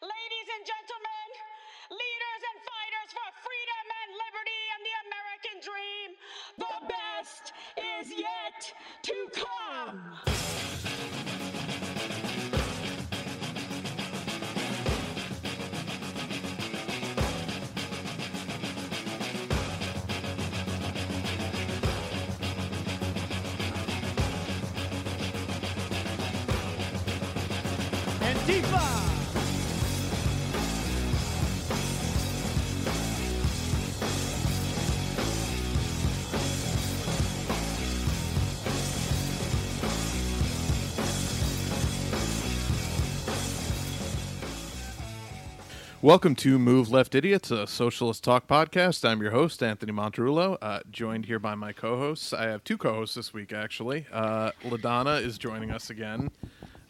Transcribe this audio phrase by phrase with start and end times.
[0.00, 1.28] Ladies and gentlemen,
[1.90, 6.08] leaders and fighters for freedom and liberty and the American dream,
[6.56, 8.72] the best is yet
[9.02, 10.27] to come.
[46.08, 49.06] Welcome to Move Left Idiots, a socialist talk podcast.
[49.06, 52.32] I'm your host, Anthony Monterulo, uh, joined here by my co hosts.
[52.32, 54.06] I have two co hosts this week, actually.
[54.10, 56.30] Uh, LaDonna is joining us again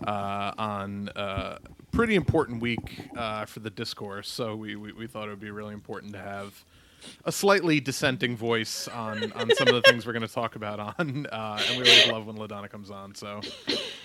[0.06, 1.58] uh, on a
[1.90, 5.50] pretty important week uh, for the discourse, so we, we, we thought it would be
[5.50, 6.64] really important to have
[7.24, 10.78] a slightly dissenting voice on, on some of the things we're going to talk about
[10.78, 11.26] on.
[11.26, 13.16] Uh, and we always love when LaDonna comes on.
[13.16, 13.40] So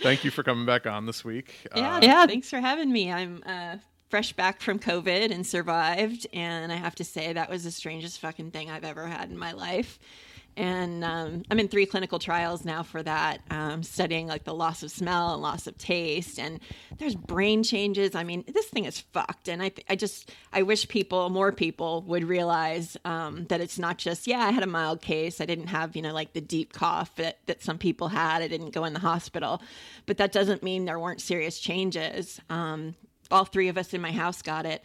[0.02, 1.54] thank you for coming back on this week.
[1.76, 2.26] Yeah, Uh, yeah.
[2.26, 3.12] Thanks for having me.
[3.12, 3.78] I'm uh,
[4.14, 8.20] fresh back from COVID and survived, and I have to say that was the strangest
[8.20, 9.98] fucking thing I've ever had in my life.
[10.56, 14.84] And um, I'm in three clinical trials now for that, um, studying like the loss
[14.84, 16.60] of smell and loss of taste, and
[17.00, 18.14] there's brain changes.
[18.14, 21.52] I mean, this thing is fucked, and I, th- I just, I wish people, more
[21.52, 25.48] people, would realize um, that it's not just, yeah, I had a mild case, I
[25.48, 28.76] didn't have, you know, like the deep cough that that some people had, I didn't
[28.76, 29.60] go in the hospital,
[30.06, 32.40] but that doesn't mean there weren't serious changes.
[33.32, 34.84] All three of us in my house got it.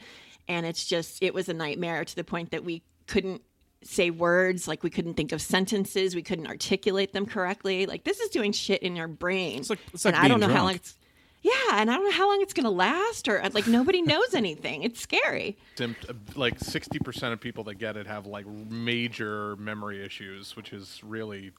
[0.49, 3.43] And it's just it was a nightmare to the point that we couldn't
[3.83, 7.87] say words like we couldn't think of sentences we couldn't articulate them correctly.
[7.87, 9.61] Like this is doing shit in your brain.
[9.61, 10.97] It's like- it's like and i don't know being how long it's
[11.43, 14.83] yeah and i don't know how long it's gonna last or like nobody knows anything.
[14.83, 15.57] It's scary.
[15.77, 20.73] Sympt- uh, like 60% of people that get it have like major memory issues which
[20.73, 21.53] is really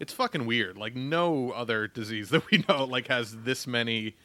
[0.00, 0.76] it's fucking weird.
[0.76, 4.16] Like no other disease that we know like has this many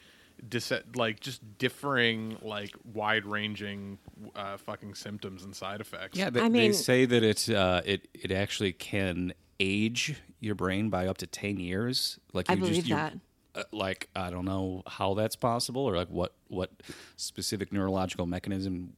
[0.47, 3.97] dis- like just differing like wide ranging
[4.35, 7.81] uh, fucking symptoms and side effects Yeah, they, I mean- they say that it uh,
[7.85, 12.19] it it actually can age your brain by up to ten years.
[12.33, 13.13] Like I you believe just, you- that.
[13.55, 16.71] uh, like I don't know how that's possible, or like what what
[17.15, 18.93] specific neurological mechanism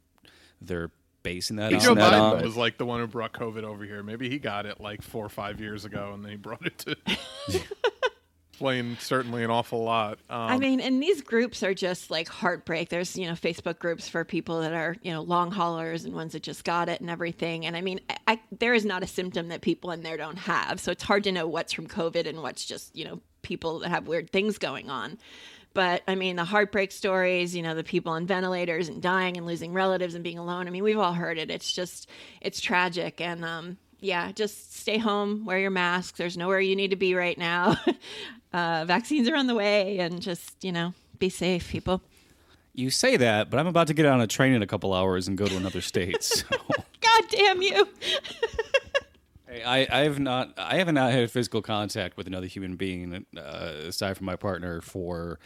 [0.62, 0.92] they're
[1.24, 1.82] basing that Joe on.
[1.84, 2.42] Joe Biden on.
[2.44, 4.04] was like the one who brought COVID over here.
[4.04, 6.78] Maybe he got it like four or five years ago, and then he brought it
[6.80, 6.96] to.
[8.60, 10.20] Explain certainly an awful lot.
[10.30, 12.90] Um, I mean, and these groups are just like heartbreak.
[12.90, 16.34] There's, you know, Facebook groups for people that are, you know, long haulers and ones
[16.34, 17.66] that just got it and everything.
[17.66, 20.38] And I mean, I, I, there is not a symptom that people in there don't
[20.40, 20.82] have.
[20.82, 23.90] So it's hard to know what's from COVID and what's just, you know, people that
[23.92, 25.18] have weird things going on.
[25.74, 29.46] But I mean, the heartbreak stories, you know, the people on ventilators and dying and
[29.46, 30.68] losing relatives and being alone.
[30.68, 31.50] I mean, we've all heard it.
[31.50, 32.10] It's just,
[32.42, 33.22] it's tragic.
[33.22, 36.18] And, um, yeah, just stay home, wear your mask.
[36.18, 37.78] There's nowhere you need to be right now.
[38.54, 42.02] uh, vaccines are on the way, and just you know, be safe, people.
[42.74, 45.28] You say that, but I'm about to get on a train in a couple hours
[45.28, 46.24] and go to another state.
[46.40, 46.46] So.
[47.02, 47.88] God damn you!
[49.50, 53.42] Hey, I, I have not I haven't had physical contact with another human being uh,
[53.88, 55.40] aside from my partner for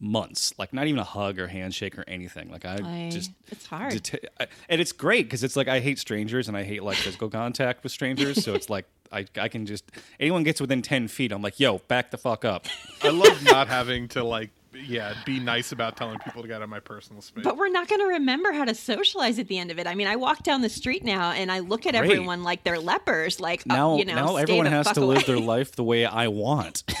[0.00, 0.54] months.
[0.58, 2.50] Like not even a hug or handshake or anything.
[2.50, 3.92] Like I, I- just it's hard.
[3.94, 6.96] deta- I- and it's great because it's like I hate strangers and I hate like
[6.98, 8.44] physical contact with strangers.
[8.44, 9.84] So it's like I I can just
[10.20, 12.66] anyone gets within ten feet, I'm like, yo, back the fuck up.
[13.02, 14.50] I love not having to like,
[14.86, 17.44] yeah, be nice about telling people to get out of my personal space.
[17.44, 19.86] But we're not going to remember how to socialize at the end of it.
[19.86, 22.10] I mean, I walk down the street now and I look at Great.
[22.10, 23.40] everyone like they're lepers.
[23.40, 25.72] Like, uh, Now you know, now stay everyone the has fuck to live their life
[25.72, 26.82] the way I want.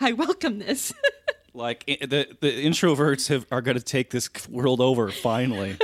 [0.00, 0.92] I welcome this.
[1.54, 5.76] like the the introverts have are going to take this world over finally.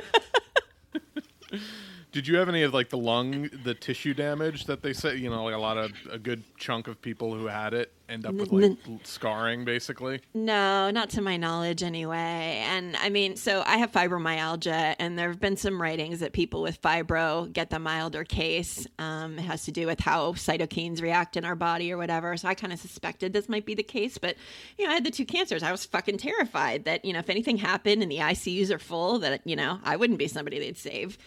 [2.17, 5.17] Did you have any of like the lung, the tissue damage that they say?
[5.17, 8.25] You know, like a lot of a good chunk of people who had it end
[8.25, 10.23] up with like scarring, basically.
[10.33, 12.65] No, not to my knowledge anyway.
[12.67, 16.63] And I mean, so I have fibromyalgia, and there have been some writings that people
[16.63, 18.87] with fibro get the milder case.
[18.99, 22.35] Um, it has to do with how cytokines react in our body or whatever.
[22.39, 24.17] So I kind of suspected this might be the case.
[24.17, 24.37] But,
[24.79, 25.63] you know, I had the two cancers.
[25.63, 29.19] I was fucking terrified that, you know, if anything happened and the ICUs are full,
[29.19, 31.19] that, you know, I wouldn't be somebody they'd save.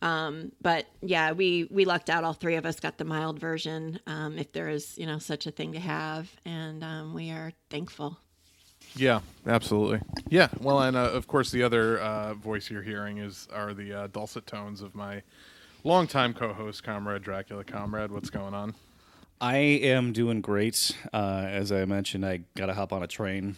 [0.00, 2.24] Um, but yeah, we we lucked out.
[2.24, 5.46] All three of us got the mild version, um, if there is you know such
[5.46, 8.18] a thing to have, and um, we are thankful.
[8.94, 10.00] Yeah, absolutely.
[10.28, 13.92] Yeah, well, and uh, of course, the other uh, voice you're hearing is are the
[13.92, 15.22] uh, dulcet tones of my
[15.84, 17.64] longtime co-host, comrade Dracula.
[17.64, 18.74] Comrade, what's going on?
[19.40, 20.96] I am doing great.
[21.12, 23.56] Uh, as I mentioned, I got to hop on a train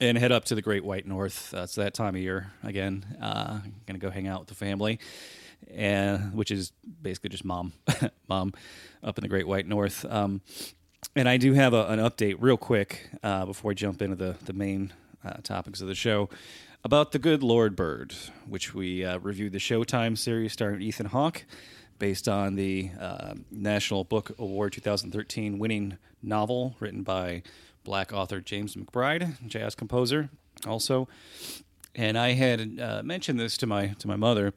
[0.00, 1.54] and head up to the Great White North.
[1.54, 3.04] Uh, it's that time of year again.
[3.20, 4.98] Uh, gonna go hang out with the family,
[5.68, 6.72] and which is
[7.02, 7.72] basically just mom,
[8.28, 8.52] mom,
[9.02, 10.04] up in the Great White North.
[10.04, 10.40] Um,
[11.14, 14.36] and I do have a, an update real quick uh, before I jump into the
[14.44, 14.92] the main
[15.24, 16.28] uh, topics of the show
[16.86, 18.14] about the Good Lord Bird,
[18.46, 21.44] which we uh, reviewed the Showtime series starring Ethan Hawke,
[21.98, 27.42] based on the uh, National Book Award 2013 winning novel written by
[27.82, 30.28] black author James McBride, jazz composer,
[30.64, 31.08] also.
[31.94, 34.52] And I had uh, mentioned this to my to my mother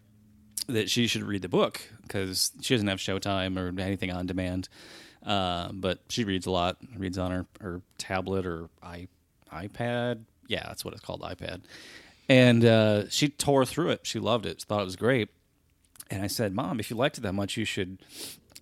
[0.69, 4.69] that she should read the book because she doesn't have Showtime or anything on demand.
[5.25, 9.07] Uh, but she reads a lot, reads on her, her tablet or i
[9.51, 10.23] iPad.
[10.47, 11.61] Yeah, that's what it's called, iPad.
[12.27, 14.01] And uh, she tore through it.
[14.03, 14.61] She loved it.
[14.61, 15.29] She thought it was great.
[16.11, 17.99] And I said, "Mom, if you liked it that much, you should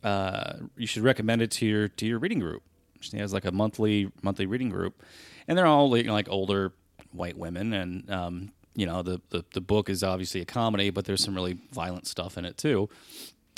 [0.04, 2.64] uh, you should recommend it to your to your reading group."
[3.02, 5.04] She has like a monthly monthly reading group,
[5.48, 6.74] and they're all know, like older
[7.12, 11.06] white women, and um, you know the, the the book is obviously a comedy, but
[11.06, 12.88] there's some really violent stuff in it too.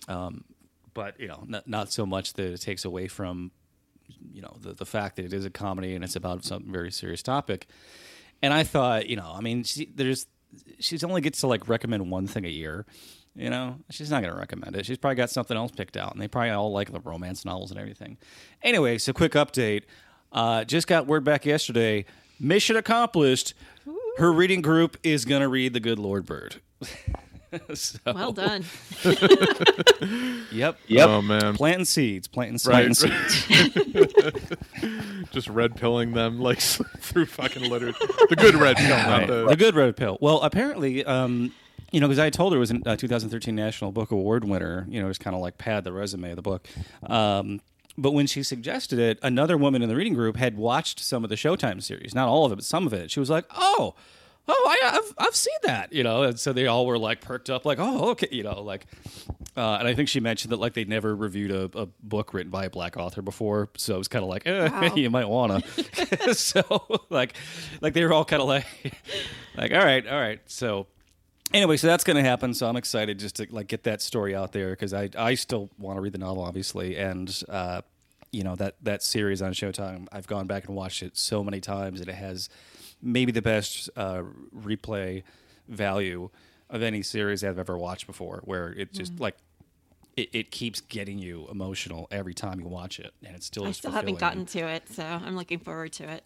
[0.08, 0.46] Um,
[0.94, 3.52] but you know, not, not so much that it takes away from
[4.34, 6.90] you know the the fact that it is a comedy and it's about some very
[6.90, 7.68] serious topic.
[8.42, 10.26] And I thought, you know, I mean, she, there's
[10.80, 12.86] she's only gets to like recommend one thing a year.
[13.36, 14.86] You know, she's not going to recommend it.
[14.86, 17.72] She's probably got something else picked out, and they probably all like the romance novels
[17.72, 18.18] and everything.
[18.64, 19.84] Anyway, so quick update.
[20.32, 22.06] Uh, just got word back yesterday.
[22.40, 23.54] Mission accomplished.
[24.20, 26.58] Her reading group is going to read The Good Lord Bird.
[27.74, 28.64] so, Well done.
[30.52, 30.78] Yep.
[30.88, 31.08] Yep.
[31.10, 32.28] Oh man, Planting seeds.
[32.28, 32.92] Planting, Right.
[32.94, 34.44] planting seeds.
[35.32, 37.92] just red pilling them like through fucking litter.
[38.30, 39.28] The good red pill, not Right.
[39.28, 39.48] the.
[39.48, 40.18] the good red pill.
[40.22, 41.54] Well, apparently, um,
[41.92, 44.86] you know, because I told her it was a 2013 National Book Award winner.
[44.90, 46.68] You know, it was kind of like pad the resume of the book.
[47.04, 47.62] Um,
[48.02, 51.30] but when she suggested it, another woman in the reading group had watched some of
[51.30, 53.12] the Showtime series, not all of it, but some of it.
[53.12, 53.96] She was like, "Oh,
[54.48, 56.24] oh, I, have I've seen that," you know.
[56.24, 58.86] And so they all were like perked up, like, "Oh, okay," you know, like.
[59.58, 62.50] Uh, and I think she mentioned that like they'd never reviewed a, a book written
[62.50, 64.96] by a black author before, so it was kind of like, eh, Wow.
[64.96, 65.62] you might wanna.
[66.34, 67.34] so like,
[67.82, 68.66] like they were all kind of like,
[69.58, 70.40] like, all right, all right.
[70.46, 70.88] So
[71.54, 72.54] anyway, so that's going to happen.
[72.54, 75.70] So I'm excited just to like get that story out there because I I still
[75.78, 77.82] want to read the novel, obviously, and uh,
[78.32, 80.08] you know that that series on Showtime.
[80.12, 82.50] I've gone back and watched it so many times, and it has
[83.02, 84.24] maybe the best uh,
[84.56, 85.24] replay
[85.68, 86.30] value
[86.70, 88.42] of any series I've ever watched before.
[88.46, 89.36] Where it just like.
[90.18, 93.72] It, it keeps getting you emotional every time you watch it, and it still I
[93.72, 96.24] still haven't gotten to it, so I'm looking forward to it.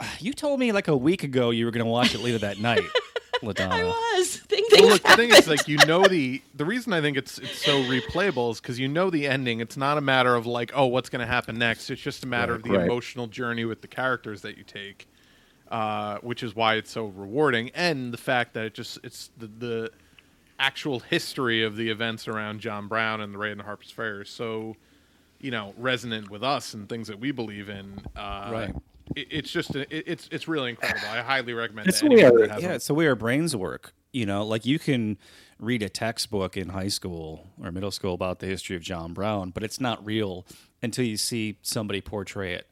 [0.18, 2.58] You told me like a week ago you were going to watch it later that
[2.58, 2.82] night,
[3.42, 3.72] Ladonna.
[3.72, 4.36] I was.
[4.38, 7.38] Things Well, look, the thing is, like, you know the the reason I think it's
[7.38, 9.60] it's so replayable is because you know the ending.
[9.60, 11.90] It's not a matter of like, oh, what's going to happen next.
[11.90, 12.84] It's just a matter of the Right.
[12.86, 15.06] emotional journey with the characters that you take,
[15.70, 19.46] uh, which is why it's so rewarding, and the fact that it just it's the
[19.46, 19.90] the
[20.58, 24.30] actual history of the events around John Brown and the raid on Harper's Ferry is
[24.30, 24.74] so,
[25.38, 28.00] you know, resonant with us and things that we believe in.
[28.16, 28.74] Uh, Right.
[29.14, 31.08] It, it's just a, it, it's it's really incredible.
[31.08, 31.88] I highly recommend.
[31.88, 32.50] It's to anyone weird.
[32.50, 33.92] that hasn't- yeah, it's the way our brains work.
[34.12, 35.18] You know, like you can
[35.58, 39.50] read a textbook in high school or middle school about the history of John Brown,
[39.50, 40.46] but it's not real
[40.82, 42.68] until you see somebody portray it.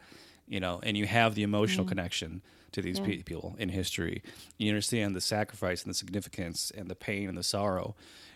[0.46, 1.90] You know, and you have the emotional mm-hmm.
[1.90, 2.42] connection
[2.72, 4.22] to these pe- people in history.
[4.58, 7.94] You understand the sacrifice and the significance and the pain and the sorrow.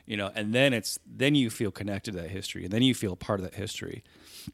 [0.08, 2.94] You know, and then it's then you feel connected to that history, and then you
[2.94, 4.02] feel part of that history.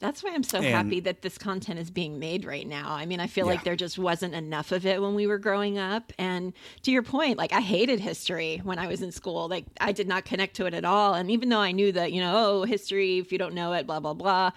[0.01, 2.91] That's why I'm so And- happy that this content is being made right now.
[2.93, 5.79] I mean, I feel like there just wasn't enough of it when we were growing
[5.79, 6.13] up.
[6.19, 9.47] And to your point, like I hated history when I was in school.
[9.49, 11.15] Like I did not connect to it at all.
[11.15, 13.87] And even though I knew that, you know, oh, history, if you don't know it,
[13.87, 14.51] blah blah blah.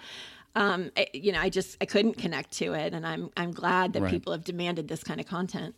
[0.56, 3.92] Um, I, you know, I just I couldn't connect to it, and I'm I'm glad
[3.92, 4.10] that Right.
[4.10, 5.76] people have demanded this kind of content.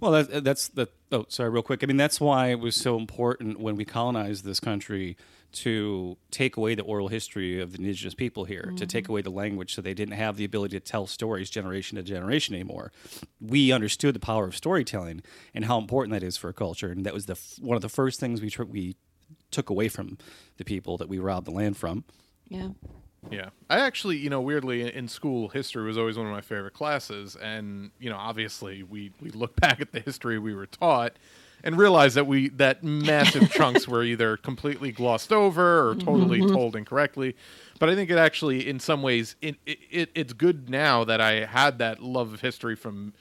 [0.00, 0.88] Well, that, uh, that's the.
[1.12, 1.82] Oh, sorry, real quick.
[1.82, 5.16] I mean, that's why it was so important when we colonized this country
[5.52, 9.12] to take away the oral history of the indigenous people here, to take mm-hmm.
[9.12, 12.56] away the language, so they didn't have the ability to tell stories generation to generation
[12.56, 12.90] anymore.
[13.40, 15.22] We understood the power of storytelling
[15.54, 17.88] and how important that is for a culture, and that was the one of the
[17.88, 18.96] first things we tr- we
[19.52, 20.18] took away from
[20.56, 22.04] the people that we robbed the land from.
[22.48, 22.70] Yeah.
[23.30, 23.50] Yeah.
[23.70, 27.36] I actually, you know, weirdly in- school, history was always one of my favorite classes.
[27.36, 31.14] And, you know, obviously we, we look back at the history we were taught
[31.62, 36.76] and realize that we, that massive chunks were either completely glossed over or totally told
[36.76, 37.34] incorrectly.
[37.78, 41.20] But I think it actually, in some ways, it, it, it, it's good now that
[41.20, 43.14] I had that love of history from,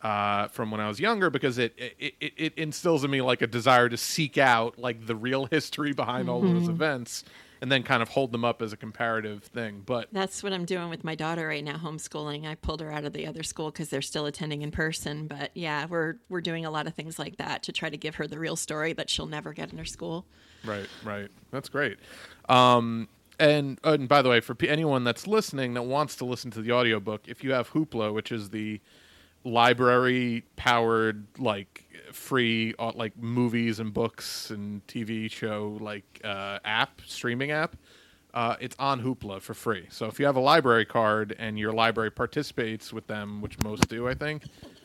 [0.00, 3.42] uh, from when I was younger because it, it, it, it instills in me like
[3.42, 7.24] a desire to seek out like the real history behind all those events
[7.62, 9.84] and then kind of hold them up as a comparative thing.
[9.86, 12.44] But That's what I'm doing with my daughter right now, homeschooling.
[12.44, 15.28] I pulled her out of the other school because they're still attending in person.
[15.28, 18.16] But yeah, we're we're doing a lot of things like that to try to give
[18.16, 20.26] her the real story that she'll never get in her school.
[20.64, 21.28] Right, right.
[21.52, 21.98] That's great.
[22.48, 26.50] Um, and and by the way, for p- anyone that's listening that wants to listen
[26.50, 28.80] to the audiobook, if you have Hoopla, which is the
[29.44, 37.00] library powered like free uh, like movies and books and TV show like uh, app
[37.06, 37.76] streaming app.
[38.34, 39.86] Uh, it's on Hoopla for free.
[39.90, 43.88] So if you have a library card and your library participates with them, which most
[43.88, 44.44] do, I think,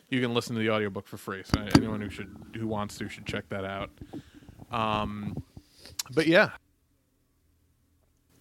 [0.09, 1.43] you can listen to the audiobook for free.
[1.45, 3.89] So anyone who should who wants to should check that out.
[4.71, 5.41] Um,
[6.13, 6.49] but yeah.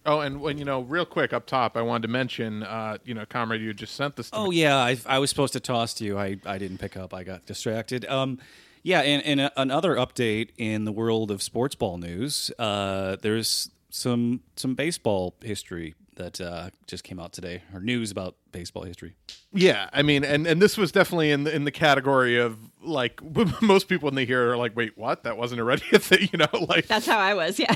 [0.05, 3.13] Oh, and when you know, real quick up top, I wanted to mention, uh, you
[3.13, 4.29] know, comrade, you just sent this.
[4.31, 4.61] To Oh me.
[4.61, 6.17] yeah, I, I was supposed to toss to you.
[6.17, 7.13] I, I didn't pick up.
[7.13, 8.05] I got distracted.
[8.05, 8.39] Um,
[8.87, 12.49] yeah, and, and a, another update in the world of sports ball news.
[12.57, 18.37] Uh, there's some some baseball history that uh, just came out today, or news about
[18.53, 19.13] baseball history.
[19.51, 23.21] Yeah, I mean, and and this was definitely in the, in the category of like
[23.61, 25.23] most people when they hear are like, wait, what?
[25.23, 26.47] That wasn't already a thing, you know?
[26.69, 27.59] Like That's how I was.
[27.59, 27.75] Yeah.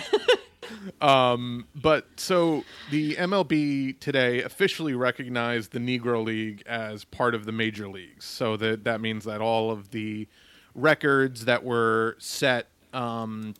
[1.02, 7.52] um, But so the MLB today officially recognized the Negro League as part of the
[7.52, 8.24] major leagues.
[8.24, 10.30] So that that means that all of the
[10.76, 13.54] records that were set, um,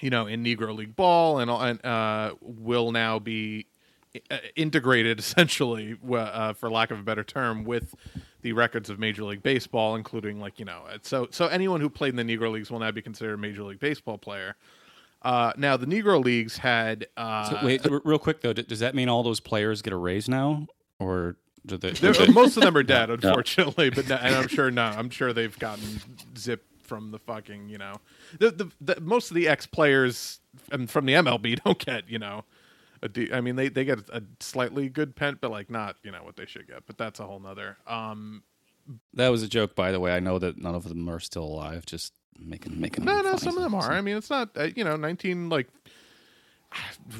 [0.00, 3.66] you know, in Negro League ball and, and uh, will now be
[4.30, 7.94] uh, integrated essentially, uh, for lack of a better term, with
[8.42, 12.16] the records of Major League Baseball, including like you know, so so anyone who played
[12.16, 14.56] in the Negro Leagues will now be considered a Major League Baseball player.
[15.22, 19.08] Uh, now the Negro Leagues had uh, So, wait, real quick though, does that mean
[19.08, 20.66] all those players get a raise now,
[20.98, 21.90] or they?
[21.92, 23.90] There- most of them are dead, unfortunately.
[23.90, 26.00] But no, and I'm sure no, I'm sure they've gotten
[26.36, 27.94] zip from the fucking you know,
[28.38, 30.40] the the, the most of the ex players
[30.86, 32.44] from the MLB don't get you know,
[33.02, 36.10] a de- I mean they they get a slightly good pent, but like not you
[36.10, 36.86] know what they should get.
[36.86, 37.76] But that's a whole nother.
[37.86, 38.42] Um,
[39.14, 40.14] that was a joke, by the way.
[40.14, 41.86] I know that none of them are still alive.
[41.86, 43.04] Just making making.
[43.04, 43.90] no, no, some of them are.
[43.92, 45.68] I mean, it's not uh, you know 19 like.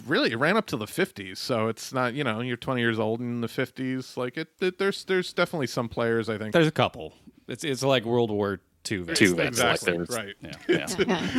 [0.06, 2.99] Really, it ran up to the 50s, so it's not you know you're 20 years
[2.99, 4.16] old in the 50s.
[4.16, 7.12] Like it, it there's there's definitely some players I think There's a couple.
[7.49, 8.99] It's it's like World War II.
[8.99, 9.18] vets.
[9.18, 10.34] Two vets, exactly like right.
[10.42, 10.87] Yeah, yeah.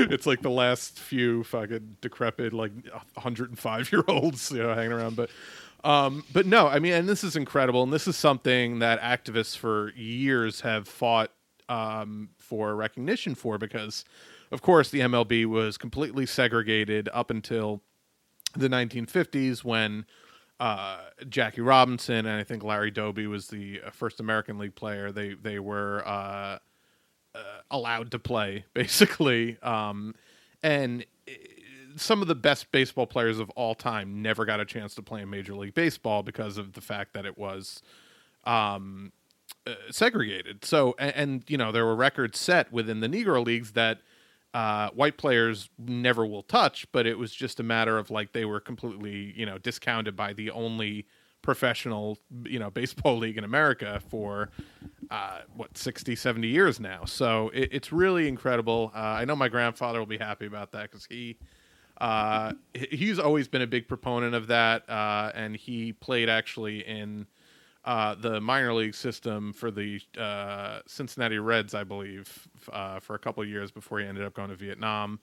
[0.10, 2.72] it's like the last few fucking decrepit like
[3.14, 5.30] 105 year olds you know hanging around but
[5.84, 9.56] um but no i mean and this is incredible and this is something that activists
[9.56, 11.32] for years have fought
[11.70, 14.04] um for recognition for because
[14.52, 17.82] of course the mlb was completely segregated up until
[18.60, 20.06] the 1950s when
[20.60, 25.12] uh, Jackie Robinson and I think Larry Doby was the uh, first American League player.
[25.12, 26.60] They they were uh,
[27.34, 30.16] uh, allowed to play basically, um,
[30.64, 31.32] and uh,
[31.98, 35.22] some of the best baseball players of all time never got a chance to play
[35.22, 37.82] in Major League Baseball because of the fact that it was
[38.46, 39.12] um,
[39.68, 40.64] uh, segregated.
[40.64, 44.00] So, and, and you know, there were records set within the Negro leagues that
[44.56, 48.46] uh, white players never will touch, but it was just a matter of like they
[48.46, 51.06] were completely, you know, discounted by the only
[51.42, 54.52] professional, you know, baseball league in America for
[55.12, 57.04] uh, what 60, 70 years now.
[57.04, 58.94] So it, it's really incredible.
[58.96, 61.38] Uh, I know my grandfather will be happy about that because he.
[62.02, 67.26] Uh, he's always been a big proponent of that, uh, and he played actually in
[67.86, 73.20] uh, the minor league system for the uh, Cincinnati Reds, I believe, uh, for a
[73.20, 75.20] couple of years before he ended up going to Vietnam.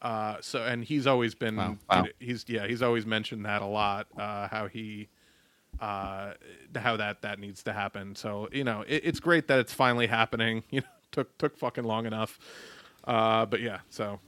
[0.00, 1.76] Uh, so, and he's always been, Wow.
[1.90, 2.06] Wow.
[2.20, 4.06] he's yeah, he's always mentioned that a lot.
[4.16, 5.08] Uh, how he,
[5.80, 6.34] uh,
[6.76, 8.14] how that that needs to happen.
[8.14, 10.62] So, you know, it, it's great that it's finally happening.
[10.70, 12.38] You know, took took fucking long enough.
[13.04, 14.20] Uh, but yeah, so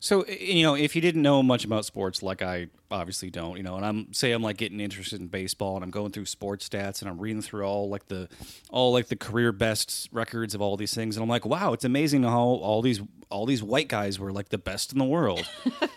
[0.00, 3.62] So you know, if you didn't know much about sports, like I obviously don't, you
[3.62, 6.68] know, and I'm say I'm like getting interested in baseball, and I'm going through sports
[6.68, 8.28] stats, and I'm reading through all like the
[8.70, 11.84] all like the career best records of all these things, and I'm like, wow, it's
[11.84, 15.46] amazing how all these all these white guys were like the best in the world,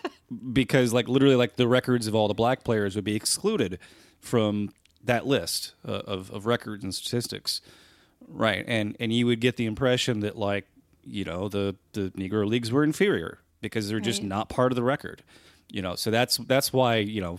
[0.52, 3.78] because like literally like the records of all the black players would be excluded
[4.20, 4.70] from
[5.02, 7.60] that list uh, of of records and statistics.
[8.28, 10.66] Right, and and you would get the impression that like
[11.04, 14.28] you know the the Negro leagues were inferior because they're just Right.
[14.28, 15.22] not part of the record.
[15.70, 17.38] You know, so that's that's why you know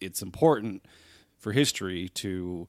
[0.00, 0.84] it's important
[1.38, 2.66] for history to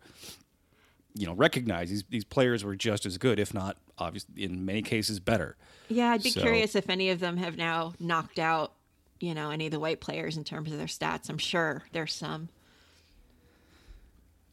[1.15, 4.83] you know recognize these these players were just as good, if not obviously in many
[4.83, 5.57] cases better.
[5.87, 8.73] Yeah, I'd be So- curious if any of them have now knocked out,
[9.19, 11.29] you know, any of the white players in terms of their stats.
[11.29, 12.49] I'm sure there's some.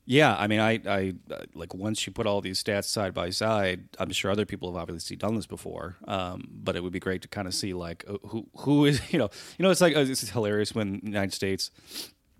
[0.09, 3.31] Yeah, I mean, I, I uh, like once you put all these stats side by
[3.31, 5.97] side, I'm sure other people have obviously done this before.
[6.07, 9.01] Um, but it would be great to kind of see like uh, who who is
[9.13, 11.73] you know you know it's like uh, this is hilarious when United States,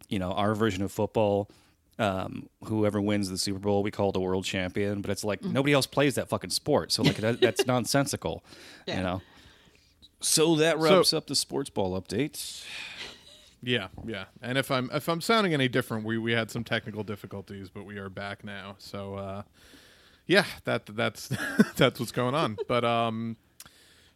[0.09, 1.51] you know, our version of football.
[1.99, 5.73] Um, whoever wins the Super Bowl, we call the world champion, but it's like nobody
[5.73, 8.45] else plays that fucking sport, so like that, that's nonsensical,
[8.87, 8.99] Yeah.
[8.99, 9.23] you know.
[10.21, 12.63] So that wraps up the sports ball update.
[13.63, 14.27] Yeah, yeah.
[14.43, 17.85] And if I'm if I'm sounding any different, we we had some technical difficulties, but
[17.85, 18.77] we are back now.
[18.79, 19.43] So uh
[20.27, 21.29] yeah, that that's
[21.77, 22.57] that's what's going on.
[22.69, 23.37] But um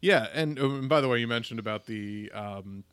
[0.03, 2.85] yeah, and, um, by the way, you mentioned about the um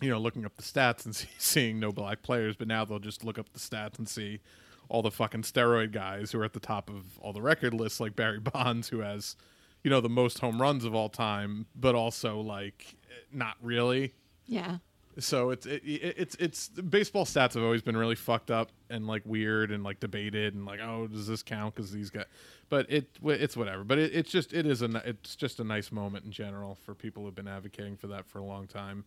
[0.00, 2.98] you know, looking up the stats and see, seeing no black players, but now they'll
[2.98, 4.40] just look up the stats and see
[4.88, 8.00] all the fucking steroid guys who are at the top of all the record lists,
[8.00, 9.36] like Barry Bonds, who has,
[9.82, 12.96] you know, the most home runs of all time, but also like
[13.32, 14.12] not really.
[14.46, 14.78] Yeah.
[15.18, 19.06] So it's it, it, it's it's baseball stats have always been really fucked up and
[19.06, 22.24] like weird and like debated and like oh does this count because these guys,
[22.68, 23.84] but it it's whatever.
[23.84, 26.94] But it, it's just it is a it's just a nice moment in general for
[26.94, 29.04] people who've been advocating for that for a long time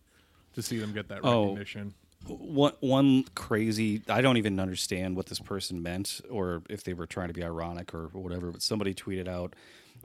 [0.54, 1.42] to see them get that Oh.
[1.50, 1.92] recognition.
[2.26, 7.06] one one crazy i don't even understand what this person meant or if they were
[7.06, 9.54] trying to be ironic or whatever but somebody tweeted out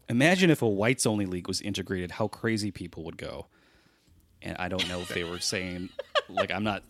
[0.10, 3.48] imagine if a whites only league was integrated how crazy people would go
[4.44, 5.90] and i don't know if they were saying
[6.30, 6.84] like i'm not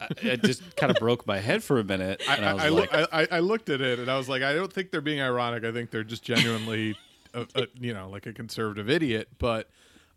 [0.00, 2.68] I- it just kind of broke my head for a minute and i, was I,
[2.68, 5.20] like I, I looked at it and I was like, I don't think they're being
[5.20, 5.64] ironic.
[5.64, 6.96] I think they're just genuinely,
[7.34, 9.28] a, a, you know, like a conservative idiot.
[9.38, 9.70] But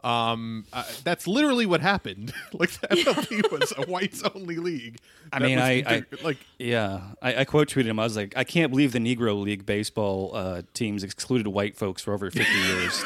[0.06, 2.32] um, I, that's literally what happened.
[2.54, 5.00] like the MLB was a whites only league.
[5.34, 8.44] I mean, was I- like yeah I, I quote tweeted him i was like i
[8.44, 13.04] can't believe the negro league baseball uh, teams excluded white folks for over 50 years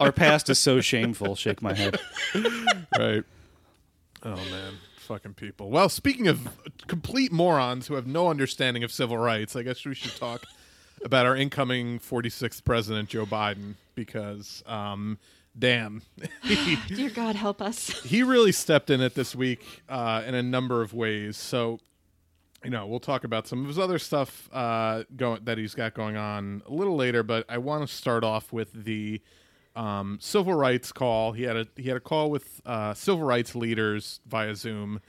[0.00, 1.98] our past is so shameful shake my head
[2.98, 3.24] right.
[4.24, 5.70] Oh man, fucking people.
[5.70, 6.48] Well, speaking of
[6.86, 10.44] complete morons who have no understanding of civil rights, I guess we should talk
[11.04, 15.18] about our incoming 46th president, Joe Biden, because, um,
[15.58, 16.02] damn,
[16.88, 17.88] Dear God, help us.
[18.04, 21.36] he really stepped in it this week uh, in a number of ways.
[21.36, 21.78] So,
[22.64, 25.94] you know, we'll talk about some of his other stuff uh, going that he's got
[25.94, 27.22] going on a little later.
[27.22, 29.20] But I want to start off with the
[29.74, 31.32] um, civil rights call.
[31.32, 35.00] He had a he had a call with uh, civil rights leaders via Zoom.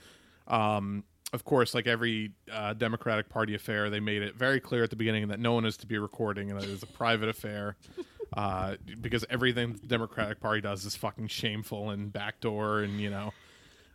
[0.46, 4.90] Um, of course, like every uh, Democratic Party affair, they made it very clear at
[4.90, 7.28] the beginning that no one is to be recording and that it is a private
[7.28, 7.76] affair.
[8.34, 13.32] Uh, because everything the Democratic Party does is fucking shameful and backdoor and you know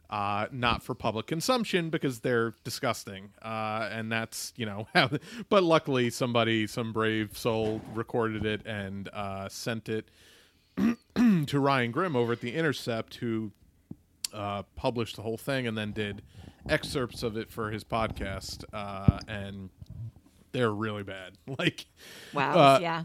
[0.10, 3.30] uh, not for public consumption because they're disgusting.
[3.44, 5.10] Uh, and that's, you know, how,
[5.50, 10.10] but luckily somebody, some brave soul recorded it and uh, sent it
[11.16, 13.52] to Ryan Grim over at The Intercept, who
[14.34, 16.22] uh, published the whole thing and then did
[16.68, 18.64] excerpts of it for his podcast.
[18.74, 19.70] Uh, and
[20.52, 21.34] they're really bad.
[21.60, 21.86] Like,
[22.34, 22.58] Wow.
[22.58, 23.04] Uh, yeah.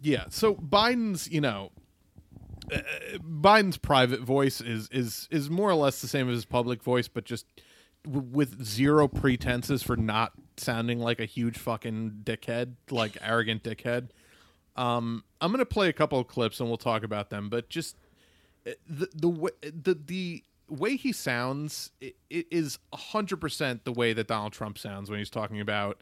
[0.00, 0.24] Yeah.
[0.30, 1.70] So Biden's, you know,
[2.72, 2.80] uh,
[3.18, 7.08] Biden's private voice is is is more or less the same as his public voice,
[7.08, 7.46] but just
[8.04, 14.10] w- with zero pretenses for not sounding like a huge fucking dickhead, like arrogant dickhead.
[14.76, 17.96] Um, I'm gonna play a couple of clips and we'll talk about them, but just
[18.66, 23.92] uh, the the way the the way he sounds it, it is hundred percent the
[23.92, 26.00] way that Donald Trump sounds when he's talking about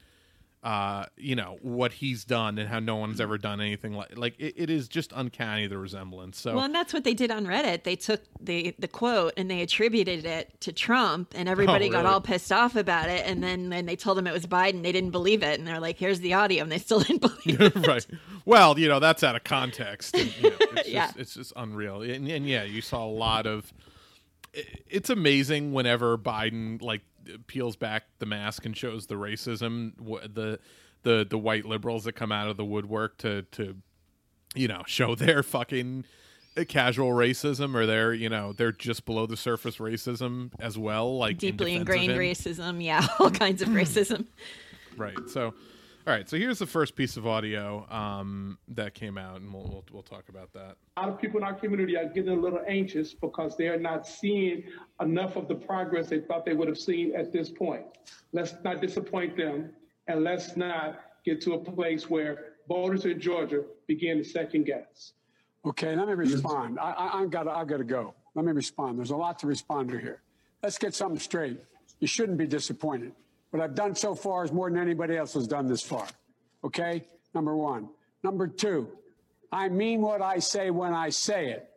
[0.65, 4.35] uh you know what he's done and how no one's ever done anything like like
[4.41, 7.47] it, it is just uncanny the resemblance so Well, and that's what they did on
[7.47, 7.85] Reddit.
[7.85, 12.11] They took the the quote and they attributed it to Trump, and everybody got really?
[12.15, 13.25] all pissed off about it.
[13.25, 15.79] And then when they told them it was Biden, they didn't believe it, and they're
[15.79, 17.87] like, "Here's the audio," and they still didn't believe it.
[17.87, 18.07] right
[18.45, 21.07] well you know that's out of context and, you know, it's, Yeah.
[21.07, 23.73] just, it's just unreal and, and yeah you saw a lot of
[24.55, 27.03] it's amazing whenever biden like
[27.47, 29.93] peels back the mask and shows the racism
[30.35, 30.59] the
[31.03, 33.77] the the white liberals that come out of the woodwork to to
[34.55, 36.05] you know show their fucking
[36.65, 41.39] casual racism or their you know they're just below the surface racism as well like
[41.39, 44.27] Deeply of ingrained racism, yeah, all kinds of racism.
[44.97, 45.17] Right.
[45.29, 45.55] So,
[46.09, 46.27] all right.
[46.27, 50.03] So here's the first piece of audio um, that came out, and we'll, we'll we'll
[50.03, 50.77] talk about that.
[50.97, 53.79] a lot of people in our community are getting a little anxious because they are
[53.79, 54.65] not seeing
[55.03, 57.85] enough of the progress they thought they would have seen at this point.
[58.33, 59.71] Let's not disappoint them,
[60.07, 65.13] and let's not get to a place where voters in Georgia begin to second guess.
[65.67, 66.79] Okay, let me respond.
[66.79, 68.15] I, I, I've got to, I've got to go.
[68.35, 68.99] Let me respond.
[68.99, 70.23] There's a lot to respond to here.
[70.63, 71.61] Let's get something straight.
[72.01, 73.13] You shouldn't be disappointed.
[73.51, 76.07] What I've done so far is more than anybody else has done this far.
[76.65, 77.89] Okay, number one.
[78.23, 78.89] Number two,
[79.53, 81.71] I mean what I say when I say it.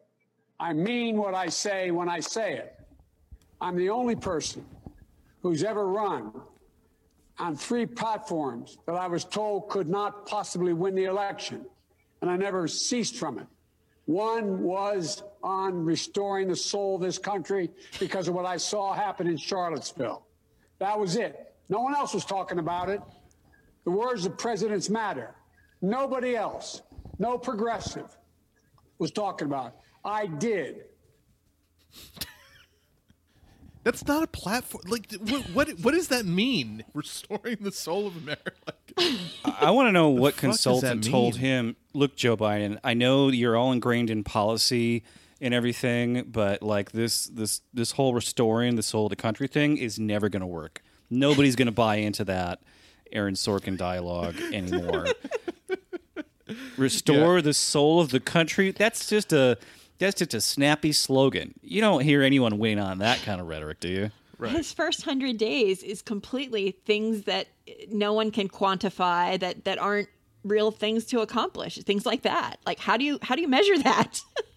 [0.60, 2.76] I mean what I say when I say it.
[3.62, 4.66] I'm the only person
[5.42, 6.34] who's ever run
[7.40, 11.66] on three platforms that I was told could not possibly win the election,
[12.22, 13.48] and I never ceased from it.
[14.06, 19.28] One was on restoring the soul of this country because of what I saw happen
[19.28, 20.26] in Charlottesville.
[20.80, 21.51] That was it.
[21.70, 23.02] No one else was talking about it.
[23.86, 25.36] The words of presidents matter.
[25.82, 26.82] Nobody else,
[27.18, 28.16] no progressive,
[29.00, 29.68] was talking about.
[29.68, 29.74] it.
[30.06, 30.84] I did.
[33.84, 34.84] That's not a platform.
[34.88, 36.84] Like, what, what what does that mean?
[36.94, 38.52] Restoring the soul of America.
[38.68, 39.18] Like,
[39.60, 43.72] I want to know what consultant told him, "Look, Joe Biden, I know you're all
[43.72, 45.04] ingrained in policy
[45.42, 49.78] and everything, but like this this this whole restoring the soul of the country thing
[49.78, 50.84] is never going to work.
[51.12, 52.62] Nobody's going to buy into that
[53.12, 55.08] Aaron Sorkin dialogue anymore.
[56.78, 58.72] Restore the soul of the country.
[58.72, 59.58] That's just a
[60.00, 61.54] that's just a snappy slogan.
[61.62, 64.12] You don't hear anyone win on that kind of rhetoric, do you?
[64.56, 67.48] His first hundred days is completely things that
[67.92, 70.10] no one can quantify that that aren't
[70.44, 71.78] real things to accomplish.
[71.78, 72.58] Things like that.
[72.66, 74.22] Like how do you how do you measure that?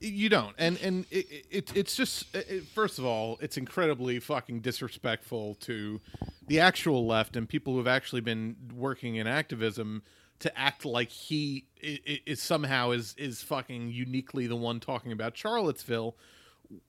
[0.00, 4.60] You don't, and and it, it it's just it, first of all, it's incredibly fucking
[4.60, 6.00] disrespectful to
[6.46, 10.02] the actual left and people who have actually been working in activism
[10.38, 16.16] to act like he is somehow is is fucking uniquely the one talking about Charlottesville.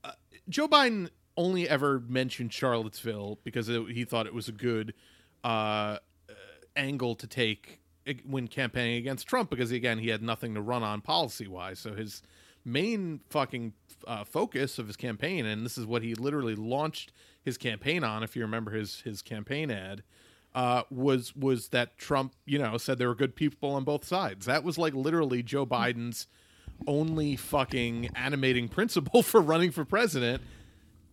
[0.03, 0.11] Uh,
[0.47, 4.93] Joe Biden only ever mentioned Charlottesville because it, he thought it was a good
[5.43, 5.97] uh, uh,
[6.75, 7.79] angle to take
[8.25, 11.79] when campaigning against Trump because again he had nothing to run on policy wise.
[11.79, 12.21] So his
[12.65, 13.73] main fucking
[14.07, 17.11] uh, focus of his campaign, and this is what he literally launched
[17.43, 18.23] his campaign on.
[18.23, 20.03] If you remember his his campaign ad,
[20.53, 24.45] uh, was was that Trump, you know, said there were good people on both sides.
[24.45, 26.27] That was like literally Joe Biden's
[26.87, 30.41] only fucking animating principle for running for president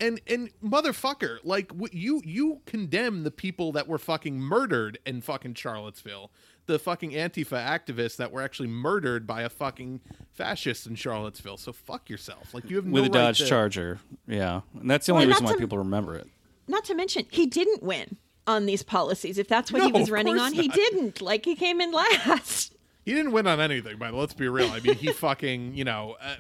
[0.00, 5.54] and and motherfucker like you you condemn the people that were fucking murdered in fucking
[5.54, 6.30] charlottesville
[6.66, 10.00] the fucking antifa activists that were actually murdered by a fucking
[10.32, 13.46] fascist in charlottesville so fuck yourself like you have no With a right Dodge to-
[13.46, 14.00] Charger.
[14.26, 14.60] Yeah.
[14.78, 16.26] And that's the only Well, reason why to- people remember it.
[16.68, 19.38] Not to mention he didn't win on these policies.
[19.38, 21.20] If that's what he was running course on, he didn't.
[21.20, 22.74] Like he came in last.
[23.04, 26.16] he didn't win on anything but let's be real i mean he fucking you know
[26.20, 26.34] uh,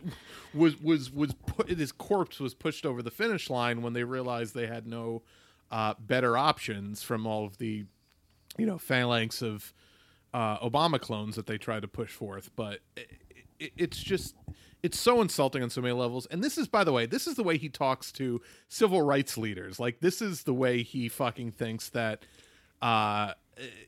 [0.52, 4.52] was was was put his corpse was pushed over the finish line when they realized
[4.52, 5.22] they had no
[5.70, 7.84] uh, better options from all of the
[8.58, 9.72] you know phalanx of
[10.34, 13.10] uh, Obama clones that they tried to push forth, but it,
[13.58, 14.34] it, it's just
[14.82, 16.26] it's so insulting on so many levels.
[16.26, 19.36] And this is, by the way, this is the way he talks to civil rights
[19.38, 19.80] leaders.
[19.80, 22.24] Like this is the way he fucking thinks that,
[22.82, 23.32] uh,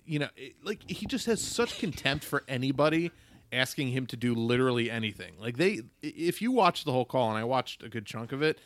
[0.07, 3.11] you know, it- like he just has such contempt for anybody
[3.53, 5.35] asking him to do literally anything.
[5.39, 8.43] Like they, if you watch the whole call, and I watched a good chunk of
[8.43, 8.59] it,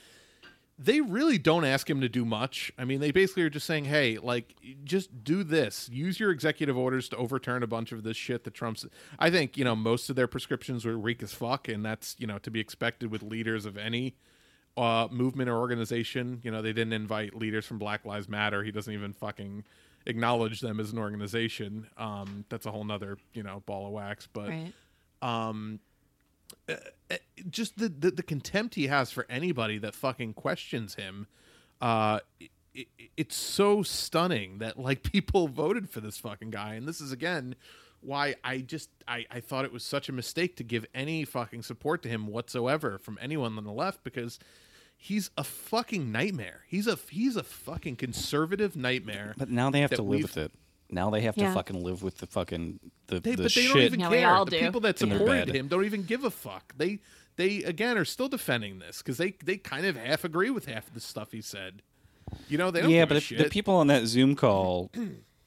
[0.85, 2.73] they really don't ask him to do much.
[2.79, 5.89] I mean, they basically are just saying, "Hey, like, just do this.
[5.91, 8.87] Use your executive orders to overturn a bunch of this shit that Trump's."
[9.19, 12.27] I think you know most of their prescriptions were weak as fuck, and that's you
[12.27, 14.17] know to be expected with leaders of any
[14.77, 16.41] uh, movement or organization.
[16.43, 18.63] You know, they didn't invite leaders from Black Lives Matter.
[18.63, 19.65] He doesn't even fucking
[20.07, 21.87] acknowledge them as an organization.
[21.97, 24.29] Um, that's a whole nother you know ball of wax.
[24.33, 24.73] But Right.
[27.51, 31.27] Just the, the the contempt he has for anybody that fucking questions him
[31.81, 32.21] uh
[32.75, 37.13] it, it's so stunning that like people voted for this fucking guy and this is
[37.13, 37.55] again
[38.01, 41.63] why i just I, I thought it was such a mistake to give any fucking
[41.63, 44.39] support to him whatsoever from anyone on the left because
[44.97, 49.91] he's a fucking nightmare he's a he's a fucking conservative nightmare But now they have
[49.91, 50.53] to live with it.
[50.93, 51.49] Now they have Yeah.
[51.49, 52.79] to fucking live with the fucking
[53.09, 53.69] the, They, the but they shit.
[53.73, 54.31] don't even Yeah, we care.
[54.31, 54.61] all the do.
[54.61, 55.57] people that in their supported bed.
[55.57, 56.75] him don't even give a fuck.
[56.77, 57.01] They
[57.37, 60.87] they again are still defending this because they they kind of half agree with half
[60.89, 61.83] of the stuff he said.
[62.49, 63.39] You know, they don't yeah, give but a if shit.
[63.39, 64.91] the people on that Zoom call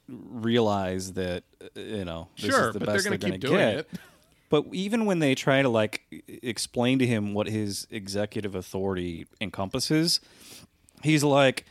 [0.07, 3.27] realize that uh, you know this sure, is the but they're best going they're to
[3.27, 3.77] going keep to doing get.
[3.79, 3.89] it.
[4.49, 9.25] But even when they try to like e- explain to him what his executive authority
[9.41, 10.19] encompasses,
[11.01, 11.65] he's like,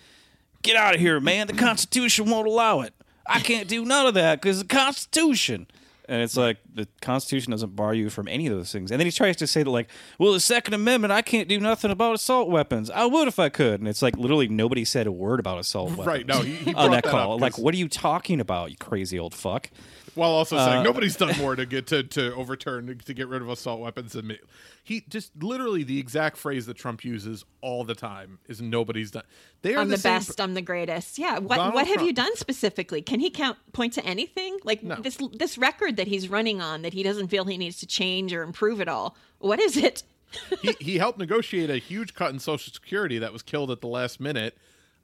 [0.62, 1.46] "Get out of here, man!
[1.46, 2.92] The Constitution won't allow it.
[3.26, 5.66] I can't do none of that because the Constitution."
[6.06, 8.90] And it's like the Constitution doesn't bar you from any of those things.
[8.90, 11.58] And then he tries to say that, like, well, the Second Amendment, I can't do
[11.58, 12.90] nothing about assault weapons.
[12.90, 13.80] I would if I could.
[13.80, 16.06] And it's like literally nobody said a word about assault weapons.
[16.06, 17.36] Right, no, he- he on that that call.
[17.36, 19.70] up like, what are you talking about, you crazy old fuck?
[20.14, 23.42] While also saying Uh, nobody's done more to get to, to overturn to get rid
[23.42, 24.38] of assault weapons than me.
[24.82, 29.24] He just literally the exact phrase that Trump uses all the time is nobody's done.
[29.62, 30.40] They are I'm the, same- best.
[30.40, 31.18] I'm the greatest.
[31.18, 31.38] Yeah.
[31.38, 33.02] What Donald What have you done specifically?
[33.02, 34.96] Can he count point to anything like No.
[34.96, 38.32] this this record that he's running on that he doesn't feel he needs to change
[38.32, 39.16] or improve at all?
[39.38, 40.02] What is it?
[40.62, 43.86] he, he helped negotiate a huge cut in Social Security that was killed at the
[43.88, 44.56] last minute.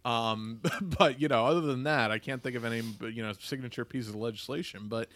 [0.05, 2.83] Um, but you know, other than that, I can't think of any
[3.13, 4.87] you know signature pieces of legislation.
[4.89, 5.09] But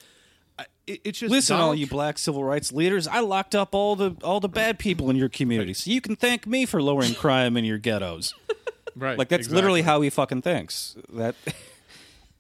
[0.87, 4.17] it, it's just Listen, all you black civil rights leaders, I locked up all the
[4.23, 7.57] all the bad people in your community, so you can thank me for lowering crime
[7.57, 8.35] in your ghettos.
[8.97, 9.19] right?
[9.19, 9.57] Like that's exactly.
[9.57, 10.97] literally how he fucking thinks.
[11.13, 11.35] That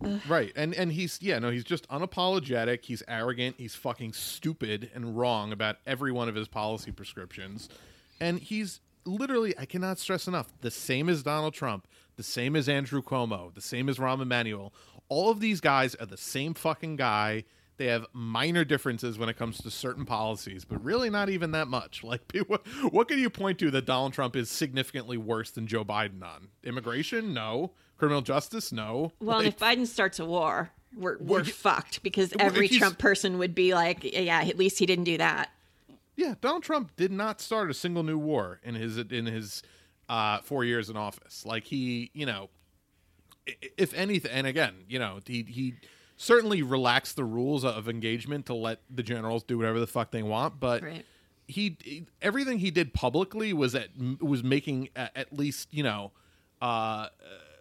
[0.29, 0.53] Right.
[0.57, 5.53] And and he's yeah, no, he's just unapologetic, he's arrogant, he's fucking stupid and wrong
[5.53, 7.69] about every one of his policy prescriptions.
[8.21, 12.69] And he's literally I cannot stress enough, the same as Donald Trump, the same as
[12.69, 14.73] Andrew Cuomo, the same as Rahm Emanuel.
[15.09, 17.45] All of these guys are the same fucking guy.
[17.77, 21.67] They have minor differences when it comes to certain policies, but really not even that
[21.69, 22.03] much.
[22.05, 25.85] Like, what, what can you point to that Donald Trump is significantly worse than Joe
[25.85, 26.49] Biden on?
[26.63, 27.35] Immigration?
[27.35, 27.73] No.
[27.99, 28.71] Criminal justice?
[28.73, 29.13] No.
[29.21, 33.39] Well, Like- if Biden starts a war, we're we're he- fucked because every Trump person
[33.39, 35.51] would be like, yeah, at least he didn't do that.
[36.17, 39.63] Yeah, Donald Trump did not start a single new war in his in his
[40.09, 41.45] uh, four years in office.
[41.47, 42.51] Like he, you know,
[43.77, 45.75] if anything, and again, you know, he he
[46.17, 50.23] certainly relaxed the rules of engagement to let the generals do whatever the fuck they
[50.23, 50.83] want, but.
[50.83, 51.05] Right.
[51.47, 56.13] He, he- everything he did publicly was at was making at, at least you know
[56.63, 57.09] uh,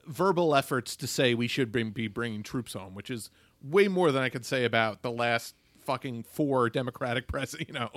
[0.07, 3.29] verbal efforts to say we should bring, be bringing troops home, which is
[3.61, 7.89] way more than I could say about the last fucking four Democratic president, you know,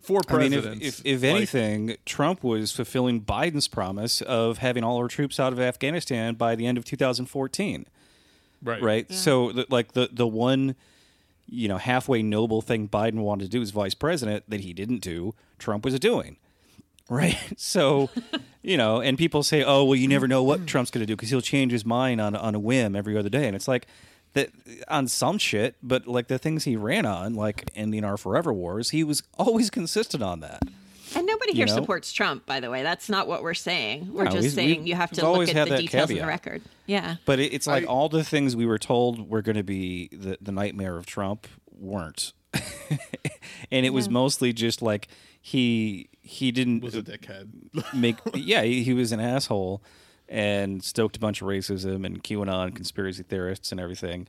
[0.00, 0.86] four I mean, presidents.
[0.86, 5.38] if, if, if Like, anything, Trump was fulfilling Biden's promise of having all our troops
[5.40, 7.86] out of Afghanistan by the end of 2014.
[8.62, 9.12] right, right?
[9.12, 10.74] So, the, like the the one,
[11.48, 15.00] you know, halfway noble thing Biden wanted to do as vice president that he didn't
[15.00, 16.36] do, Trump was doing,
[17.08, 17.38] right?
[17.56, 18.10] So,
[18.62, 21.16] you know, and people say, oh, well, you never know what Trump's going to do
[21.16, 23.86] because he'll change his mind on on a whim every other day, and it's like
[24.34, 24.50] that
[24.88, 28.90] on some shit, but like the things he ran on, like ending our forever wars,
[28.90, 30.62] he was always consistent on that.
[31.14, 31.74] And nobody You here know?
[31.74, 32.82] supports Trump, by the way.
[32.82, 34.14] That's not what we're saying.
[34.14, 36.26] We're No, just saying you have to look always at the that details in the
[36.26, 36.62] record.
[36.86, 37.16] Yeah.
[37.26, 40.08] But it, it's like I- all the things we were told were going to be
[40.10, 42.32] the, the nightmare of Trump weren't,
[43.70, 45.08] and it was mostly just like
[45.40, 47.48] he he didn't was a dickhead.
[47.94, 49.82] make yeah he, he was an asshole
[50.28, 54.26] and stoked a bunch of racism and QAnon conspiracy theorists and everything.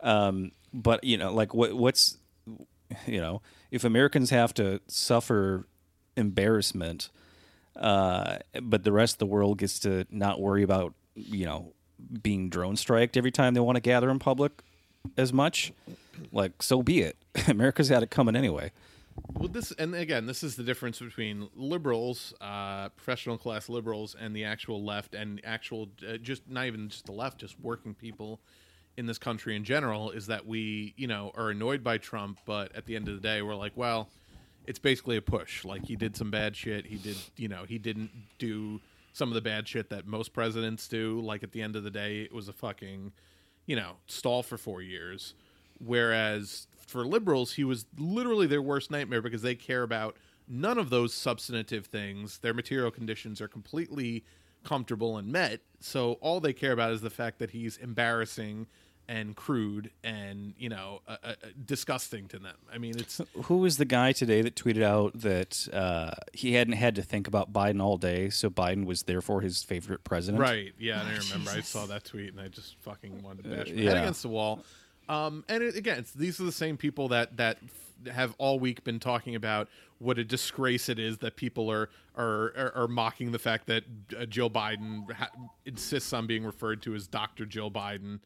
[0.00, 2.18] Um, but you know, like what what's
[3.06, 5.66] you know, if Americans have to suffer
[6.16, 7.10] embarrassment,
[7.76, 11.72] uh, but the rest of the world gets to not worry about you know
[12.22, 14.62] being drone striked every time they want to gather in public
[15.16, 15.72] as much,
[16.32, 17.16] like so be it.
[17.48, 18.72] America's had it coming anyway.
[19.28, 24.34] Well, this and again, this is the difference between liberals, uh, professional class liberals, and
[24.34, 28.40] the actual left, and actual uh, just not even just the left, just working people
[28.96, 30.10] in this country in general.
[30.10, 33.20] Is that we, you know, are annoyed by Trump, but at the end of the
[33.20, 34.08] day, we're like, well,
[34.66, 35.64] it's basically a push.
[35.64, 36.86] Like he did some bad shit.
[36.86, 38.80] He did, you know, he didn't do
[39.12, 41.20] some of the bad shit that most presidents do.
[41.20, 43.12] Like at the end of the day, it was a fucking,
[43.66, 45.34] you know, stall for four years.
[45.78, 50.16] Whereas for liberals, he was literally their worst nightmare because they care about
[50.48, 52.38] none of those substantive things.
[52.38, 54.24] Their material conditions are completely
[54.64, 55.60] comfortable and met.
[55.80, 58.66] So all they care about is the fact that he's embarrassing
[59.08, 62.54] and crude and you know uh, uh, disgusting to them.
[62.72, 66.74] I mean, it's Who was the guy today that tweeted out that uh, he hadn't
[66.74, 70.40] had to think about Biden all day, so Biden was therefore his favorite president?
[70.40, 70.72] Right.
[70.78, 73.72] Yeah, and I remember I saw that tweet and I just fucking wanted to bash
[73.72, 74.64] my head against the wall.
[75.10, 78.58] Um, and it, again, it's, these are the same people that that f- have all
[78.60, 79.68] week been talking about
[79.98, 83.84] what a disgrace it is that people are are are, are mocking the fact that
[84.18, 85.30] uh, Jill Biden ha-
[85.66, 87.44] insists on being referred to as Dr.
[87.46, 88.20] Jill Biden.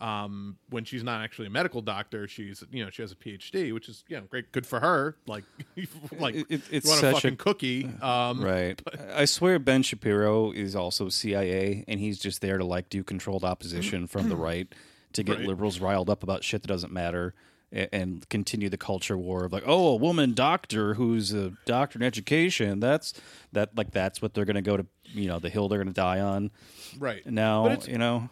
[0.00, 3.74] Um, when she's not actually a medical doctor, she's you know she has a PhD,
[3.74, 5.16] which is you know great, good for her.
[5.26, 5.44] Like,
[6.18, 7.84] like It- it- it's want a such a- fucking cookie.
[8.00, 8.80] Um, Right.
[9.12, 13.44] I swear Ben Shapiro is also CIA, and he's just there to like do controlled
[13.44, 14.72] opposition from the right
[15.12, 15.46] to get Right.
[15.46, 17.34] liberals riled up about shit that doesn't matter.
[17.72, 22.02] And continue the culture war of like, oh, a woman doctor who's a doctor in
[22.02, 22.80] education.
[22.80, 23.14] That's
[23.52, 26.18] that like that's what they're gonna go to, you know, the hill they're gonna die
[26.18, 26.50] on.
[26.98, 28.28] right Now, you know,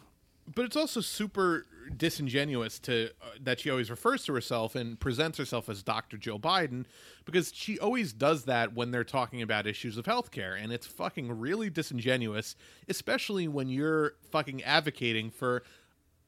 [0.52, 5.38] but it's also super disingenuous to uh, that she always refers to herself and presents
[5.38, 6.16] herself as Dr.
[6.16, 6.84] Joe Biden
[7.24, 11.30] because she always does that when they're talking about issues of healthcare and it's fucking
[11.38, 12.56] really disingenuous
[12.88, 15.62] especially when you're fucking advocating for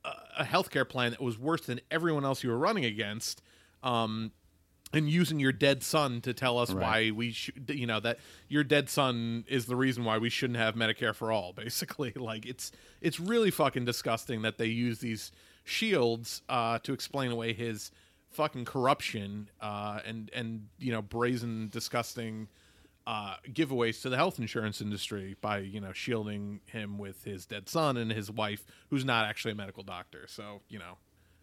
[0.05, 3.43] a, healthcare plan that was worse than everyone else you were running against
[3.83, 4.33] um
[4.93, 8.65] and using your dead son to tell us why we should you know that your
[8.65, 12.13] dead son is the reason why we shouldn't have medicare for all basically.
[12.15, 15.33] Like it's it's really fucking disgusting that they use these
[15.65, 17.91] shields uh to explain away his
[18.31, 22.49] fucking corruption uh and and you know brazen disgusting
[23.07, 27.69] uh, giveaways to the health insurance industry by you know shielding him with his dead
[27.69, 30.27] son and his wife, who's not actually a medical doctor.
[30.29, 30.99] So you know,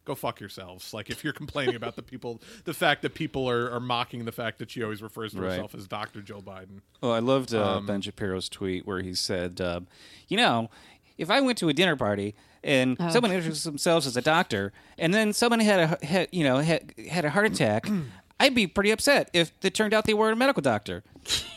[0.05, 0.93] go fuck yourselves.
[0.93, 4.31] Like if you're complaining about the people, the fact that people are, are mocking the
[4.31, 5.51] fact that she always refers to Right.
[5.51, 6.81] herself as Doctor Joe Biden.
[7.03, 9.81] Oh, I loved uh, Um, Ben Shapiro's tweet where he said, uh,
[10.27, 10.69] "You know,
[11.17, 15.13] if I went to a dinner party and someone introduced themselves as a doctor, and
[15.13, 17.87] then someone had a had, you know had, had a heart attack,
[18.39, 21.03] I'd be pretty upset if it turned out they were a medical doctor."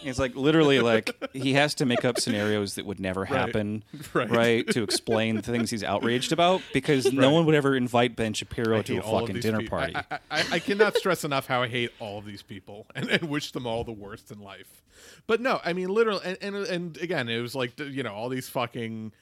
[0.02, 4.66] it's like literally like he has to make up scenarios that would never happen, Right.
[4.70, 8.82] to explain the things he's outraged about because no one would ever invite Ben Shapiro
[8.82, 9.94] to a hate all of fucking dinner party.
[9.94, 13.08] I, I, I, I cannot stress enough how I hate all of these people and,
[13.08, 14.82] and wish them all the worst in life.
[15.28, 18.28] But no, I mean literally, and and, and again, it was like you know all
[18.28, 19.12] these fucking.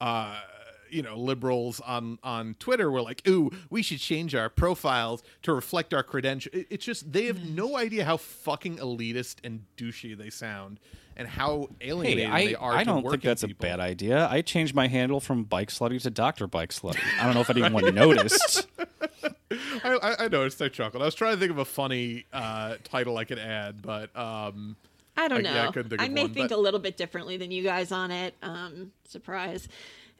[0.00, 0.40] uh
[0.90, 5.52] you know liberals on on twitter were like ooh we should change our profiles to
[5.52, 10.16] reflect our credential It- it's just they have no idea how fucking elitist and douchey
[10.16, 10.80] they sound
[11.16, 13.66] and how Hey, I, they are I to don't think that's people.
[13.66, 14.28] a bad idea.
[14.30, 17.00] I changed my handle from Bike Slutty to Doctor Bike Slutty.
[17.20, 18.68] I don't know if anyone noticed.
[19.50, 22.76] I, I, I noticed I chuckled i was trying to think of a funny uh
[22.84, 24.76] title i could add but um
[25.16, 25.52] I don't I- know.
[25.54, 27.64] yeah, I I, think of may one, think but- a little bit differently than you
[27.64, 28.34] guys on it.
[28.40, 29.66] Um, surprise.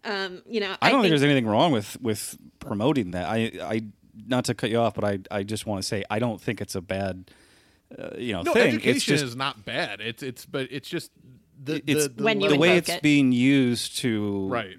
[0.04, 3.28] Um, you know, I don't think, there's anything wrong with with promoting that.
[3.28, 3.82] I I
[4.26, 6.60] not to cut you off, but I I just want to say I don't think
[6.60, 7.30] it's a bad
[7.98, 8.68] uh, you know no thing.
[8.68, 11.10] education it's just is not bad it's it's but it's just
[11.62, 13.02] the it's the, the, When you the way it's it.
[13.02, 14.76] being used to right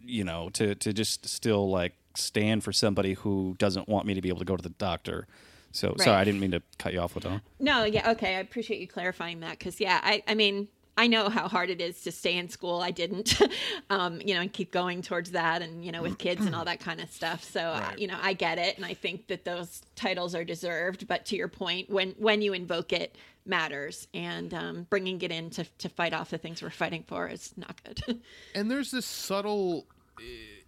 [0.00, 4.20] you know to to just still like stand for somebody who doesn't want me to
[4.20, 5.26] be able to go to the doctor.
[5.70, 7.42] So sorry, I didn't mean to cut you off with that.
[7.60, 8.36] No, yeah, okay.
[8.36, 10.68] I appreciate you clarifying that because, yeah, I, I mean,
[10.98, 12.80] I know how hard it is to stay in school.
[12.80, 13.40] I didn't,
[13.90, 16.64] um, you know, and keep going towards that, and you know, with kids and all
[16.64, 17.44] that kind of stuff.
[17.44, 21.06] So, uh, you know, I get it, and I think that those titles are deserved.
[21.06, 23.14] But to your point, when when you invoke it
[23.46, 27.28] matters, and um, bringing it in to to fight off the things we're fighting for
[27.28, 28.20] is not good.
[28.56, 29.86] and there's this subtle
[30.18, 30.22] uh,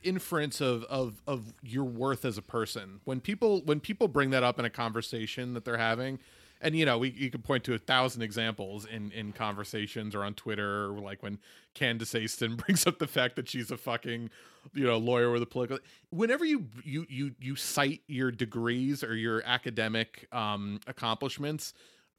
[0.04, 4.44] inference of, of of your worth as a person when people when people bring that
[4.44, 6.20] up in a conversation that they're having
[6.60, 10.24] and you know we you can point to a thousand examples in in conversations or
[10.24, 11.38] on twitter or like when
[11.74, 14.30] candace Aston brings up the fact that she's a fucking
[14.74, 15.78] you know lawyer with a political
[16.10, 21.72] whenever you you you you cite your degrees or your academic um accomplishments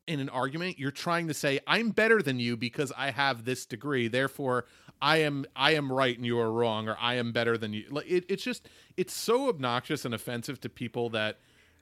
[0.07, 3.65] in an argument you're trying to say i'm better than you because i have this
[3.65, 4.07] degree.
[4.07, 4.65] Therefore
[5.01, 7.85] i am i am right and you are wrong or i am better than you.
[7.89, 11.39] Like it, it's just it's so obnoxious and offensive to people that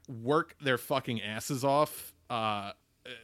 [0.09, 2.71] work their fucking asses off uh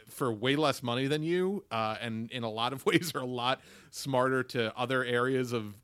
[0.07, 3.25] for way less money than you uh and in a lot of ways are a
[3.25, 5.75] lot smarter to other areas of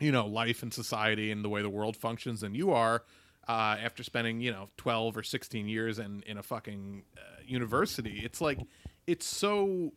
[0.00, 3.02] you know life and society and the way the world functions than you are
[3.48, 8.20] uh, after spending you know 12 or 16 years in in a fucking uh, university
[8.24, 8.58] it's like
[9.06, 9.92] it's so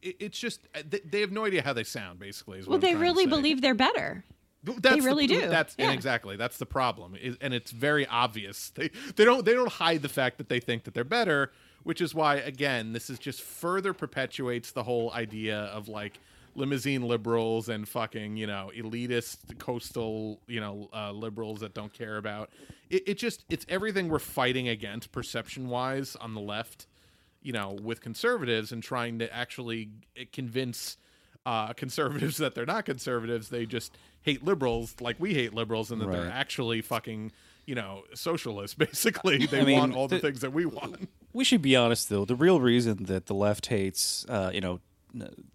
[0.00, 2.94] it, it's just uh, they, they have no idea how they sound basically well, they
[2.94, 4.24] really believe they're better.
[4.64, 5.48] That's the- really do.
[5.48, 5.90] That's Yeah.
[5.92, 8.70] exactly that's the problem, and it's very obvious.
[8.70, 11.52] They they don't they don't hide the fact that they think that they're better,
[11.84, 16.18] which is why again this is just further perpetuates the whole idea of like
[16.54, 22.16] limousine liberals and fucking you know elitist coastal you know uh, liberals that don't care
[22.18, 22.50] about
[22.90, 23.02] it.
[23.06, 26.86] It just it's everything we're fighting against perception wise on the left,
[27.42, 29.88] you know, with conservatives and trying to actually
[30.32, 30.98] convince
[31.46, 33.48] uh, conservatives that they're not conservatives.
[33.48, 37.32] They just hate liberals like we hate liberals, and that they're actually fucking,
[37.66, 38.74] you know, socialists.
[38.78, 41.08] Basically, they I mean, want all the, the- things that we want.
[41.32, 42.24] We should be honest, though.
[42.24, 44.80] The real reason that the left hates, uh, you know,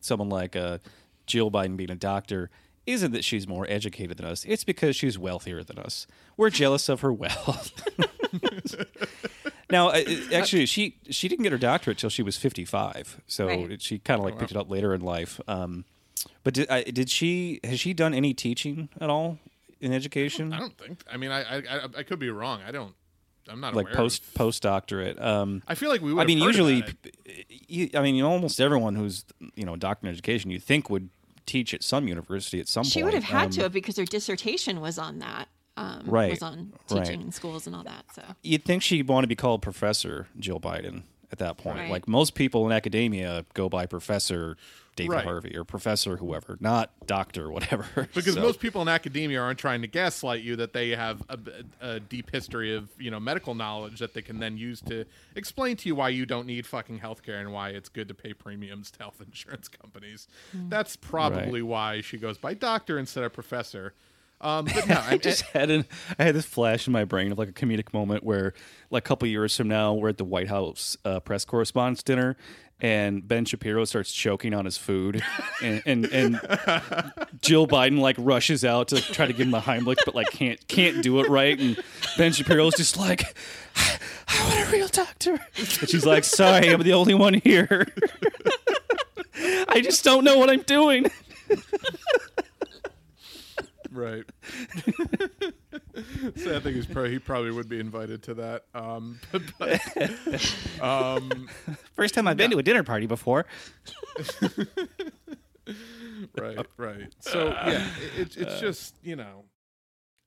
[0.02, 0.80] someone like uh,
[1.26, 2.50] Jill Biden being a doctor
[2.86, 4.46] isn't that she's more educated than us.
[4.46, 6.08] It's because she's wealthier than us.
[6.38, 7.72] We're jealous of her wealth.
[9.70, 9.92] now,
[10.34, 13.82] actually, she she didn't get her doctorate till she was fifty five, so Right.
[13.82, 15.40] she kind of like picked it up later in life.
[15.48, 15.86] Um,
[16.44, 19.40] but did, did she has she done any teaching at all
[19.82, 20.54] in education?
[20.54, 21.04] I don't think.
[21.12, 22.62] I mean, I I, I, I could be wrong.
[22.66, 22.94] I don't.
[23.50, 25.20] I'm not like aware post Of, post doctorate.
[25.22, 26.14] Um, I feel like we.
[26.14, 27.46] Would I mean, heard usually, about it.
[27.68, 31.10] you, I mean, almost everyone who's you know a doctor in education, you think would
[31.46, 32.94] teach at some university at some She point.
[32.94, 35.48] She would have had Um, to have because her dissertation was on that.
[35.78, 37.06] Um, Right, Was on right.
[37.06, 38.06] teaching in schools and all that.
[38.14, 41.78] So You'd think she'd want to be called Professor Jill Biden at that point.
[41.78, 41.92] Right.
[41.92, 44.58] Like most people in academia go by Professor
[44.98, 45.24] David Right.
[45.24, 48.10] Harvey or Professor whoever, not Doctor whatever.
[48.14, 51.40] because So- most people in academia aren't trying to gaslight you that they have a,
[51.80, 55.78] a deep history of you know medical knowledge that they can then use to explain
[55.78, 58.92] to you why you don't need fucking healthcare and why it's good to pay premiums
[58.92, 60.28] to health insurance companies.
[60.54, 63.94] That's probably why she goes by doctor instead of professor.
[64.40, 65.86] Um, but no, I, I just had an
[66.20, 68.54] I had this flash in my brain of like a comedic moment where,
[68.92, 72.38] like a couple years from now, we're at the White House uh, press correspondence dinner,
[72.80, 75.24] and Ben Shapiro starts choking on his food,
[75.62, 76.40] and, and and
[77.42, 80.66] Jill Biden like rushes out to try to give him the Heimlich, but like can't
[80.68, 81.82] can't do it right, and
[82.18, 83.36] Ben Shapiro's just like,
[83.76, 87.88] I want a real doctor, and she's like, sorry, I'm the only one here.
[89.70, 91.06] I just don't know what I'm doing.
[93.92, 94.24] right.
[96.36, 98.66] so I think he's probably he probably would be invited to that.
[98.74, 101.50] Um, but, but, um,
[101.94, 103.46] First time I've been to a dinner party before.
[106.38, 107.14] right, right.
[107.20, 109.46] So yeah, it, it's it's just you know,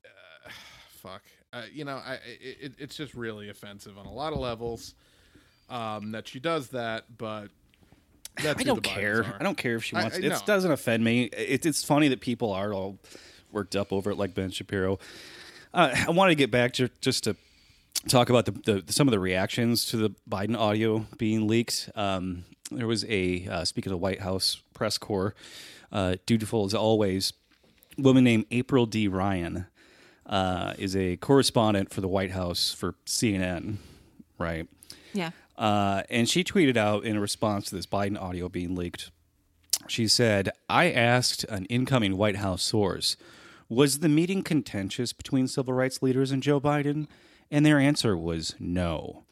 [0.04, 0.50] uh,
[0.88, 1.22] fuck.
[1.52, 4.94] Uh, you know, I it, it's just really offensive on a lot of levels
[5.68, 7.48] um, that she does that, but
[8.42, 9.24] that's I don't care.
[9.38, 10.16] I don't care if she I- wants.
[10.16, 10.38] I it know.
[10.46, 11.24] doesn't offend me.
[11.24, 12.98] It, it's funny that people are all
[13.52, 14.98] worked up over it, like Ben Shapiro.
[15.72, 17.36] Uh, I wanted to get back to just to
[18.08, 21.90] talk about the, the some of the reactions to the Biden audio being leaked.
[21.94, 25.34] Um, there was a uh, speaking of the White House press corps,
[25.92, 27.32] uh, dutiful as always,
[27.98, 29.08] woman named April D.
[29.08, 29.66] Ryan
[30.26, 33.76] uh, is a correspondent for the White House for CNN,
[34.38, 34.68] right?
[35.12, 35.30] Yeah.
[35.58, 39.10] Uh, and she tweeted out in response to this Biden audio being leaked.
[39.88, 43.16] She said, I asked an incoming White House source,
[43.70, 47.06] was the meeting contentious between civil rights leaders and Joe Biden?
[47.50, 49.24] And their answer was no.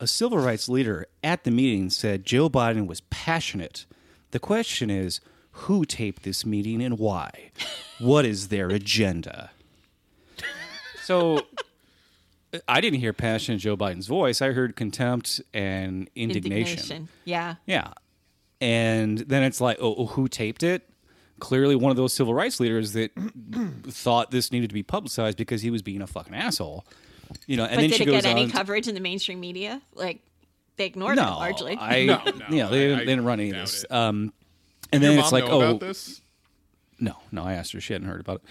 [0.00, 3.86] A civil rights leader at the meeting said Joe Biden was passionate.
[4.32, 5.20] The question is,
[5.52, 7.50] who taped this meeting and why?
[7.98, 9.50] What is their agenda?
[11.02, 11.46] So
[12.68, 14.42] I didn't hear passion in Joe Biden's voice.
[14.42, 17.08] I heard contempt and indignation.
[17.24, 17.54] Yeah.
[17.64, 17.92] Yeah.
[18.60, 20.88] And then it's like, oh, oh, who taped it?
[21.38, 23.10] Clearly, one of those civil rights leaders that
[23.88, 26.84] thought this needed to be publicized because he was being a fucking asshole.
[27.46, 28.50] You know, and but then did she it goes get any on.
[28.50, 29.82] coverage in the mainstream media?
[29.94, 30.20] Like
[30.76, 31.76] they ignored it largely.
[31.78, 33.84] I, No, no, yeah, they, didn't, I- they didn't run any of this.
[33.84, 33.92] it.
[33.92, 34.32] Um,
[34.92, 36.20] and Your then mom it's like, know oh, about this?
[37.00, 37.80] No, no, I asked her.
[37.80, 38.42] She hadn't heard about it.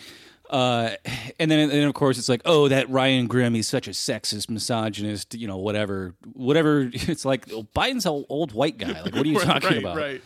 [0.49, 0.91] Uh,
[1.39, 3.91] and then, and then of course, it's like, oh, that Ryan Grim, he's such a
[3.91, 6.81] sexist, misogynist, you know, whatever, whatever.
[6.93, 9.01] It's like oh, Biden's an old white guy.
[9.01, 9.97] Like, what are you Right, talking right, about?
[9.97, 10.21] Right.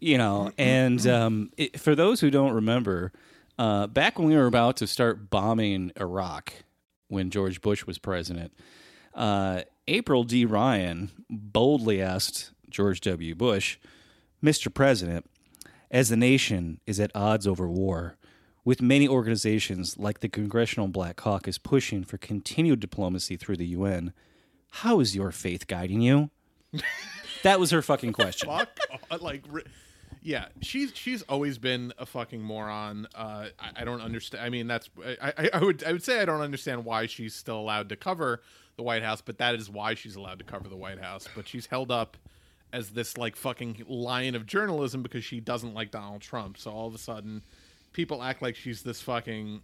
[0.00, 3.12] You know, and um, it, for those who don't remember,
[3.58, 6.52] uh, back when we were about to start bombing Iraq,
[7.08, 8.52] when George Bush was president,
[9.14, 10.44] uh, April D.
[10.44, 13.34] Ryan boldly asked George W.
[13.34, 13.78] Bush,
[14.42, 14.72] Mr.
[14.72, 15.28] President,
[15.90, 18.16] as the nation is at odds over war,
[18.64, 24.12] with many organizations like the Congressional Black Caucus pushing for continued diplomacy through the UN,
[24.70, 26.30] how is your faith guiding you?
[27.42, 28.48] that was her fucking question.
[28.48, 28.78] Fuck.
[29.20, 29.44] like,
[30.22, 33.06] yeah, she's she's always been a fucking moron.
[33.14, 34.44] Uh, I, I don't understand.
[34.44, 37.34] I mean, that's I, I, I would I would say I don't understand why she's
[37.34, 38.42] still allowed to cover
[38.76, 41.28] the White House, but that is why she's allowed to cover the White House.
[41.34, 42.16] But she's held up
[42.72, 46.58] as this like fucking lion of journalism because she doesn't like Donald Trump.
[46.58, 47.42] So all of a sudden,
[47.92, 49.62] people act like she's this fucking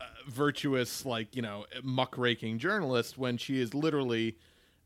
[0.00, 4.36] uh, virtuous, like you know, muckraking journalist when she is literally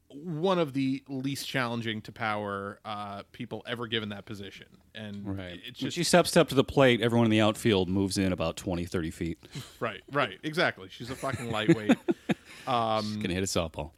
[0.08, 4.66] one of the least challenging to power uh, people ever given that position.
[4.94, 5.60] And Right.
[5.66, 8.56] it's when she steps up to the plate, everyone in the outfield moves in about
[8.56, 9.38] 20, 30 feet.
[9.80, 10.88] right, right, exactly.
[10.90, 11.96] She's a fucking lightweight.
[12.66, 13.90] Gonna hit a softball.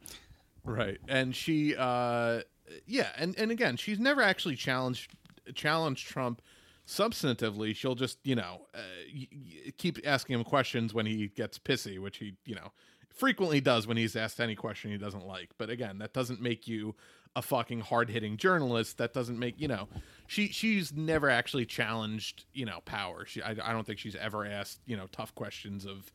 [0.63, 0.97] Right.
[1.07, 2.41] And she uh
[2.85, 5.11] yeah, and and again, she's never actually challenged
[5.55, 6.41] challenged Trump
[6.87, 7.75] substantively.
[7.75, 8.79] She'll just, you know, uh,
[9.15, 12.71] y- y- keep asking him questions when he gets pissy, which he, you know,
[13.19, 15.49] frequently does when he's asked any question he doesn't like.
[15.57, 16.95] But again, that doesn't make you
[17.35, 18.97] a fucking hard-hitting journalist.
[18.97, 19.87] That doesn't make, you know,
[20.25, 23.25] she she's never actually challenged, you know, power.
[23.25, 26.11] She I, I don't think she's ever asked, you know, tough questions of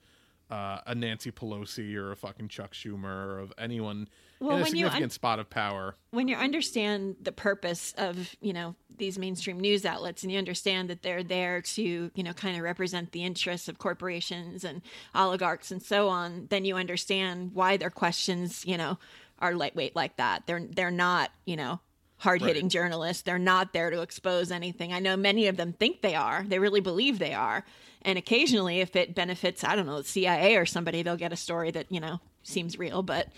[0.50, 4.08] uh, a Nancy Pelosi or a fucking Chuck Schumer or of anyone
[4.40, 5.94] Well, in a you un- spot of power.
[6.10, 10.90] when you understand the purpose of you know these mainstream news outlets and you understand
[10.90, 14.82] that they're there to you know kind of represent the interests of corporations and
[15.14, 18.98] oligarchs and so on then you understand why their questions you know
[19.40, 21.80] are lightweight like that they're they're not you know
[22.24, 22.72] hard-hitting Right.
[22.72, 26.42] journalists they're not there to expose anything i know many of them think they are
[26.48, 27.64] they really believe they are
[28.02, 31.36] and occasionally if it benefits i don't know the cia or somebody they'll get a
[31.36, 33.28] story that you know seems real but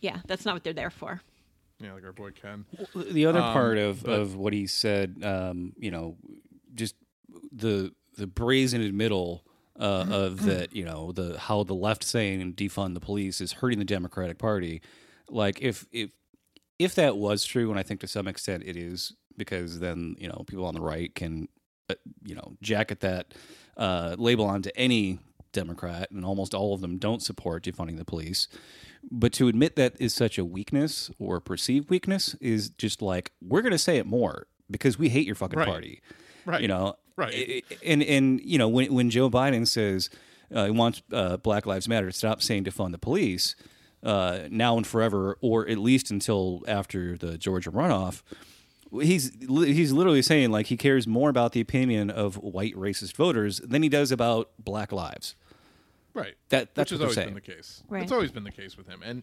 [0.00, 1.22] yeah that's not what they're there for
[1.80, 2.64] Yeah, like our boy Ken.
[2.94, 6.16] The other part of, but- of what he said, um, you know,
[6.74, 6.94] just
[7.52, 9.44] the the brazen admittal
[9.78, 13.78] uh, of that, you know, the how the left saying defund the police is hurting
[13.78, 14.80] the Democratic Party.
[15.28, 16.08] Like if if
[16.78, 20.28] if that was true, and I think to some extent it is, because then you
[20.28, 21.48] know people on the right can
[21.88, 23.32] uh, you know, jacket that
[23.76, 25.18] uh, label onto any
[25.52, 28.48] Democrat, and almost all of them don't support defunding the police.
[29.08, 33.62] But to admit that is such a weakness or perceived weakness is just like we're
[33.62, 35.68] going to say it more because we hate your fucking Right.
[35.68, 36.02] party.
[36.44, 36.60] Right.
[36.60, 36.96] You know.
[37.16, 37.64] Right.
[37.84, 40.10] And and you know when when Joe Biden says
[40.54, 43.54] uh, he wants uh, Black Lives Matter to stop saying defund the police
[44.06, 48.22] uh, now and forever, or at least until after the Georgia runoff.
[49.02, 53.58] He's he's literally saying like he cares more about the opinion of white racist voters
[53.58, 55.34] than he does about black lives.
[56.14, 56.34] Right.
[56.50, 57.26] That- that's Which has what always saying.
[57.28, 57.82] been the case.
[57.88, 58.02] Right.
[58.04, 59.02] It's always been the case with him.
[59.04, 59.22] And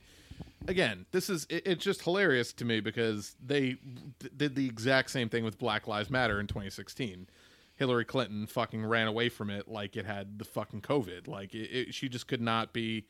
[0.67, 3.77] again, this is it, it's just hilarious to me because they
[4.19, 7.27] d- did the exact same thing with Black Lives Matter in 2016.
[7.75, 11.27] Hillary Clinton fucking ran away from it like it had the fucking COVID.
[11.27, 13.05] Like it, it, she just could not be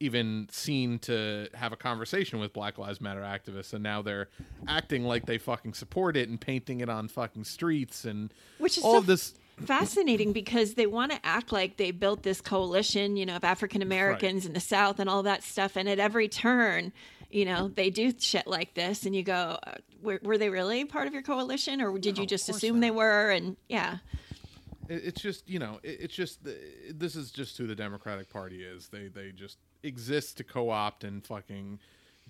[0.00, 4.28] even seen to have a conversation with Black Lives Matter activists, and now they're
[4.66, 8.84] acting like they fucking support it and painting it on fucking streets and Which is
[8.84, 9.34] all so of this.
[9.64, 13.82] fascinating because they want to act like they built this coalition, you know, of African
[13.82, 15.76] Americans in the South and all that stuff.
[15.76, 16.92] And at every turn,
[17.30, 19.72] you know, they do shit like this, and you go, uh,
[20.02, 23.30] were, were they really part of your coalition, or did you just assume they were?
[23.30, 23.98] And yeah,
[24.88, 29.06] it's just you know it's just this is just who the democratic party is they
[29.06, 31.78] they just exist to co-opt and fucking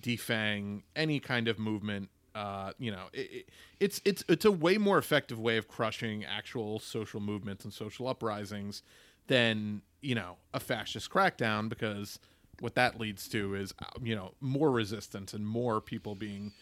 [0.01, 3.48] defang any kind of movement uh you know it, it,
[3.80, 8.07] it's it's it's a way more effective way of crushing actual social movements and social
[8.07, 8.82] uprisings
[9.26, 12.20] than you know a fascist crackdown because
[12.61, 16.53] what that leads to is uh, you know more resistance and more people being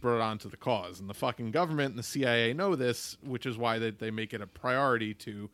[0.00, 1.00] brought onto the cause.
[1.00, 4.34] And the fucking government and the CIA know this, which is why they, they make
[4.34, 5.50] it a priority to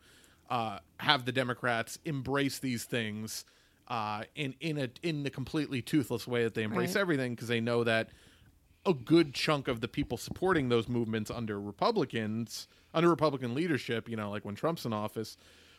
[0.49, 3.45] uh, have the Democrats embrace these things
[3.87, 7.01] uh, in in a in the completely toothless way that they embrace Right.
[7.01, 8.09] everything because they know that
[8.85, 14.15] a good chunk of the people supporting those movements under Republicans under Republican leadership, you
[14.17, 15.37] know, like when Trump's in office,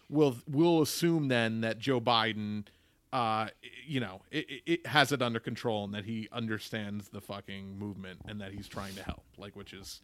[0.09, 2.65] will will assume then that Joe Biden,
[3.13, 3.49] uh,
[3.87, 7.79] you know, it, it- it has it under control and that he understands the fucking
[7.79, 10.01] movement and that he's trying to help, like which is,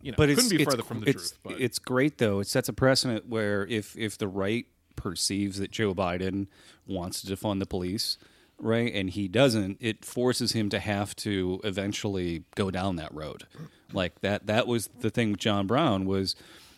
[0.00, 1.38] you know, but it's, couldn't be it's, further from the it's, truth.
[1.42, 2.40] But it's great though.
[2.40, 4.66] It sets a precedent where if if the right
[4.96, 6.46] perceives that Joe Biden
[6.86, 8.18] wants to defund the police,
[8.58, 13.46] right, and he doesn't, it forces him to have to eventually go down that road.
[13.92, 14.46] Like that.
[14.46, 16.34] That was the thing with John Brown was,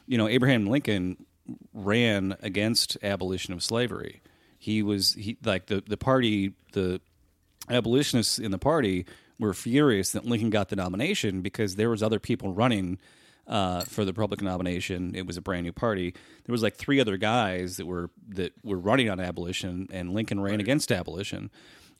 [0.06, 1.24] you know, Abraham Lincoln
[1.72, 4.20] ran against abolition of slavery.
[4.58, 7.00] He was he like the the party the
[7.70, 9.06] abolitionists in the party
[9.38, 12.98] were furious that Lincoln got the nomination because there was other people running
[13.48, 15.14] uh, for the Republican nomination.
[15.14, 16.12] It was a brand new party.
[16.44, 20.40] There was like three other guys that were that were running on abolition, and Lincoln
[20.40, 21.50] ran against abolition.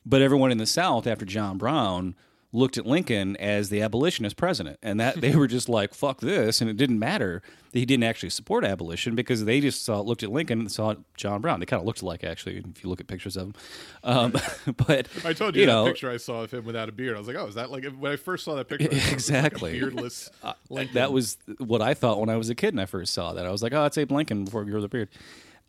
[0.07, 2.15] But everyone in the South, after John Brown,
[2.51, 6.61] looked at Lincoln as the abolitionist president, and that they were just like "fuck this,"
[6.61, 7.43] and it didn't matter
[7.73, 10.95] that he didn't actually support abolition because they just saw looked at Lincoln and saw
[11.17, 11.61] John Brown.
[11.61, 13.63] They kind of looked alike, actually, if you look at pictures of them.
[14.03, 14.33] Um,
[14.87, 17.17] but I told you, you that know, picture I saw of him without a beard.
[17.17, 18.87] I was like, oh, is that like when I first saw that picture?
[18.87, 19.73] I thought it was like Exactly.
[19.79, 20.31] beardless.
[20.71, 20.95] Lincoln.
[20.95, 23.45] that was what I thought when I was a kid and I first saw that.
[23.45, 25.11] I was like, oh, it's Abe Lincoln before he grew the beard.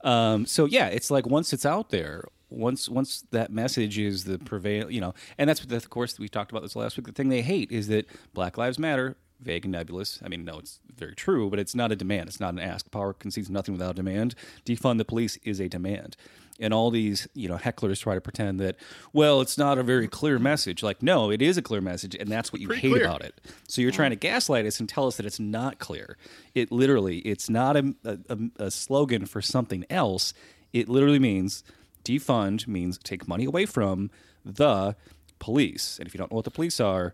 [0.01, 4.39] Um, so yeah, it's like once it's out there, once once that message is the
[4.39, 7.05] prevail, you know, and that's what of course we talked about this last week.
[7.05, 10.19] The thing they hate is that Black Lives Matter, vague and nebulous.
[10.23, 12.27] I mean, no, it's very true, but it's not a demand.
[12.27, 12.89] It's not an ask.
[12.91, 14.35] Power concedes nothing without a demand.
[14.65, 16.17] Defund the police is a demand.
[16.61, 18.75] And all these, you know, hecklers try to pretend that,
[19.13, 20.83] well, it's not a very clear message.
[20.83, 23.05] Like, no, it is a clear message, and that's what you Pretty hate clear.
[23.05, 23.39] about it.
[23.69, 26.17] So you're trying to gaslight us and tell us that it's not clear.
[26.53, 30.33] It literally, it's not a, a- a slogan for something else.
[30.73, 31.63] It literally means
[32.09, 34.09] defund means take money away from
[34.43, 34.95] the
[35.37, 35.97] police.
[35.99, 37.13] And if you don't know what the police are,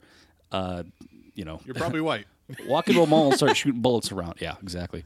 [0.51, 0.83] uh,
[1.33, 2.27] you know, You're probably white.
[2.67, 4.35] Walk into a mall and start shooting bullets around.
[4.39, 5.03] Yeah, exactly.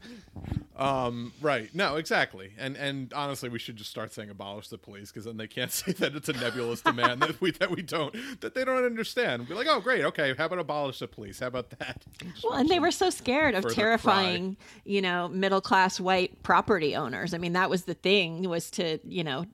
[0.76, 1.74] Um, Right.
[1.74, 2.52] No, exactly.
[2.58, 5.70] And and honestly, we should just start saying abolish the police because then they can't
[5.72, 9.48] say that it's a nebulous demand that we that we don't that they don't understand.
[9.48, 10.34] Be like, oh, great, okay.
[10.36, 11.40] How about abolish the police?
[11.40, 12.04] How about that?
[12.18, 16.42] Just Well, and they were so scared of further terrifying, you know, middle class white
[16.42, 17.34] property owners.
[17.34, 19.46] I mean, that was the thing was to, you know,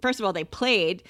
[0.00, 1.02] first of all, they played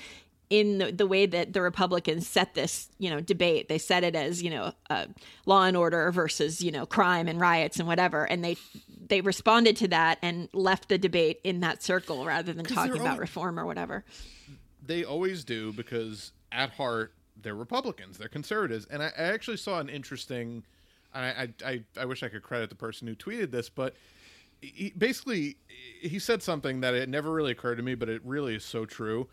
[0.53, 3.71] in the, the way that the Republicans set this, you know, debate.
[3.71, 5.07] They set it as, you know, uh,
[5.47, 8.25] law and order versus, you know, crime and riots and whatever.
[8.25, 8.59] And they
[9.09, 13.19] they responded to that and left the debate in that circle rather than talking about
[13.19, 14.05] reform or whatever.
[14.85, 19.81] they always do because at heart they're Republicans, they're conservatives, and I, I actually saw
[19.81, 20.65] an interesting.
[21.15, 23.95] I, I I I wish I could credit the person who tweeted this, but
[24.61, 25.57] he, basically
[26.03, 28.85] he said something that it never really occurred to me, but it really is so
[28.85, 29.29] true.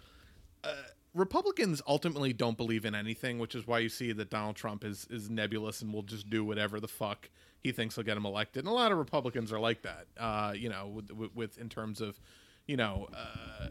[0.63, 0.73] Uh,
[1.13, 5.07] Republicans ultimately don't believe in anything, which is why you see that Donald Trump is
[5.09, 7.29] is nebulous and will just do whatever the fuck
[7.61, 8.63] he thinks will get him elected.
[8.63, 10.05] And a lot of Republicans are like that.
[10.17, 12.19] Uh, you know, with, with, in terms of
[12.67, 13.69] you know uh,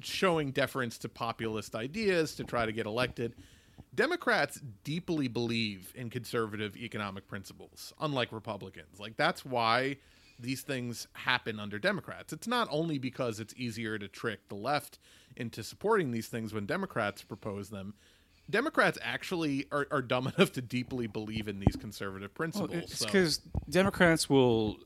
[0.00, 3.34] showing deference to populist ideas to try to get elected.
[3.94, 9.00] Democrats deeply believe in conservative economic principles, unlike Republicans.
[9.00, 9.96] Like that's why
[10.38, 12.32] these things happen under Democrats.
[12.32, 14.98] It's not only because it's easier to trick the left
[15.36, 17.94] into supporting these things when Democrats propose them.
[18.48, 22.70] Democrats actually are, are dumb enough to deeply believe in these conservative principles.
[22.72, 24.76] It's so- because Democrats will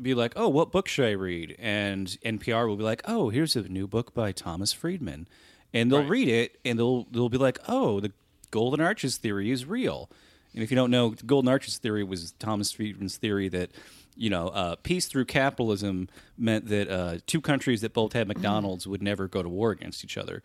[0.00, 3.54] be like, "Oh, what book should I read?" And NPR will be like, "Oh, here's
[3.54, 5.28] a new book by Thomas Friedman,"
[5.72, 6.08] and they'll Right.
[6.10, 8.12] read it and they'll they'll be like, "Oh, the
[8.50, 10.10] Golden Arches theory is real."
[10.54, 13.70] And if you don't know, Golden Arches theory was Thomas Friedman's theory that
[14.16, 18.86] you know uh, peace through capitalism meant that uh, two countries that both had McDonald's
[18.86, 20.42] would never go to war against each other,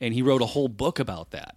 [0.00, 1.56] and he wrote a whole book about that.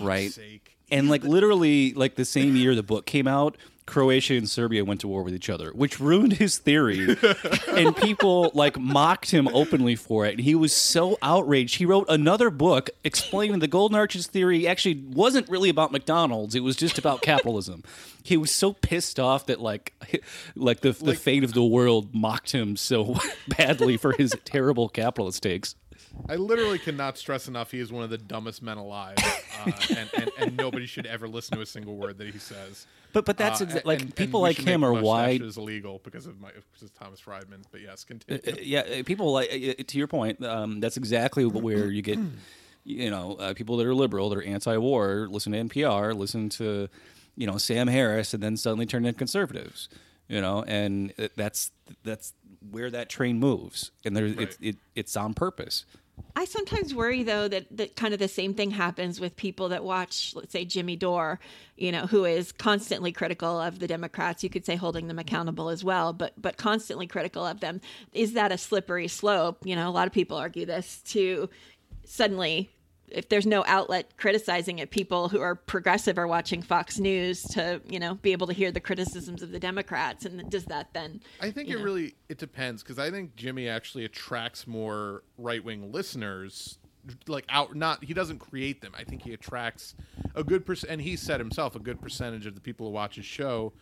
[0.00, 0.32] right?
[0.32, 0.76] sake.
[0.90, 3.56] And like literally, like the same year the book came out,
[3.86, 7.16] Croatia and Serbia went to war with each other, which ruined his theory.
[7.68, 10.32] and people like mocked him openly for it.
[10.32, 11.76] And he was so outraged.
[11.76, 16.54] He wrote another book explaining the Golden Arches theory actually wasn't really about McDonald's.
[16.54, 17.84] It was just about capitalism.
[18.22, 19.92] He was so pissed off that like
[20.56, 23.18] like the the fate of the world mocked him so
[23.58, 25.74] badly for his terrible capitalist takes.
[26.28, 30.10] I literally cannot stress enough he is one of the dumbest men alive, uh, and,
[30.16, 32.86] and, and nobody should ever listen to a single word that he says.
[33.14, 35.56] But but that's Uh, exa- and- like and people we like him are why mustaches
[35.56, 37.62] illegal because of my because of Thomas Friedman.
[37.72, 38.42] But yes, continue.
[38.46, 40.44] Uh, yeah, uh, people like uh, to your point.
[40.44, 42.18] Um, that's exactly where you get,
[42.84, 46.88] you know, uh, people that are liberal, that are anti-war, listen to NPR, listen to,
[47.36, 49.88] you know, Sam Harris, and then suddenly turn into conservatives.
[50.28, 51.70] You know, and that's
[52.02, 52.32] that's
[52.70, 55.84] where that train moves, and there it's it, it's on purpose.
[56.36, 59.84] I sometimes worry though that that kind of the same thing happens with people that
[59.84, 61.38] watch, let's say Jimmy Dore,
[61.76, 64.42] you know, who is constantly critical of the Democrats.
[64.42, 67.80] You could say holding them accountable as well, but but constantly critical of them.
[68.12, 69.58] Is that a slippery slope?
[69.64, 71.48] You know, a lot of people argue this to
[72.04, 72.70] suddenly
[73.14, 77.80] if there's no outlet criticizing it, people who are progressive are watching Fox News to,
[77.88, 80.24] you know, be able to hear the criticisms of the Democrats.
[80.24, 81.20] And does that then?
[81.40, 81.84] I think it know.
[81.84, 86.78] really it depends because I think Jimmy actually attracts more right wing listeners.
[87.26, 88.92] Like out, not he doesn't create them.
[88.96, 89.94] I think he attracts
[90.34, 93.16] a good percent, and he said himself a good percentage of the people who watch
[93.16, 93.74] his show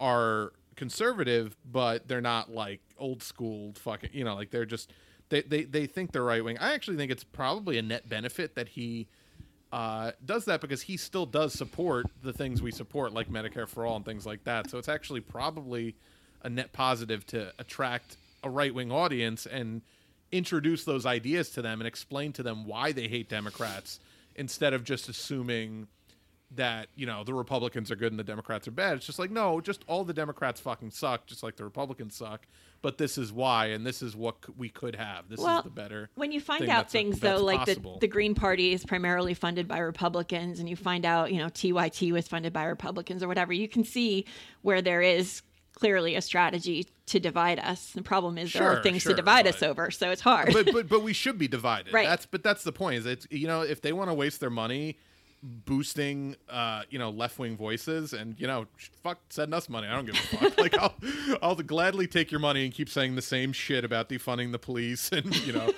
[0.00, 4.10] are conservative, but they're not like old school fucking.
[4.12, 4.92] You know, like they're just
[5.28, 6.58] they they they think they're right wing.
[6.58, 9.08] I actually think it's probably a net benefit that he
[9.72, 13.84] uh, does that because he still does support the things we support, like Medicare for
[13.84, 14.70] all and things like that.
[14.70, 15.96] So it's actually probably
[16.42, 19.82] a net positive to attract a right wing audience and
[20.30, 23.98] introduce those ideas to them and explain to them why they hate Democrats
[24.36, 25.88] instead of just assuming
[26.52, 28.96] that you know the Republicans are good and the Democrats are bad.
[28.96, 32.46] It's just like no, just all the Democrats fucking suck, just like the Republicans suck.
[32.84, 35.26] But this is why, and this is what we could have.
[35.30, 36.10] This well, is the better.
[36.16, 39.66] When you find out a- things though, like the, the Green Party is primarily funded
[39.66, 43.54] by Republicans, and you find out, you know, TYT was funded by Republicans or whatever,
[43.54, 44.26] you can see
[44.60, 45.40] where there is
[45.72, 47.92] clearly a strategy to divide us.
[47.92, 50.52] The problem is there are things sure, to divide us over, so it's hard.
[50.52, 51.90] but but but we should be divided.
[51.94, 52.06] Right.
[52.06, 52.98] That's but that's the point.
[52.98, 54.98] Is it's you know if they want to waste their money
[55.44, 58.66] boosting uh you know left wing voices and you know
[59.02, 59.86] fuck send us money.
[59.86, 60.58] I don't give a fuck.
[60.58, 60.94] like I'll
[61.42, 65.10] I'll gladly take your money and keep saying the same shit about defunding the police
[65.12, 65.70] and you know.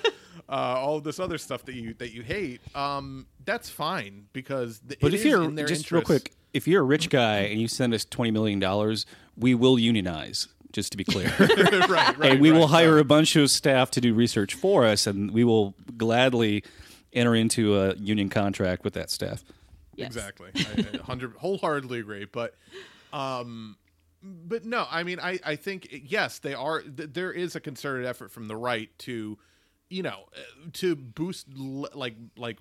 [0.49, 4.79] Uh, all of this other stuff that you that you hate, um, that's fine because
[4.79, 8.05] But if you're just real quick, if you're a rich guy and you send us
[8.05, 9.05] twenty million dollars,
[9.35, 10.47] we will unionize.
[10.71, 13.01] Just to be clear, right, right, and we will hire right.
[13.01, 16.63] a bunch of staff to do research for us, and we will gladly
[17.13, 19.43] enter into a union contract with that staff.
[19.97, 20.07] Yes.
[20.07, 20.51] Exactly.
[20.55, 22.25] I, I hundred wholeheartedly agree.
[22.25, 22.55] But,
[23.11, 23.77] um,
[24.23, 26.81] but no, I mean, I I think yes, they are.
[26.81, 29.37] Th- there is a concerted effort from the right to,
[29.89, 30.25] you know,
[30.73, 32.59] to boost l- like like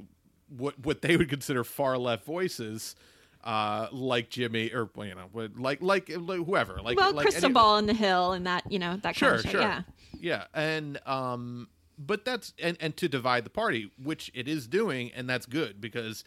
[0.49, 2.97] what what they would consider far left voices.
[3.45, 7.77] Uh, like Jimmy, or you know, like like, like whoever, like well, like Krystal Ball
[7.77, 9.51] on the Hill and that, you know, that kind sure, of shit.
[9.53, 9.83] sure, Yeah.
[10.19, 15.13] yeah, and um, but that's and and to divide the party, which it is doing,
[15.13, 16.25] and that's good because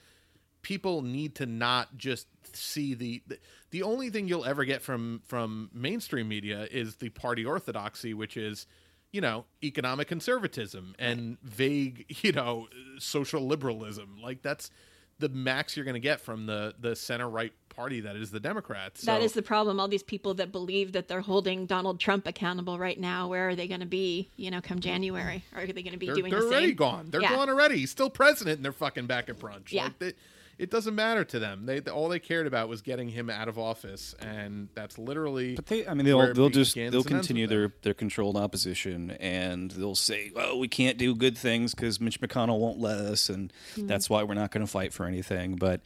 [0.61, 3.39] people need to not just see the the,
[3.71, 8.35] the only thing you'll ever get from from mainstream media is the party orthodoxy, which
[8.37, 8.65] is
[9.11, 12.67] you know economic conservatism and vague you know
[12.99, 14.69] social liberalism like that's
[15.17, 18.39] the max you're going to get from the the center right party that is the
[18.39, 19.01] Democrats.
[19.03, 19.79] That So- is the problem.
[19.79, 23.55] All these people that believe that they're holding Donald Trump accountable right now, where are
[23.55, 24.29] they going to be?
[24.35, 26.75] You know, come January, are they going to be they're, doing they're the already same?
[26.75, 27.07] gone.
[27.09, 27.35] They're Yeah.
[27.35, 27.77] gone already.
[27.77, 29.71] He's still president, and they're fucking back at brunch.
[29.71, 29.85] Yeah.
[29.85, 30.13] Like, they,
[30.59, 31.65] it doesn't matter to them.
[31.65, 35.55] They all they cared about was getting him out of office, and that's literally.
[35.55, 37.73] But they, I mean, they'll they'll just they'll continue their them.
[37.81, 42.59] their controlled opposition, and they'll say, "Well, we can't do good things because Mitch McConnell
[42.59, 45.79] won't let us, and that's why we're not going to fight for anything." But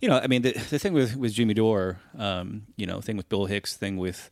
[0.00, 3.18] you know, I mean, the the thing with with Jimmy Dore, um, you know, thing
[3.18, 4.30] with Bill Hicks, thing with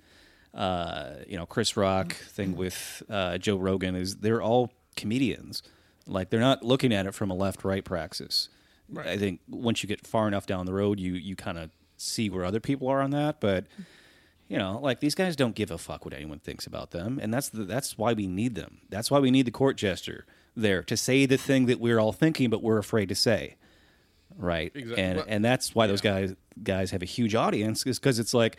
[0.54, 5.62] uh, you know Chris Rock, thing with uh, Joe Rogan is they're all comedians.
[6.06, 8.48] Like they're not looking at it from a left right praxis.
[8.98, 12.28] I think once you get far enough down the road, you you kind of see
[12.30, 13.66] where other people are on that, but
[14.48, 17.32] you know, like these guys don't give a fuck what anyone thinks about them, and
[17.32, 18.78] that's the, that's why we need them.
[18.90, 20.26] That's why we need the court jester
[20.56, 23.56] there to say the thing that we're all thinking, but we're afraid to say,
[24.36, 24.70] right?
[24.74, 25.02] Exactly.
[25.02, 28.34] And Well- and that's why those guys guys have a huge audience is because it's
[28.34, 28.56] like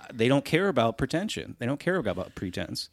[0.00, 1.54] uh, they don't care about pretension.
[1.58, 2.88] They don't care about pretense.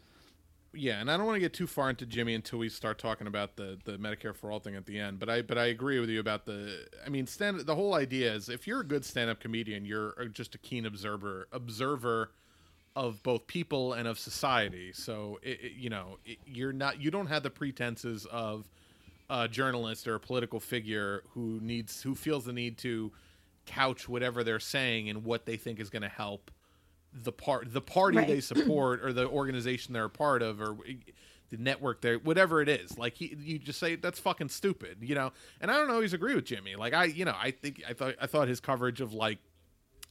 [0.75, 3.27] Yeah, and I don't want to get too far into Jimmy until we start talking
[3.27, 5.19] about the, the Medicare for all thing at the end.
[5.19, 6.87] But I but I agree with you about the.
[7.05, 7.59] I mean, stand.
[7.59, 10.57] The whole idea is if you're a good stand up comedian, you're uh, just a
[10.57, 12.31] keen observer observer
[12.95, 14.91] of both people and of society.
[14.93, 18.67] So it, it- you know it, you're not you don't have the pretenses of
[19.29, 23.11] a journalist or a political figure who needs who feels the need to
[23.65, 26.51] couch whatever they're saying and what they think is going to help
[27.13, 28.27] the part the party Right.
[28.27, 30.77] they support or the organization they're a part of or
[31.49, 35.13] the network there whatever it is like he, you just say that's fucking stupid you
[35.13, 37.93] know and i don't always agree with jimmy like i you know i think i
[37.93, 39.37] thought i thought his coverage of like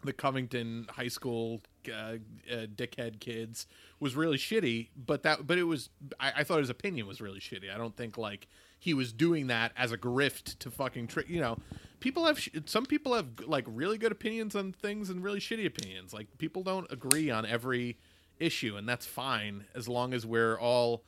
[0.05, 3.69] the Covington High School uh, uh, dickhead kids
[4.01, 7.39] was really shitty, but that but it was I, I thought his opinion was really
[7.39, 7.73] shitty.
[7.73, 8.49] I don't think like
[8.83, 11.29] he was doing that as a grift to fucking trick.
[11.29, 11.57] You know,
[12.01, 15.65] people have sh- some people have like really good opinions on things and really shitty
[15.65, 16.13] opinions.
[16.13, 17.97] Like people don't agree on every
[18.41, 21.05] issue, and that's fine as long as we're all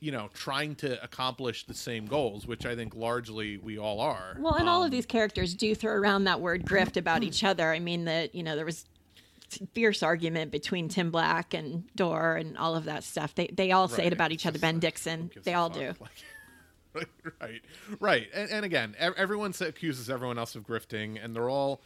[0.00, 4.36] you know trying to accomplish the same goals, which I think largely we all are.
[4.38, 7.42] Well, and all of um, these characters do throw around that word grift about each
[7.50, 7.72] other.
[7.72, 8.84] I mean, that you know there was
[9.72, 13.34] fierce argument between Tim Black and Dore and all of that stuff.
[13.34, 14.58] They they all say it about each other.
[14.58, 15.94] Ben Dixon, they all do.
[15.98, 16.10] Like,
[17.40, 17.62] right,
[18.00, 21.80] right, and, and again, everyone accuses everyone else of grifting, and they're all.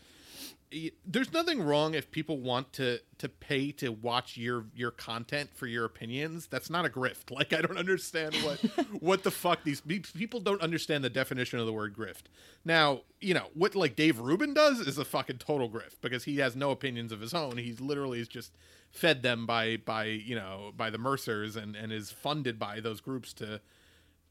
[1.07, 5.67] There's nothing wrong if people want to to pay to watch your your content for
[5.67, 6.47] your opinions.
[6.47, 7.31] That's not a grift.
[7.31, 8.59] Like I don't understand what
[9.01, 12.25] what the fuck these people don't understand the definition of the word grift.
[12.67, 16.37] Now you know what like Dave Rubin does is a fucking total grift because he
[16.37, 17.57] has no opinions of his own.
[17.57, 18.53] He's literally is just
[18.91, 23.01] fed them by by you know by the Mercers and and is funded by those
[23.01, 23.63] groups to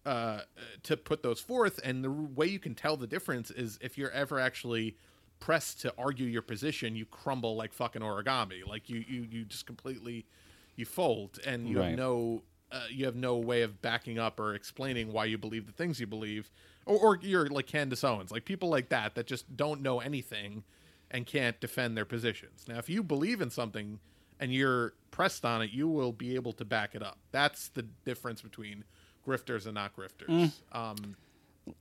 [0.05, 0.41] uh,
[0.83, 1.79] to put those forth.
[1.83, 4.95] And the way you can tell the difference is if you're ever actually
[5.39, 8.65] pressed to argue your position, you crumble like fucking origami.
[8.65, 10.25] Like you, you, you just completely
[10.75, 11.89] you fold, and you Right.
[11.89, 15.65] have no uh, you have no way of backing up or explaining why you believe
[15.65, 16.51] the things you believe,
[16.85, 20.63] or, or you're like Candace Owens, like people like that that just don't know anything
[21.09, 22.65] and can't defend their positions.
[22.67, 23.99] Now, if you believe in something
[24.39, 27.17] and you're pressed on it, you will be able to back it up.
[27.31, 28.83] That's the difference between
[29.27, 30.27] grifters and not grifters.
[30.27, 30.51] Mm.
[30.71, 31.15] Um,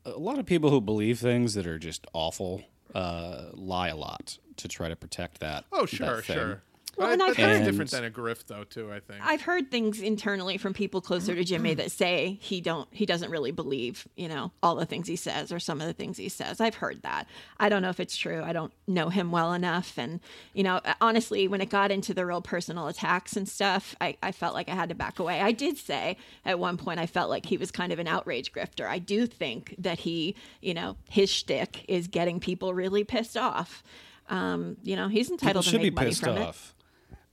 [0.05, 2.63] a lot of people who believe things that are just awful
[2.95, 5.65] uh, lie a lot to try to protect that.
[5.73, 6.37] oh, that sure, thing.
[6.37, 6.63] sure.
[6.97, 8.91] Well, But and I- I've heard- different than a grift, though, too.
[8.91, 9.21] I think.
[9.23, 13.31] I've heard things internally from people closer to Jimmy that say he don't he doesn't
[13.31, 16.29] really believe, you know, all the things he says or some of the things he
[16.31, 16.61] says.
[16.61, 17.27] I've heard that.
[17.61, 18.43] I don't know if it's true.
[18.43, 20.21] I don't know him well enough and
[20.55, 24.33] you know, honestly, when it got into the real personal attacks and stuff, I, I
[24.33, 25.41] felt like I had to back away.
[25.43, 26.17] I did say
[26.47, 28.87] at one point I felt like he was kind of an outrage grifter.
[28.87, 33.83] I do think that he, you know, his shtick is getting people really pissed off.
[34.29, 36.55] Um, you know, he's People entitled to should be make money pissed from it.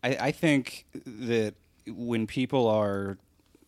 [0.04, 0.12] Off.
[0.22, 1.54] I, I think that
[1.88, 3.18] when people are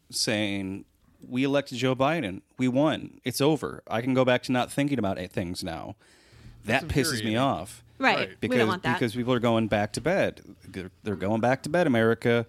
[0.10, 0.86] saying
[1.28, 3.82] we elected Joe Biden, we won, it's over.
[3.88, 5.96] I can go back to not thinking about it- things now.
[6.66, 7.84] That pisses me off.
[8.00, 8.18] Right.
[8.18, 8.30] Right.
[8.30, 9.00] we because don't want that.
[9.00, 10.42] because people are going back to bed.
[10.68, 11.88] They're, they're going back to bed.
[11.88, 12.46] America.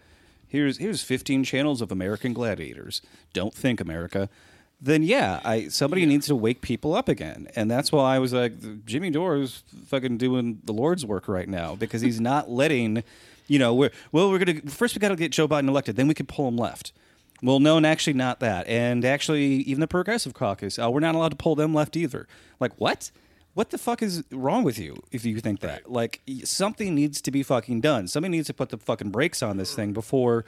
[0.49, 3.03] Here's here's 15 channels of American gladiators.
[3.33, 4.29] Don't think America.
[4.81, 8.33] Then yeah, I somebody needs to wake people up again, and that's why I was
[8.33, 13.03] like, Jimmy Dore is fucking doing the Lord's work right now because he's not letting,
[13.49, 16.09] you know, we're well we're gonna first we got to get Joe Biden elected, then
[16.09, 16.93] we can pull him left.
[17.43, 21.15] Well, no, and actually not that, and actually even the Progressive Caucus, uh, we're not
[21.15, 22.27] allowed to pull them left either.
[22.61, 23.11] Like what?
[23.55, 25.83] What the fuck is wrong with you if you think that?
[25.85, 25.91] Right.
[25.91, 28.07] Like something needs to be fucking done.
[28.07, 30.45] Somebody needs to put the fucking brakes on this thing before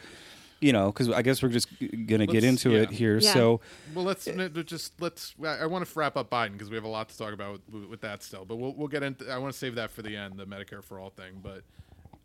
[0.60, 3.18] you know, because I guess we're just gonna get Let's- into it here.
[3.18, 3.32] Yeah.
[3.32, 3.60] So
[3.94, 5.34] Well, let's n- just let's.
[5.42, 7.60] I, I want to wrap up Biden because we have a lot to talk about
[7.70, 8.44] with, with that still.
[8.44, 9.30] But we'll we'll get into.
[9.30, 11.40] I want to save that for the end, the Medicare for all thing.
[11.42, 11.62] But,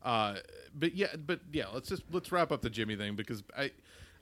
[0.04, 0.36] uh,
[0.76, 3.72] but yeah, but yeah, let's just let's wrap up the Jimmy thing because I,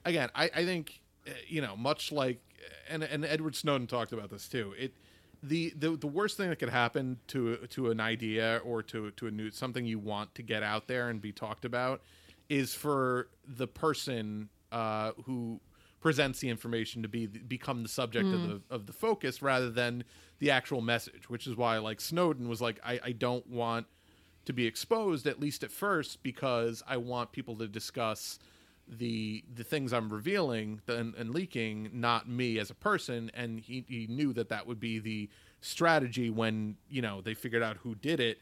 [0.05, 2.39] again, I I think uh, you know much like
[2.89, 4.73] and and Edward Snowden talked about this too.
[4.77, 4.93] It.
[5.43, 9.25] The, the the worst thing that could happen to to an idea or to to
[9.25, 12.03] a new something you want to get out there and be talked about
[12.47, 15.59] is for the person uh, who
[15.99, 20.03] presents the information to be become the subject of the of the focus rather than
[20.37, 21.27] the actual message.
[21.27, 23.87] Which is why like Snowden was like, I, I don't want
[24.45, 28.39] to be exposed at least at first because I want people to discuss
[28.87, 33.31] the the things I'm revealing and, and leaking, not me as a person.
[33.33, 35.29] And he, he knew that that would be the
[35.61, 38.39] strategy when you know they figured out who did it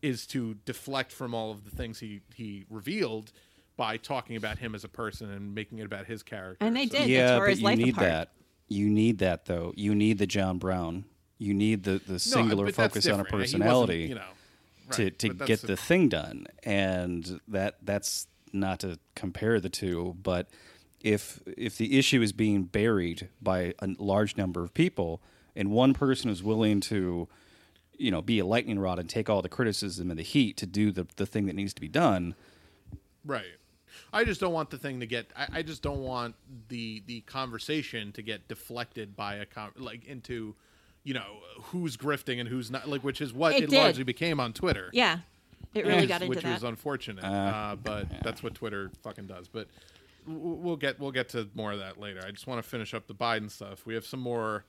[0.00, 3.32] is to deflect from all of the things he he revealed
[3.76, 6.64] by talking about him as a person and making it about his character.
[6.64, 7.02] And they did.
[7.02, 8.06] They yeah, tore but his you life need apart.
[8.06, 8.32] that.
[8.68, 9.72] You need that though.
[9.76, 11.04] You need the John Brown.
[11.38, 13.30] You need the the singular but that's focus on a different.
[13.30, 14.02] He wasn't, personality.
[14.04, 14.22] you know,
[14.90, 20.16] to, right, to get the thing done and that that's not to compare the two
[20.22, 20.48] but
[21.00, 25.20] if if the issue is being buried by a large number of people
[25.56, 27.28] and one person is willing to
[27.96, 30.66] you know be a lightning rod and take all the criticism and the heat to
[30.66, 32.34] do the, the thing that needs to be done
[33.24, 33.44] Right.
[34.12, 35.30] I just don't want the thing to get.
[35.36, 36.34] I, I just don't want
[36.68, 40.54] the the conversation to get deflected by a con- like into,
[41.04, 42.88] you know, who's grifting and who's not.
[42.88, 44.90] Like, which is what It it, largely became on Twitter.
[44.92, 45.18] Yeah,
[45.74, 46.54] it really which, got into which that.
[46.54, 47.24] was unfortunate.
[47.24, 49.48] Uh, but that's what Twitter fucking does.
[49.48, 49.68] But
[50.26, 52.20] we'll get we'll get to more of that later.
[52.26, 53.84] I just want to finish up the Biden stuff.
[53.86, 54.64] We have some more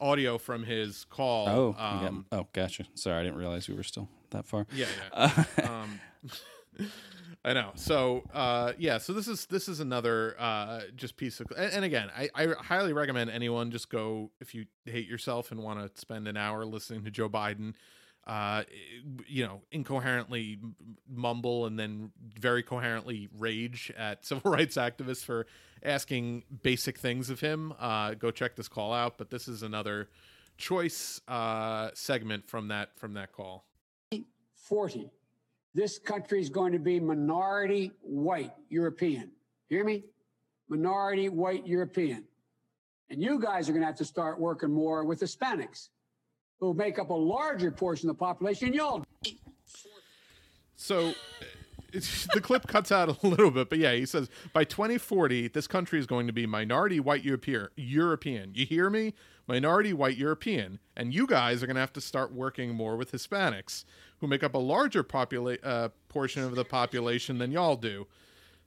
[0.00, 1.48] audio from his call.
[1.48, 4.64] oh you got- um, oh gotcha sorry i didn't realize we were still that far
[4.72, 5.44] yeah, yeah.
[5.64, 6.00] um,
[7.44, 7.70] I know.
[7.76, 8.98] So, uh, yeah.
[8.98, 12.48] So this is this is another uh, just piece of, and, and again, I, I
[12.60, 16.64] highly recommend anyone just go if you hate yourself and want to spend an hour
[16.64, 17.74] listening to Joe Biden,
[18.26, 18.64] uh,
[19.26, 20.58] you know, incoherently
[21.08, 25.46] mumble and then very coherently rage at civil rights activists for
[25.84, 27.72] asking basic things of him.
[27.78, 29.16] Uh, go check this call out.
[29.16, 30.08] But this is another
[30.56, 33.64] choice uh, segment from that from that call.
[34.54, 35.10] 40.
[35.78, 39.30] This country is going to be minority white European.
[39.68, 40.02] Hear me?
[40.68, 42.24] Minority white European.
[43.10, 45.90] And you guys are going to have to start working more with Hispanics
[46.58, 48.72] who make up a larger portion of the population.
[48.72, 49.04] Y'all
[50.74, 51.14] So
[51.92, 56.00] the clip cuts out a little bit, but yeah, he says by 2040, this country
[56.00, 57.68] is going to be minority white European.
[57.76, 59.14] European, you hear me?
[59.46, 63.12] Minority white European, and you guys are going to have to start working more with
[63.12, 63.84] Hispanics,
[64.20, 68.06] who make up a larger popula- uh, portion of the population than y'all do.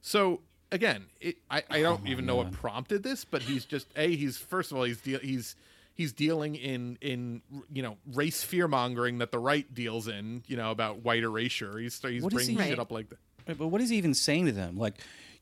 [0.00, 0.40] So
[0.70, 4.36] again, it, I, I don't even know what prompted this, but he's just a he's
[4.38, 5.56] first of all he's de- he's
[5.94, 7.42] he's dealing in in
[7.72, 11.78] you know race fear mongering that the right deals in you know about white erasure.
[11.78, 13.18] He's he's What bringing he- shit up like that.
[13.46, 14.76] Right, But what is he even saying to them?
[14.78, 14.94] Like,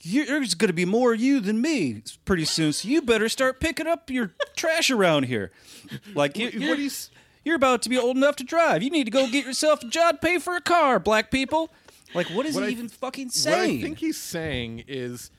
[0.03, 3.87] there's going to be more you than me pretty soon, so you better start picking
[3.87, 5.53] up your trash around here.
[6.15, 7.11] Like, you, What you're, he's-
[7.45, 8.83] you're about to be old enough to drive.
[8.83, 11.71] You need to go get yourself a job, pay for a car, black people.
[12.15, 13.57] Like, what is What he I- even fucking saying?
[13.59, 13.79] What saying?
[13.79, 15.31] I think he's saying is,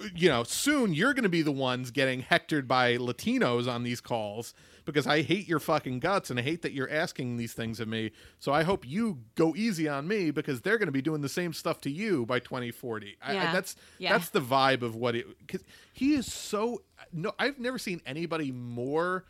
[0.00, 3.82] uh, you know, soon you're going to be the ones getting hectored by Latinos on
[3.82, 4.54] these calls
[4.86, 7.88] because I hate your fucking guts and I hate that you're asking these things of
[7.88, 8.12] me.
[8.38, 11.28] So I hope you go easy on me because they're going to be doing the
[11.28, 13.16] same stuff to you by 2040.
[13.20, 13.52] I, I, Yeah.
[13.52, 14.12] that's Yeah.
[14.12, 15.26] that's the vibe of what it.
[15.44, 16.82] Because he is so
[17.12, 19.24] no, I've never seen anybody more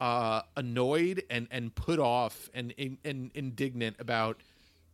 [0.00, 4.42] uh annoyed and and put off and and, and indignant about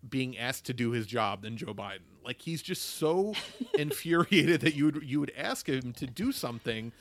[0.08, 2.00] being asked to do his job than Joe Biden.
[2.24, 3.34] Like he's just so
[3.78, 6.92] infuriated that you would you would ask him to do something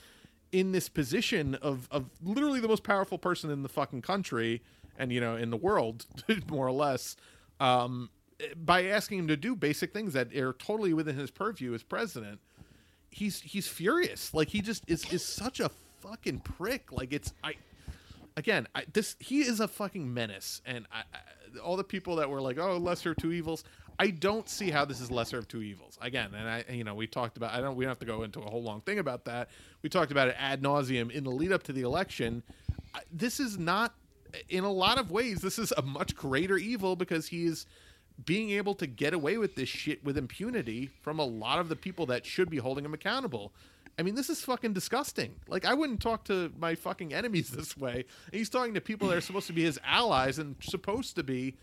[0.52, 4.62] in this position of of literally the most powerful person in the fucking country
[4.98, 6.06] and you know in the world
[6.50, 7.16] more or less
[7.60, 8.10] um
[8.56, 12.40] by asking him to do basic things that are totally within his purview as president.
[13.10, 14.34] He's he's furious.
[14.34, 16.92] Like he just is is such a fucking prick.
[16.92, 17.56] Like it's i
[18.38, 22.30] again, I, this he is a fucking menace, and I, I, all the people that
[22.30, 23.64] were like, "Oh, lesser of two evils,"
[24.00, 25.98] I don't see how this is lesser of two evils.
[26.02, 27.54] Again, and I, you know, we talked about.
[27.54, 27.76] I don't.
[27.76, 29.50] We don't have to go into a whole long thing about that.
[29.82, 32.44] We talked about it ad nauseum in the lead up to the election.
[33.12, 33.94] This is not,
[34.50, 37.66] in a lot of ways, this is a much greater evil because he is
[38.26, 41.76] being able to get away with this shit with impunity from a lot of the
[41.76, 43.54] people that should be holding him accountable.
[44.02, 45.36] I mean, this is fucking disgusting.
[45.48, 48.04] Like, I wouldn't talk to my fucking enemies this way.
[48.26, 51.24] And he's talking to people that are supposed to be his allies and supposed to
[51.24, 51.56] be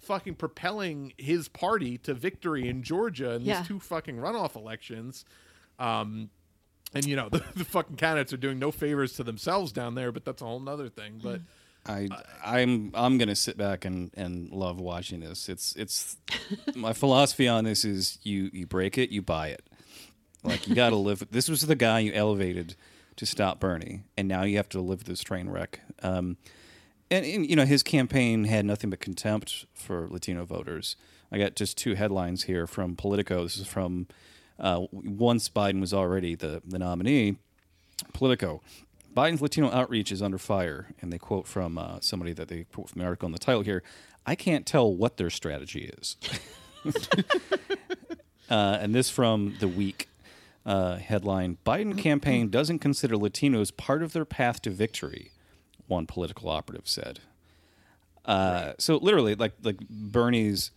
[0.00, 3.60] fucking propelling his party to victory in Georgia in Yeah.
[3.60, 5.24] these two fucking runoff elections.
[5.78, 6.28] Um,
[6.94, 10.12] and you know the, the fucking candidates are doing no favors to themselves down there,
[10.12, 11.18] but that's a whole nother thing.
[11.22, 11.40] But
[11.86, 12.08] I
[12.44, 15.48] I'm I'm gonna sit back and, and love watching this.
[15.48, 16.16] It's it's
[16.74, 19.64] my philosophy on this is you you break it, you buy it.
[20.46, 21.26] Like you got to live.
[21.30, 22.76] This was the guy you elevated
[23.16, 25.80] to stop Bernie, and now you have to live this train wreck.
[26.02, 26.36] Um,
[27.10, 30.96] and, and you know his campaign had nothing but contempt for Latino voters.
[31.32, 33.42] I got just two headlines here from Politico.
[33.42, 34.06] This is from
[34.58, 37.36] uh, once Biden was already the the nominee.
[38.12, 38.62] Politico.
[39.14, 42.90] Biden's Latino outreach is under fire, and they quote from uh, somebody that they quote
[42.90, 43.82] from the article in the title here.
[44.26, 46.16] I can't tell what their strategy is.
[48.50, 50.08] uh, and this from the week
[50.66, 55.30] uh, headline: Biden campaign doesn't consider Latinos part of their path to victory.
[55.86, 57.20] One political operative said.
[58.24, 60.72] Uh, so literally, like like Bernie's,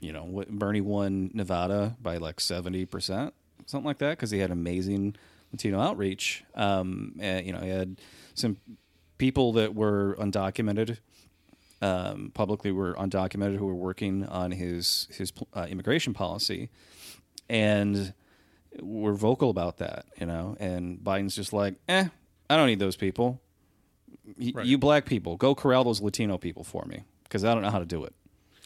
[0.00, 3.34] you know, Bernie won Nevada by like seventy percent,
[3.66, 5.14] something like that, because he had amazing
[5.52, 6.42] Latino outreach.
[6.56, 8.00] Um, and, you know, he had
[8.34, 8.56] some
[9.16, 10.98] people that were undocumented,
[11.80, 16.68] um, publicly were undocumented, who were working on his his uh, immigration policy,
[17.48, 18.12] and
[18.80, 20.06] were vocal about that.
[20.20, 22.06] You know, and Biden's just like, eh,
[22.48, 23.40] I don't need those people.
[24.38, 24.66] Y- Right.
[24.66, 27.80] You black people, go corral those Latino people for me because I don't know how
[27.80, 28.14] to do it.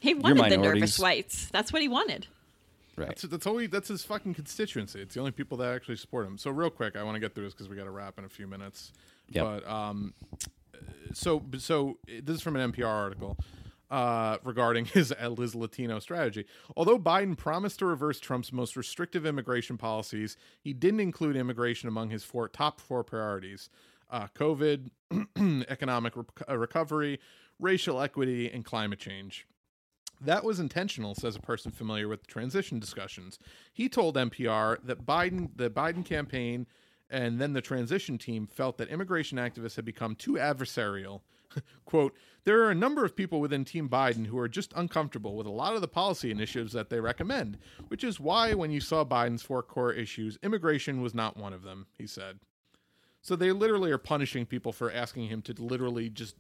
[0.01, 1.49] He wanted the nervous whites.
[1.51, 2.27] That's what he wanted.
[2.97, 3.09] Right.
[3.09, 5.01] That's that's all he, that's his fucking constituency.
[5.01, 6.39] It's the only people that actually support him.
[6.39, 8.25] So real quick, I want to get through this because we got to wrap in
[8.25, 8.93] a few minutes.
[9.31, 9.45] Yep.
[9.45, 10.15] But um,
[11.13, 13.37] so so this is from an NPR article
[13.91, 16.47] uh, regarding his his Latino strategy.
[16.77, 22.11] Although Biden promised to reverse Trump's most restrictive immigration policies, he didn't include immigration among
[22.11, 23.71] his four top four priorities:
[24.11, 24.91] uh, COVID,
[25.69, 26.15] economic
[26.49, 27.21] uh, recovery,
[27.59, 29.47] racial equity, and climate change.
[30.21, 33.39] That was intentional, says a person familiar with transition discussions.
[33.73, 36.67] He told NPR that Biden, the Biden campaign,
[37.11, 41.21] and then the transition team felt that immigration activists had become too adversarial.
[41.85, 45.47] Quote, there are a number of people within Team Biden who are just uncomfortable with
[45.47, 49.05] a lot of the policy initiatives that they recommend, which is why when you saw
[49.05, 52.39] Biden's four core issues, immigration was not one of them, he said.
[53.21, 56.37] So they literally are punishing people for asking him to literally just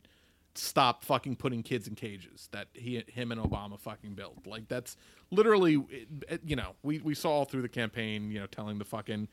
[0.55, 4.47] stop fucking putting kids in cages that he him and Obama fucking built.
[4.47, 4.97] Like that's
[5.31, 8.79] literally eh, eh, you know, we we saw all through the campaign, you know, telling
[8.79, 9.29] the fucking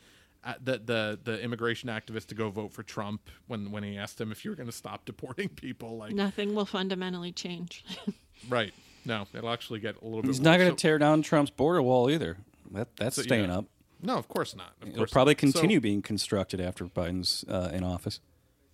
[0.61, 4.31] the the the immigration activist to go vote for Trump when when he asked him
[4.31, 7.83] if you're going to stop deporting people like Nothing will fundamentally change.
[8.49, 8.73] right.
[9.05, 10.57] No, it'll actually get a little bit He's not worse.
[10.59, 12.37] going So- to tear down Trump's border wall either.
[12.71, 13.59] That that's So, staying yeah.
[13.59, 13.65] up.
[14.01, 14.71] No, of course not.
[14.81, 15.39] Of It'll course probably not.
[15.41, 18.19] So- continue being constructed after Biden's uh, in office.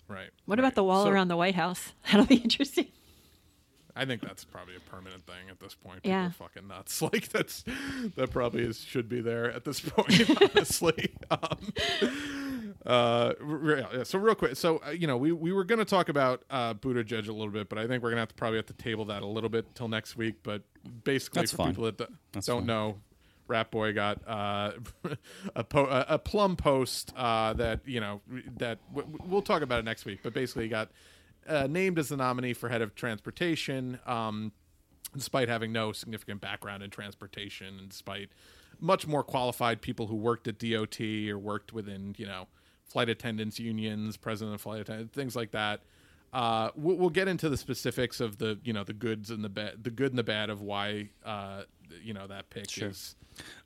[0.07, 0.30] right.
[0.45, 0.59] What right.
[0.59, 1.93] about the wall So- around the White House?
[2.11, 2.88] That'll be interesting.
[4.02, 5.97] I think that's probably a permanent thing at this point.
[6.04, 6.28] People Yeah.
[6.28, 7.02] are fucking nuts.
[7.02, 7.64] Like that's
[8.16, 10.30] that probably is should be there at this point.
[10.41, 11.14] honestly.
[11.32, 13.34] Um, uh,
[13.66, 16.43] yeah, so real quick, so uh, you know, we we were going to talk about
[16.50, 18.74] uh, Judge a little bit, but I think we're gonna have to probably have to
[18.74, 20.36] table that a little bit till next week.
[20.43, 20.64] But
[21.04, 21.68] basically, That's for fine.
[21.70, 22.68] people that do- That's don't fine.
[22.68, 22.95] know.
[23.47, 24.72] Rap Boy got uh,
[25.56, 28.22] a, po- a a plum post uh, that you know
[28.58, 30.20] that w- w- we'll talk about it next week.
[30.24, 30.89] But basically, he got
[31.50, 34.52] uh, named as the nominee for head of transportation, um,
[35.16, 38.30] despite having no significant background in transportation, and despite
[38.80, 42.47] much more qualified people who worked at DOT or worked within you know
[42.86, 45.82] flight attendants unions, president of flight attendants, things like that.
[46.32, 49.50] Uh, we'll, we'll get into the specifics of the you know the goods and the
[49.50, 51.64] bad, the good and the bad of why uh,
[52.04, 53.16] you know that pick is.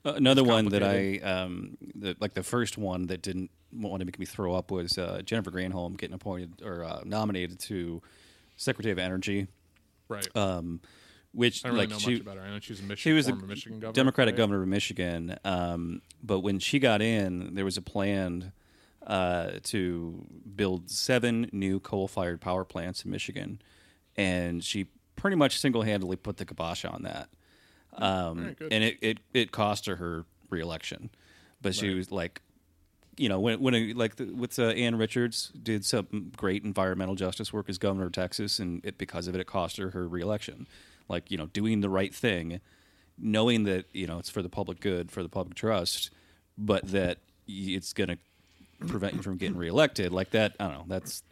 [0.04, 4.00] Uh, another It's one that I um, the, like the first one that didn't want
[4.00, 8.00] to make me throw up was uh, Jennifer Granholm getting appointed or uh, nominated to
[8.56, 9.48] Secretary of Energy,
[10.08, 10.28] Right.
[10.36, 10.80] um,
[11.32, 12.42] which I don't really like know she much about her.
[12.44, 13.92] I know she's a Michigan, she was a Michigan governor.
[13.94, 14.38] Democratic right?
[14.38, 15.36] governor of Michigan.
[15.44, 18.52] Um, but when she got in, there was a plan
[19.06, 20.24] uh, to
[20.56, 23.60] build seven new coal-fired power plants in Michigan,
[24.16, 24.86] and she
[25.16, 27.28] pretty much single-handedly put the kibosh on that.
[27.96, 28.72] Um, good.
[28.72, 31.10] and it, it, it cost her her reelection,
[31.62, 32.40] but she was like,
[33.16, 37.52] you know, when when like the, with uh, Ann Richards did some great environmental justice
[37.52, 40.66] work as governor of Texas, and it because of it, it cost her her reelection.
[41.08, 42.60] Like you know, doing the right thing,
[43.18, 46.10] knowing that you know it's for the public good, for the public trust,
[46.58, 48.18] but that it's going to
[48.80, 50.12] prevent you from getting reelected.
[50.12, 50.84] Like that, I don't know.
[50.88, 51.22] That's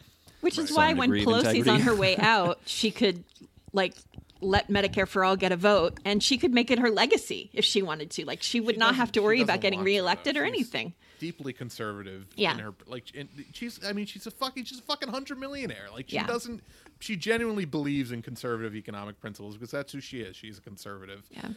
[0.41, 3.23] Which is why when degree of Pelosi's on her way out, she could
[3.71, 3.95] like
[4.41, 7.63] let Medicare for all get a vote, and she could make it her legacy if
[7.63, 8.25] she wanted to.
[8.25, 10.43] Like she would She not have to worry about getting want to, uh, reelected or
[10.43, 10.93] anything.
[11.19, 12.27] Deeply conservative.
[12.35, 12.51] Yeah.
[12.53, 13.05] In her like,
[13.53, 13.79] she's.
[13.85, 14.65] I mean, she's a fucking.
[14.65, 15.87] She's a fucking hundred millionaire.
[15.93, 16.27] Like she Yeah.
[16.27, 16.61] doesn't.
[16.99, 20.35] She genuinely believes in conservative economic principles because that's who she is.
[20.35, 21.23] She's a conservative.
[21.29, 21.49] Yeah.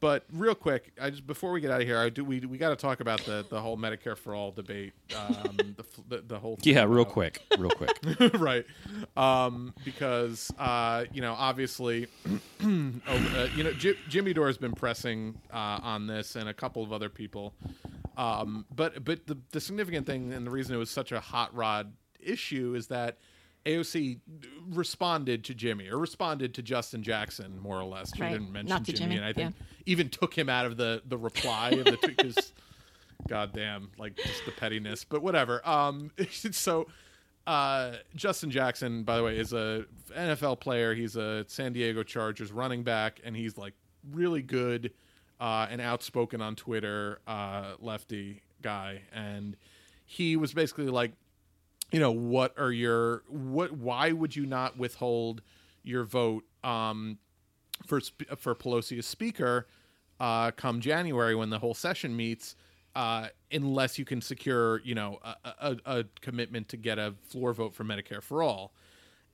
[0.00, 2.58] But real quick, I just before we get out of here, I do we we
[2.58, 4.92] got to talk about the the whole Medicare for all debate.
[5.16, 7.90] Um, the, the the whole thing Yeah, real about- quick, real quick.
[8.38, 8.64] right
[9.16, 12.38] um because uh you know obviously oh,
[13.08, 16.82] uh, you know J- jimmy dore has been pressing uh on this and a couple
[16.82, 17.54] of other people
[18.16, 21.54] um but but the, the significant thing and the reason it was such a hot
[21.54, 23.18] rod issue is that
[23.66, 24.20] AOC
[24.70, 28.14] responded to Jimmy or responded to Justin Jackson more or less.
[28.14, 28.32] She Right.
[28.32, 29.64] didn't mention Jimmy, Jimmy, and I think yeah.
[29.86, 32.52] even took him out of the the reply of the because
[33.28, 36.86] goddamn like just the pettiness but whatever um so
[37.46, 39.84] uh justin jackson by the way is a
[40.16, 43.74] nfl player he's a san diego chargers running back and he's like
[44.10, 44.90] really good
[45.38, 49.54] uh and outspoken on twitter uh lefty guy and
[50.06, 51.12] he was basically like
[51.92, 55.42] you know what are your what why would you not withhold
[55.82, 57.18] your vote um
[57.86, 58.00] for
[58.36, 59.66] for Pelosi as speaker
[60.18, 62.56] uh come January when the whole session meets
[62.94, 67.52] uh unless you can secure you know a, a, a commitment to get a floor
[67.52, 68.72] vote for Medicare for all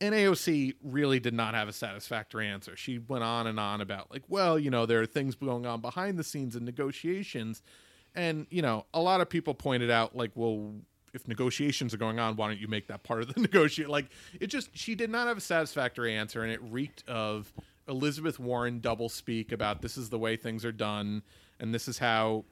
[0.01, 2.77] and AOC really did not have a satisfactory answer.
[2.77, 5.81] She went on and on about like, well, you know, there are things going on
[5.81, 7.63] behind the scenes in negotiations,
[8.15, 10.75] and you know, a lot of people pointed out like, well,
[11.17, 13.89] if negotiations are going on, why don't you make that part of the negotiate?
[13.89, 14.07] Like,
[14.39, 17.53] it just she did not have a satisfactory answer, and it reeked of
[17.89, 21.23] Elizabeth Warren double speak about this is the way things are done,
[21.59, 22.45] and this is how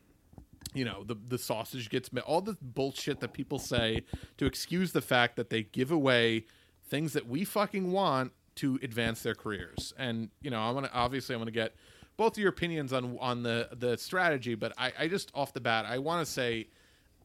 [0.72, 4.02] you know the the sausage gets made all the bullshit that people say
[4.38, 6.46] to excuse the fact that they give away
[6.88, 11.34] things that we fucking want to advance their careers and you know i'm gonna obviously
[11.34, 11.74] i'm gonna get
[12.16, 15.60] both of your opinions on on the the strategy but i i just off the
[15.60, 16.66] bat i want to say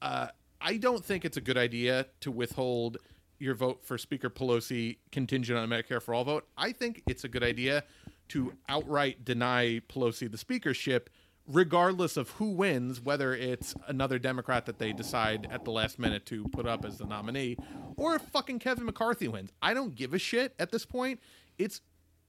[0.02, 0.28] uh
[0.62, 2.98] i don't think it's a good idea to withhold
[3.40, 7.24] your vote for speaker pelosi contingent on a medicare for all vote i think it's
[7.24, 7.84] a good idea
[8.28, 11.10] to outright deny pelosi the speakership
[11.50, 16.26] regardless of who wins, whether it's another Democrat that they decide at the last minute
[16.28, 17.58] to put up as the nominee,
[17.98, 19.52] or if fucking Kevin McCarthy wins.
[19.62, 21.20] I don't give a shit at this point.
[21.58, 21.82] It's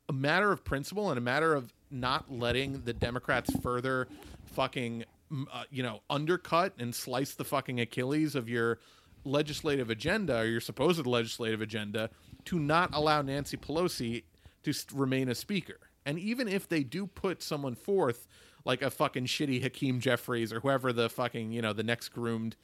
[0.08, 4.08] a matter of principle and a matter of not letting the Democrats further
[4.46, 5.04] fucking,
[5.52, 8.78] uh, you know, undercut and slice the fucking Achilles of your
[9.24, 12.10] legislative agenda or your supposed legislative agenda
[12.46, 14.24] to not allow Nancy Pelosi
[14.62, 15.78] to remain a speaker.
[16.06, 18.26] And even if they do put someone forth,
[18.64, 22.56] like a fucking shitty Hakeem Jeffries or whoever the fucking you know the next groomed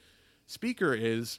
[0.47, 1.39] speaker is,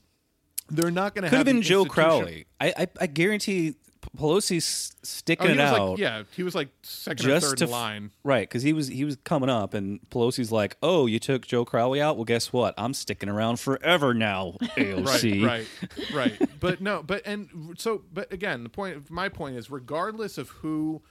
[0.70, 2.46] they're not going to Could have have been Joe Crowley.
[2.60, 3.76] I, I I guarantee
[4.16, 5.90] Pelosi's Oh, sticking he it out.
[5.92, 8.12] like, yeah, he was like second or third to in line.
[8.24, 8.48] right?
[8.48, 12.02] Because he was he was coming up, and Pelosi's like, "Oh, you took Joe Crowley
[12.02, 12.16] out?
[12.18, 12.74] Well, guess what?
[12.78, 15.44] I'm sticking around forever now." AOC.
[15.46, 15.68] Right,
[16.14, 16.50] right, right.
[16.60, 21.02] But no, but and so, but again, the point, my point is, regardless of who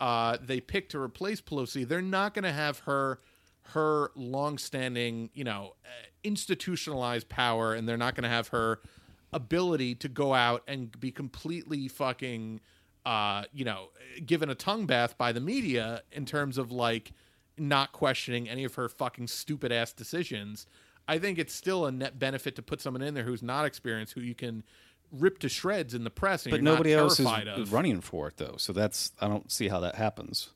[0.00, 3.20] uh, they pick to replace Pelosi, they're not going to have her
[3.66, 5.88] her longstanding, you know, uh,
[6.24, 8.80] institutionalized power, and they're not going to have her
[9.32, 12.60] ability to go out and be completely fucking,
[13.06, 13.88] uh, you know,
[14.24, 17.12] given a tongue bath by the media in terms of like
[17.58, 20.66] not questioning any of her fucking stupid ass decisions.
[21.08, 24.12] I think it's still a net benefit to put someone in there who's not experienced,
[24.14, 24.62] who you can
[25.10, 27.72] rip to shreds in the press, and But nobody else is of.
[27.72, 30.50] running for it though, so that's I don't see how that happens.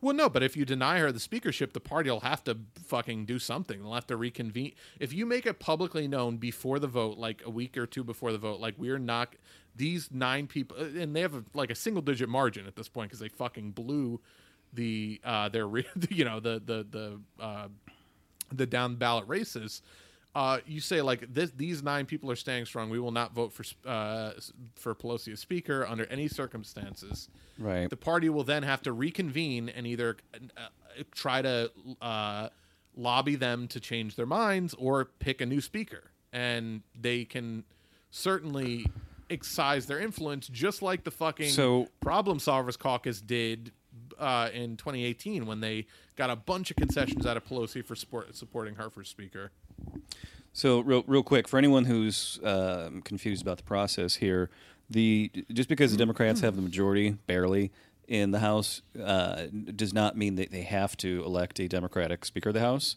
[0.00, 3.26] Well, no, but if you deny her the speakership, the party will have to fucking
[3.26, 3.82] do something.
[3.82, 4.72] They'll have to reconvene.
[5.00, 8.32] If you make it publicly known before the vote, like a week or two before
[8.32, 9.34] the vote, like we're not
[9.74, 12.88] these nine people, uh, and they have a, like a single digit margin at this
[12.88, 14.20] point because they fucking blew
[14.72, 15.68] the uh their
[16.10, 17.68] you know the the the uh
[18.52, 19.82] the down ballot races.
[20.36, 22.90] Uh, you say like this, these nine people are staying strong.
[22.90, 24.32] We will not vote for uh,
[24.74, 27.30] for Pelosi as speaker under any circumstances.
[27.58, 27.88] Right.
[27.88, 30.66] The party will then have to reconvene and either uh,
[31.12, 31.70] try to
[32.02, 32.50] uh,
[32.94, 37.64] lobby them to change their minds or pick a new speaker, and they can
[38.10, 38.84] certainly
[39.30, 43.72] excise their influence, just like the fucking So- Problem Solvers Caucus did
[44.18, 48.36] uh, in 2018 when they got a bunch of concessions out of Pelosi for support,
[48.36, 49.50] supporting her for speaker.
[50.52, 54.50] So real real quick for anyone who's um confused about the process here,
[54.88, 57.72] the just because the Democrats have the majority barely
[58.08, 62.50] in the House uh, does not mean that they have to elect a Democratic Speaker
[62.50, 62.94] of the House,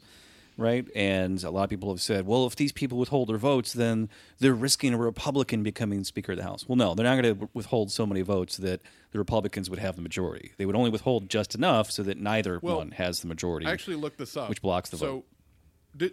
[0.56, 0.86] right?
[0.96, 4.08] And a lot of people have said, well, if these people withhold their votes, then
[4.38, 6.68] they're risking a Republican becoming Speaker of the House.
[6.68, 9.96] Well, no, they're not going to withhold so many votes that the Republicans would have
[9.96, 10.52] the majority.
[10.58, 13.66] They would only withhold just enough so that neither Well, one has the majority.
[13.66, 15.26] I actually looked this up, Which blocks the so, vote.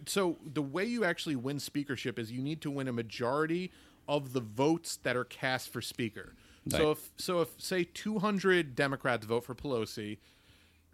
[0.06, 3.70] So the way you actually win speakership is you need to win a majority
[4.08, 6.34] of the votes that are cast for speaker.
[6.70, 10.18] So if so if say 200 Democrats vote for Pelosi,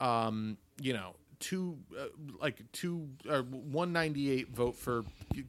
[0.01, 2.07] um, you know, two uh,
[2.41, 5.05] like two uh, 198 vote for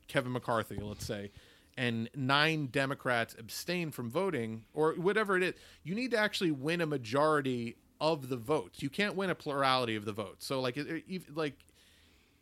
[0.07, 1.31] Kevin McCarthy, let's say,
[1.77, 5.53] and nine Democrats abstain from voting or whatever it is,
[5.83, 8.81] you need to actually win a majority of the votes.
[8.81, 10.45] You can't win a plurality of the votes.
[10.45, 11.53] So like it, it- like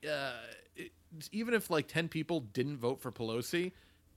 [0.07, 0.31] uh,
[1.31, 3.71] even if like 10 people didn't vote for Pelosi,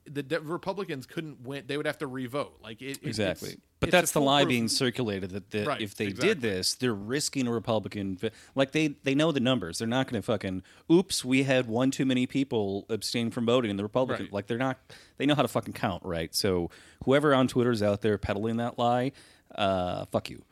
[0.07, 1.65] the de- Republicans couldn't win.
[1.67, 2.59] They would have to revote.
[2.63, 3.49] Like it, it- Exactly.
[3.51, 6.29] it's- but it's that's the lie being circulated that, that Right, if they exactly.
[6.29, 8.19] did this, they're risking a Republican.
[8.55, 9.79] Like they they know the numbers.
[9.79, 10.63] They're not going to fucking.
[10.91, 14.27] Oops, we had one too many people abstain from voting in the Republican.
[14.27, 14.33] Right.
[14.33, 14.79] Like they're not.
[15.19, 16.35] They know how to fucking count, right?
[16.35, 16.71] So
[17.05, 19.13] whoever on Twitter is out there peddling that lie,
[19.55, 20.43] uh, fuck you.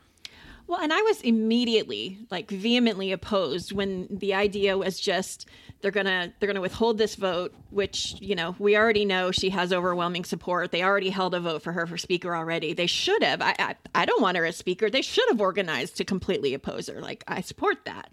[0.72, 5.46] Well, and I was immediately like vehemently opposed when the idea was just
[5.82, 9.70] they're gonna they're gonna withhold this vote, which you know we already know she has
[9.70, 10.72] overwhelming support.
[10.72, 12.72] They already held a vote for her for speaker already.
[12.72, 13.42] They should have.
[13.42, 14.88] I I, I don't want her as speaker.
[14.88, 17.02] They should have organized to completely oppose her.
[17.02, 18.10] Like I support that.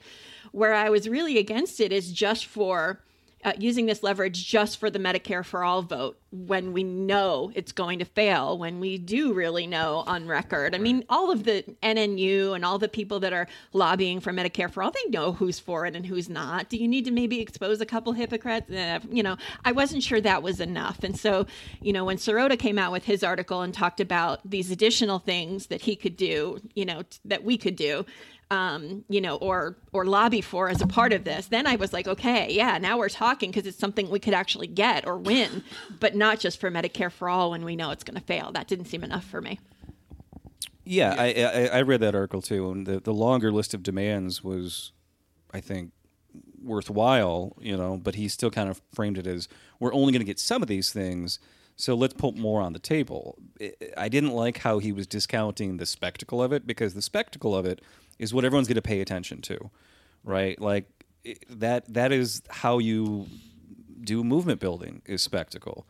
[0.52, 3.02] Where I was really against it is just for
[3.44, 7.72] uh, using this leverage just for the Medicare for all vote when we know it's
[7.72, 10.76] going to fail, when we do really know on record.
[10.76, 14.70] I mean, all of the NNU and all the people that are lobbying for Medicare
[14.70, 16.70] for all, they know who's for it and who's not.
[16.70, 18.70] Do you need to maybe expose a couple hypocrites?
[18.72, 21.04] Eh, you know, I wasn't sure that was enough.
[21.04, 21.48] And so,
[21.82, 25.68] you know, when Sirota came out with his article and talked about these additional things
[25.68, 28.06] that he could do, you know, t- that we could do,
[28.52, 31.94] um, you know, or or lobby for as a part of this, then I was
[31.94, 35.64] like, okay, yeah, now we're talking because it's something we could actually get or win,
[36.00, 38.52] but not just for Medicare for all when we know it's going to fail.
[38.52, 39.60] That didn't seem enough for me.
[40.84, 41.34] Yeah, I,
[41.74, 44.92] I I read that article too, and the the longer list of demands was,
[45.54, 45.92] I think,
[46.64, 47.56] worthwhile.
[47.60, 49.48] You know, but he still kind of framed it as
[49.80, 51.38] we're only going to get some of these things,
[51.76, 53.38] so let's put more on the table.
[53.62, 57.56] I- I didn't like how he was discounting the spectacle of it because the spectacle
[57.56, 57.82] of it
[58.20, 59.72] is what everyone's going to pay attention to,
[60.24, 60.60] right?
[60.60, 60.86] Like
[61.50, 63.28] that that is how you
[64.02, 65.86] do movement building is spectacle,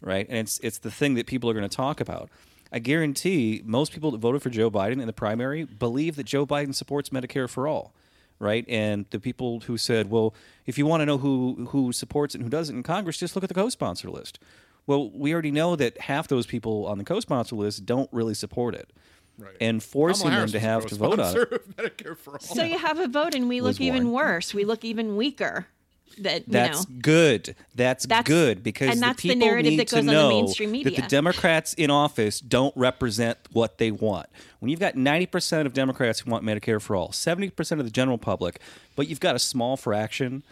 [0.00, 0.26] right?
[0.28, 2.28] And it's it's the thing that people are going to talk about.
[2.70, 6.46] I guarantee most people that voted for Joe Biden in the primary believe that Joe
[6.46, 7.94] Biden supports Medicare for all,
[8.38, 8.66] right?
[8.68, 10.34] And the people who said, "Well,
[10.66, 13.34] if you want to know who who supports it and who doesn't in Congress, just
[13.34, 14.38] look at the co-sponsor list."
[14.86, 18.74] Well, we already know that half those people on the co-sponsor list don't really support
[18.74, 18.90] it,
[19.38, 19.56] Right.
[19.60, 21.76] and forcing them to have to vote on it.
[21.76, 22.40] Medicare for all.
[22.40, 24.34] So you have a vote, and we Liz look even Warren.
[24.34, 24.52] worse.
[24.52, 25.66] We look even weaker.
[26.18, 27.00] That That's you know.
[27.02, 27.54] good.
[27.76, 30.06] That's, That's- good because and that's the the people narrative need that to goes on
[30.06, 31.02] the know mainstream that the.
[31.02, 34.26] Democrats in office don't represent what they want.
[34.58, 38.18] When you've got 90% of Democrats who want Medicare for all, 70% of the general
[38.18, 38.60] public,
[38.96, 40.42] but you've got a small fraction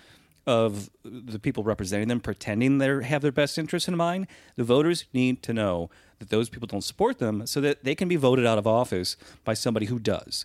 [0.47, 5.07] of the people representing them pretending they have their best interests in mind, the voters
[5.13, 8.47] need to know that those people don't support them so that they can be voted
[8.47, 10.45] out of office by somebody who does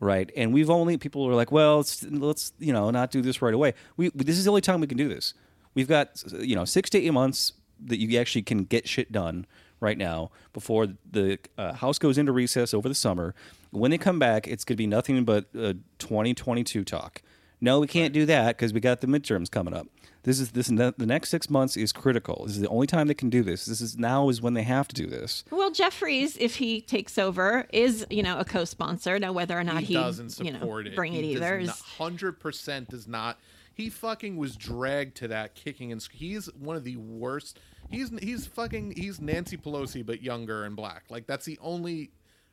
[0.00, 0.30] right?
[0.36, 3.54] And we've only people are like, well, let's, let's you know not do this right
[3.54, 3.74] away.
[3.96, 5.34] We this is the only time we can do this.
[5.74, 7.52] We've got you know six to eight months
[7.84, 9.46] that you actually can get shit done
[9.78, 13.34] right now before the uh, House goes into recess over the summer.
[13.70, 17.22] When they come back, it's going to be nothing but uh, 2022 talk.
[17.60, 19.86] No, we can't do that because we got the midterms coming up.
[20.22, 22.44] This is this the next six months is critical.
[22.46, 23.64] This is the only time they can do this.
[23.64, 25.44] This is now is when they have to do this.
[25.50, 29.18] Well, Jeffries, if he takes over, is you know a co-sponsor.
[29.18, 30.96] Now, whether or not he he, doesn't you support know it.
[30.96, 33.38] bring it either does is Hundred percent does not.
[33.72, 37.58] He fucking was dragged to that kicking and sc- he's one of the worst.
[37.90, 41.04] He's he's fucking he's Nancy Pelosi but younger and black.
[41.08, 42.10] Like that's the only.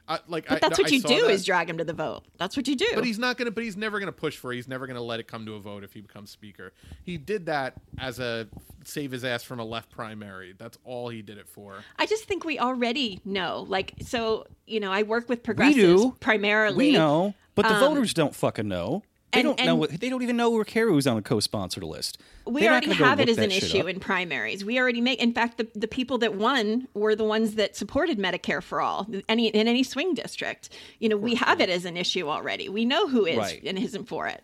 [0.07, 1.31] I, like But I, that's no, what you do that.
[1.31, 2.23] is drag him to the vote.
[2.37, 2.87] That's what you do.
[2.95, 3.51] But he's not gonna.
[3.51, 4.53] But he's never gonna push for.
[4.53, 4.55] it.
[4.55, 6.71] He's never gonna let it come to a vote if he becomes speaker.
[7.03, 8.47] He did that as a
[8.85, 10.53] save his ass from a left primary.
[10.57, 11.75] That's all he did it for.
[11.97, 13.65] I just think we already know.
[13.67, 16.77] Like, so you know, I work with We progressives do primarily.
[16.77, 19.03] We know, but the Um, voters don't fucking know.
[19.33, 19.75] They and- don't know.
[19.75, 22.17] What, they don't even know care who's on the co-sponsored list.
[22.45, 24.63] we They're already have it as an issue in primaries.
[24.63, 25.19] We already make.
[25.21, 29.05] In fact, the, the people that won were the ones that supported Medicare for all.
[29.27, 32.69] Any in any swing district, you know, we have it as an issue already.
[32.69, 33.61] We know who is Right.
[33.65, 34.41] and isn't for it.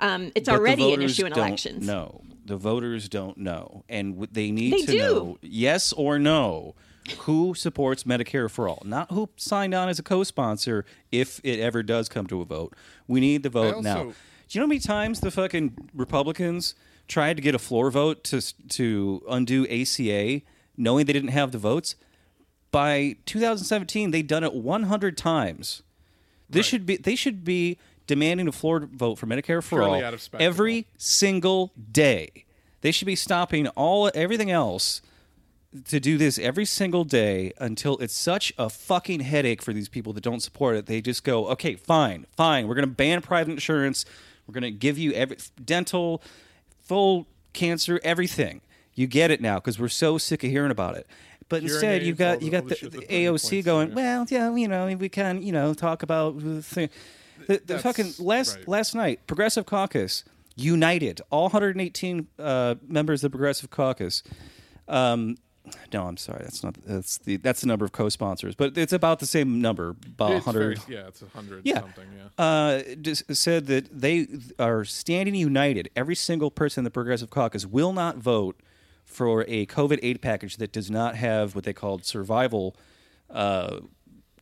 [0.00, 1.86] Um, it's But already an issue in don't elections.
[1.86, 4.98] No, the voters don't know, and w- they need They to do.
[4.98, 6.74] know yes or no
[7.20, 10.84] who supports Medicare for all, not who signed on as a co-sponsor.
[11.10, 12.74] If it ever does come to a vote,
[13.06, 14.02] we need the vote now.
[14.04, 14.14] Do
[14.50, 16.74] you know how many times the fucking Republicans
[17.08, 20.42] tried to get a floor vote to to undo ACA,
[20.76, 21.96] knowing they didn't have the votes?
[22.70, 25.82] By 2017, they'd done it 100 times.
[26.48, 30.04] This should be they should be demanding a floor vote for Medicare for Purely all
[30.04, 30.46] out of spectacle.
[30.46, 32.44] every single day.
[32.82, 35.02] They should be stopping all everything else
[35.86, 40.12] to do this every single day until it's such a fucking headache for these people
[40.12, 40.86] that don't support it.
[40.86, 42.68] They just go, okay, fine, fine.
[42.68, 44.04] We're going to ban private insurance
[44.46, 46.22] We're going to give you every dental,
[46.82, 48.60] full cancer, everything.
[48.94, 51.06] You get it now because we're so sick of hearing about it.
[51.48, 53.94] But instead, you've got you got the, the the AOC going.
[53.94, 56.88] Well, yeah, you know, we can you know talk about the thing.
[57.46, 58.68] The, the fucking last right.
[58.68, 60.24] last night, Progressive Caucus
[60.56, 64.22] united all 118 uh, members of the Progressive Caucus.
[64.88, 65.36] Um,
[65.92, 66.40] no, I'm sorry.
[66.42, 66.76] That's not.
[66.84, 70.44] That's the that's the number of co-sponsors, but it's about the same number, about It's
[70.46, 70.92] very- 100.
[70.92, 71.80] yeah, it's hundred Yeah.
[71.80, 72.08] something.
[72.16, 72.44] Yeah.
[72.44, 74.26] Uh, just said that they
[74.58, 75.88] are standing united.
[75.94, 78.60] Every single person in the Progressive Caucus will not vote
[79.04, 82.74] for a COVID aid package that does not have what they called survival
[83.30, 83.80] uh,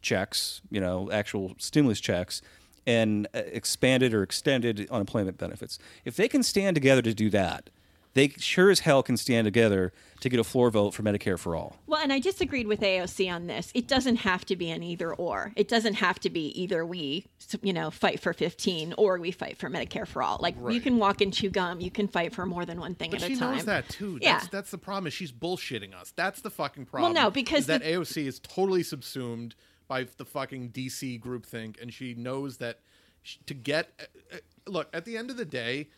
[0.02, 2.40] checks, you know, actual stimulus checks,
[2.86, 5.78] and uh, expanded or extended unemployment benefits.
[6.04, 7.68] If they can stand together to do that,
[8.14, 11.56] they sure as hell can stand together to get a floor vote for Medicare for
[11.56, 11.76] all.
[11.86, 13.70] Well, and I disagreed with AOC on this.
[13.74, 15.52] It doesn't have to be an either or.
[15.56, 17.24] It doesn't have to be either we,
[17.62, 20.38] you know, fight for 15 or we fight for Medicare for all.
[20.40, 21.80] Like you can walk and chew gum.
[21.80, 23.52] You can fight for more than one thing But at a time.
[23.52, 24.18] She knows that too.
[24.20, 24.32] Yeah.
[24.38, 25.06] That's, that's the problem.
[25.06, 26.12] Is she's bullshitting us.
[26.14, 27.14] That's the fucking problem.
[27.14, 29.54] Well, no, because is that the- AOC is totally subsumed
[29.88, 32.78] by the fucking DC groupthink, and she knows that
[33.22, 35.88] sh- to get uh, uh, look at the end of the day,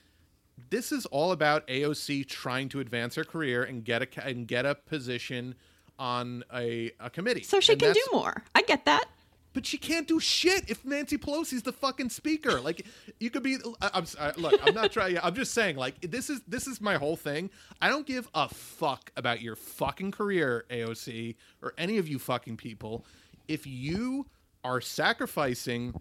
[0.70, 4.66] this is all about AOC trying to advance her career and get a and get
[4.66, 5.54] a position
[5.98, 7.42] on a, a committee.
[7.42, 8.42] so she And can do more.
[8.54, 9.06] I get that.
[9.54, 12.58] But she can't do shit if Nancy Pelosi's the fucking speaker.
[12.58, 12.86] Like
[13.20, 13.58] you could be.
[13.82, 14.58] I'm I, look.
[14.66, 15.18] I'm not trying.
[15.22, 15.76] I'm just saying.
[15.76, 17.50] Like this is this is my whole thing.
[17.80, 22.56] I don't give a fuck about your fucking career, AOC, or any of you fucking
[22.56, 23.04] people.
[23.46, 24.26] If you
[24.64, 25.94] are sacrificing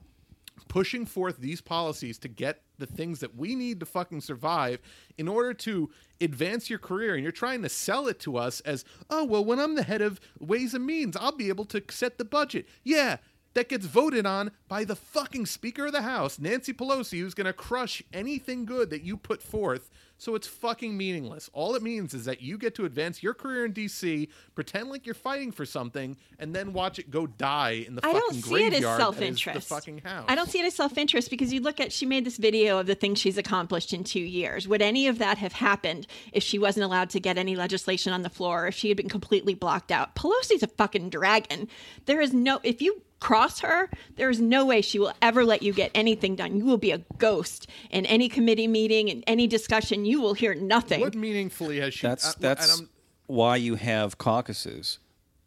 [0.67, 4.79] pushing forth these policies to get the things that we need to fucking survive
[5.17, 5.89] in order to
[6.19, 9.59] advance your career and you're trying to sell it to us as oh well when
[9.59, 12.67] i'm the head of ways and means i'll be able to set the budget.
[12.83, 13.17] Yeah
[13.53, 17.45] that gets voted on by the fucking speaker of the house nancy pelosi who's going
[17.45, 19.89] to crush anything good that you put forth
[20.21, 23.65] so it's fucking meaningless all it means is that you get to advance your career
[23.65, 27.95] in dc pretend like you're fighting for something and then watch it go die in
[27.95, 28.43] the I fucking graveyard.
[28.43, 29.69] I don't see it as graveyard that is self-interest.
[29.69, 32.25] the fucking house I don't see it as self-interest because you look at she made
[32.25, 34.67] this video of the things she's accomplished in two years.
[34.67, 38.21] Would any of that have happened if she wasn't allowed to get any legislation on
[38.21, 40.15] the floor, if she had been completely blocked out?
[40.15, 41.67] Pelosi's a fucking dragon.
[42.05, 45.63] There is no if you cross her, there is no way she will ever let
[45.63, 46.57] you get anything done.
[46.57, 50.03] You will be a ghost in any committee meeting and any discussion.
[50.03, 50.99] You will hear nothing.
[50.99, 52.05] What meaningfully has she?
[52.05, 52.83] That's uh, that's
[53.27, 54.99] why you have caucuses.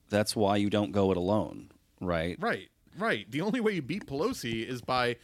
[0.09, 1.71] That's why you don't go it alone,
[2.01, 2.37] right?
[2.41, 2.69] right,
[2.99, 3.31] right.
[3.31, 5.17] The only way you beat Pelosi is by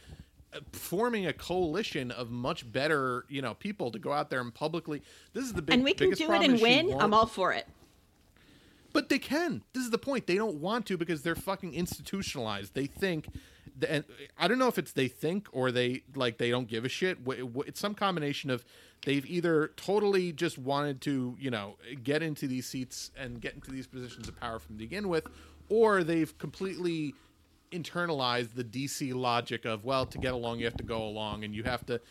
[0.53, 4.53] uh, forming a coalition of much better, you know, people to go out there and
[4.53, 5.01] publicly.
[5.33, 5.75] This is the big.
[5.75, 6.93] and we can do it and win.
[6.99, 7.67] I'm all for it.
[8.93, 9.63] But they can.
[9.73, 10.27] This is the point.
[10.27, 12.73] They don't want to because they're fucking institutionalized.
[12.73, 13.27] They think,
[13.87, 14.03] and
[14.37, 17.19] I don't know if it's they think or they like they don't give a shit.
[17.25, 18.65] It's some combination of
[19.05, 23.71] they've either totally just wanted to, you know, get into these seats and get into
[23.71, 25.27] these positions of power from to begin with,
[25.69, 27.15] or they've completely
[27.71, 31.55] internalized the DC logic of well, to get along you have to go along, and
[31.55, 32.01] you have to.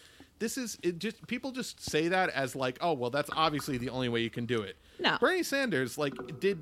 [0.40, 0.98] This is it.
[0.98, 4.30] Just people just say that as like, oh well, that's obviously the only way you
[4.30, 4.76] can do it.
[4.98, 5.16] No.
[5.20, 6.58] Bernie Sanders like did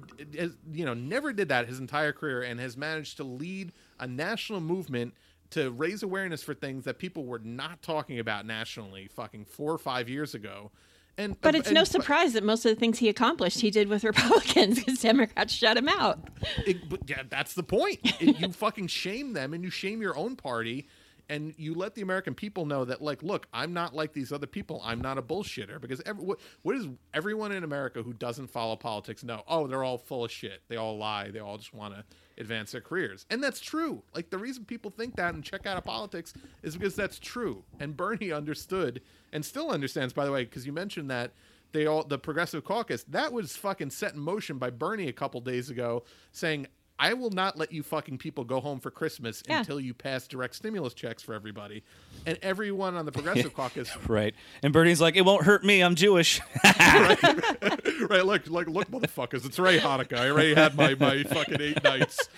[0.72, 4.60] you know never did that his entire career and has managed to lead a national
[4.60, 5.14] movement
[5.50, 9.78] to raise awareness for things that people were not talking about nationally fucking 4 or
[9.78, 10.70] 5 years ago.
[11.16, 13.88] And But it's and- no surprise that most of the things he accomplished he did
[13.88, 16.18] with Republicans because Democrats shut him out.
[16.66, 17.98] It, but yeah, that's the point.
[18.20, 20.86] It- you fucking shame them and you shame your own party
[21.28, 24.46] and you let the American people know that like look, I'm not like these other
[24.46, 24.80] people.
[24.84, 28.76] I'm not a bullshitter because every, what, what is everyone in America who doesn't follow
[28.76, 29.42] politics know?
[29.46, 30.62] Oh, they're all full of shit.
[30.68, 31.30] They all lie.
[31.30, 32.04] They all just want to
[32.38, 33.26] advance their careers.
[33.30, 34.02] And that's true.
[34.14, 36.32] Like the reason people think that and check out of politics
[36.62, 37.64] is because that's true.
[37.80, 39.02] And Bernie understood
[39.32, 41.32] and still understands by the way because you mentioned that
[41.72, 45.40] they all the progressive caucus that was fucking set in motion by Bernie a couple
[45.40, 46.02] days ago
[46.32, 46.66] saying
[46.98, 49.60] I will not let you fucking people go home for Christmas Yeah.
[49.60, 51.84] until you pass direct stimulus checks for everybody.
[52.26, 54.34] And everyone on the progressive caucus Right.
[54.62, 55.80] And Bernie's like, it won't hurt me.
[55.82, 56.40] I'm Jewish.
[56.64, 61.82] right look like look motherfuckers it's Ray Hanukkah I already had my my fucking eight
[61.82, 62.28] nights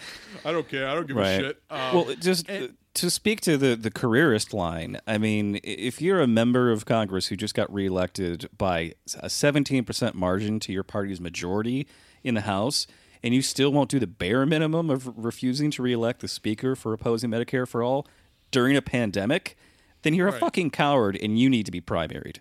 [0.44, 3.56] I don't care I don't give a shit um, well, just and- to speak to
[3.56, 4.98] the the careerist line.
[5.06, 10.14] I mean, if you're a member of Congress who just got reelected by a 17%
[10.14, 11.86] margin to your party's majority
[12.24, 12.88] in the House,
[13.22, 16.92] and you still won't do the bare minimum of refusing to reelect the Speaker for
[16.92, 18.06] opposing Medicare for all
[18.50, 19.56] during a pandemic,
[20.02, 22.38] then you're a fucking coward, and you need to be primaried.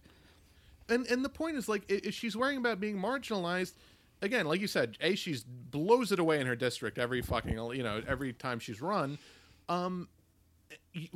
[0.88, 3.73] and and the point is like if she's worrying about being marginalized
[4.22, 7.84] again like you said a she's blows it away in her district every fucking you
[7.84, 9.18] know every time she's run
[9.69, 10.07] um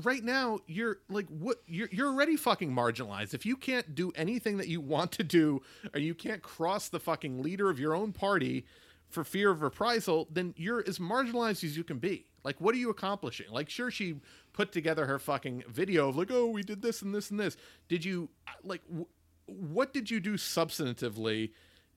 [0.04, 3.34] right now you're like what you're you're already fucking marginalized.
[3.34, 5.62] If you can't do anything that you want to do,
[5.94, 8.66] or you can't cross the fucking leader of your own party
[9.14, 12.26] for fear of reprisal, then you're as marginalized as you can be.
[12.44, 13.46] Like, what are you accomplishing?
[13.50, 14.16] Like, sure, she
[14.52, 17.56] put together her fucking video of like, oh, we did this and this and this.
[17.88, 18.30] Did you
[18.64, 18.82] like?
[18.88, 19.08] W-
[19.46, 21.52] what did you do substantively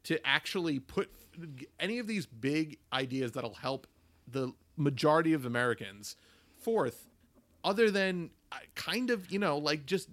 [0.05, 1.11] to actually put
[1.81, 3.87] any of these big ideas that'll help
[4.29, 6.17] the majority of Americans
[6.59, 7.07] forth,
[7.65, 10.09] other than uh, kind of you know like just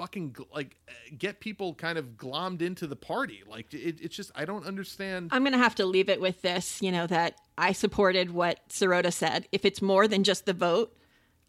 [0.00, 3.42] fucking like uh, get people kind of glommed into the party.
[3.46, 5.28] Like it, it's just I don't understand.
[5.30, 9.12] I'm to have to leave it with this, you know, that I supported what Sirota
[9.12, 9.46] said.
[9.52, 10.96] If it's more than just the vote,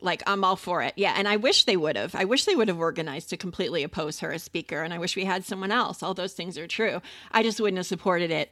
[0.02, 0.94] like I'm all for it.
[0.98, 1.14] Yeah.
[1.16, 2.14] And I wish they would have.
[2.14, 4.84] I wish they would have organized to completely oppose her as speaker.
[4.84, 6.04] And I wish we had someone else.
[6.04, 7.02] All those things are true.
[7.32, 8.52] I just wouldn't have supported it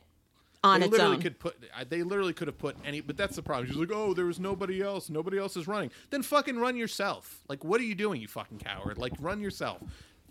[0.63, 1.21] on they its literally own.
[1.21, 1.55] could put
[1.89, 3.67] they literally could have put any but that's the problem.
[3.67, 5.09] She's like oh there was nobody else.
[5.09, 5.91] Nobody else is running.
[6.09, 7.41] Then fucking run yourself.
[7.47, 8.97] Like what are you doing you fucking coward?
[8.97, 9.81] Like run yourself.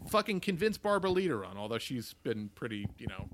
[0.09, 3.28] Fucking convince barbara lee to run although she's been pretty you know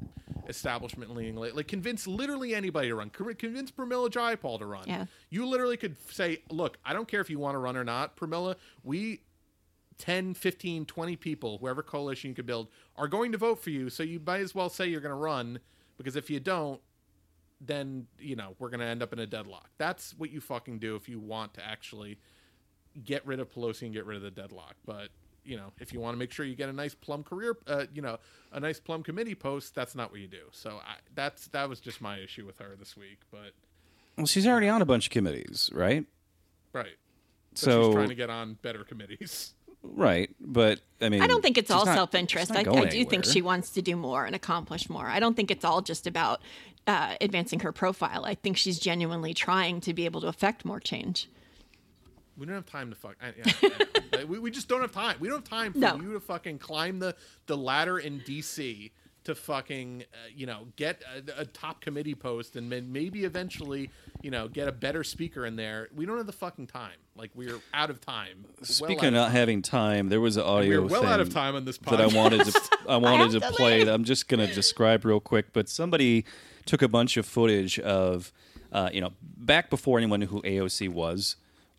[0.49, 3.11] establishment leaning lately like convince literally anybody to run.
[3.11, 4.85] Convince Pramila Jayapal to run.
[4.87, 5.07] Yeah.
[5.31, 8.17] you literally could say look i don't care if you want to run or not
[8.17, 9.21] Pramila we
[9.99, 13.89] 10 15 20 people whoever coalition you could build are going to vote for you
[13.91, 15.61] so you might as well say you're going to run
[15.97, 16.81] because if you don't
[17.67, 20.79] then you know we're going to end up in a deadlock that's what you fucking
[20.79, 22.19] do if you want to actually
[23.05, 25.09] get rid of pelosi and get rid of the deadlock but
[25.45, 27.85] you know if you want to make sure you get a nice plum career uh,
[27.93, 28.19] you know
[28.53, 31.81] a nice plum committee post that's not what you do so I, that's that was
[31.81, 33.51] just my issue with her this week but
[34.17, 36.05] Well, she's already on a bunch of committees, right?
[36.73, 36.97] right
[37.55, 41.59] So, she's trying to get on better committees right, but I mean, I don't think
[41.59, 42.51] it's all not- self interest.
[42.53, 45.07] I, I going do think she wants to do more and accomplish more.
[45.07, 46.41] I don't think it's all just about
[46.87, 48.25] uh, advancing her profile.
[48.25, 51.29] I think she's genuinely trying to be able to affect more change.
[52.37, 53.17] We don't have time to fuck.
[53.23, 54.27] I, yeah, I know.
[54.27, 55.17] We, we just don't have time.
[55.21, 55.97] We don't have time for No.
[55.97, 57.15] you to fucking climb the,
[57.47, 58.91] the ladder in DC
[59.25, 63.91] to fucking, uh, you know, get a, a top committee post and maybe eventually,
[64.23, 65.89] you know, get a better speaker in there.
[65.95, 66.97] We don't have the fucking time.
[67.17, 68.45] Like, we're out of time.
[68.63, 71.35] Speaking out of not having time, there was an audio We're well out of thing
[71.35, 73.79] time on this that I wanted to I wanted to to play.
[73.81, 73.89] leave.
[73.89, 76.25] I'm just going to describe real quick, but somebody
[76.67, 78.33] took a bunch of footage of
[78.73, 81.37] uh, you know, back before anyone knew who AOC was,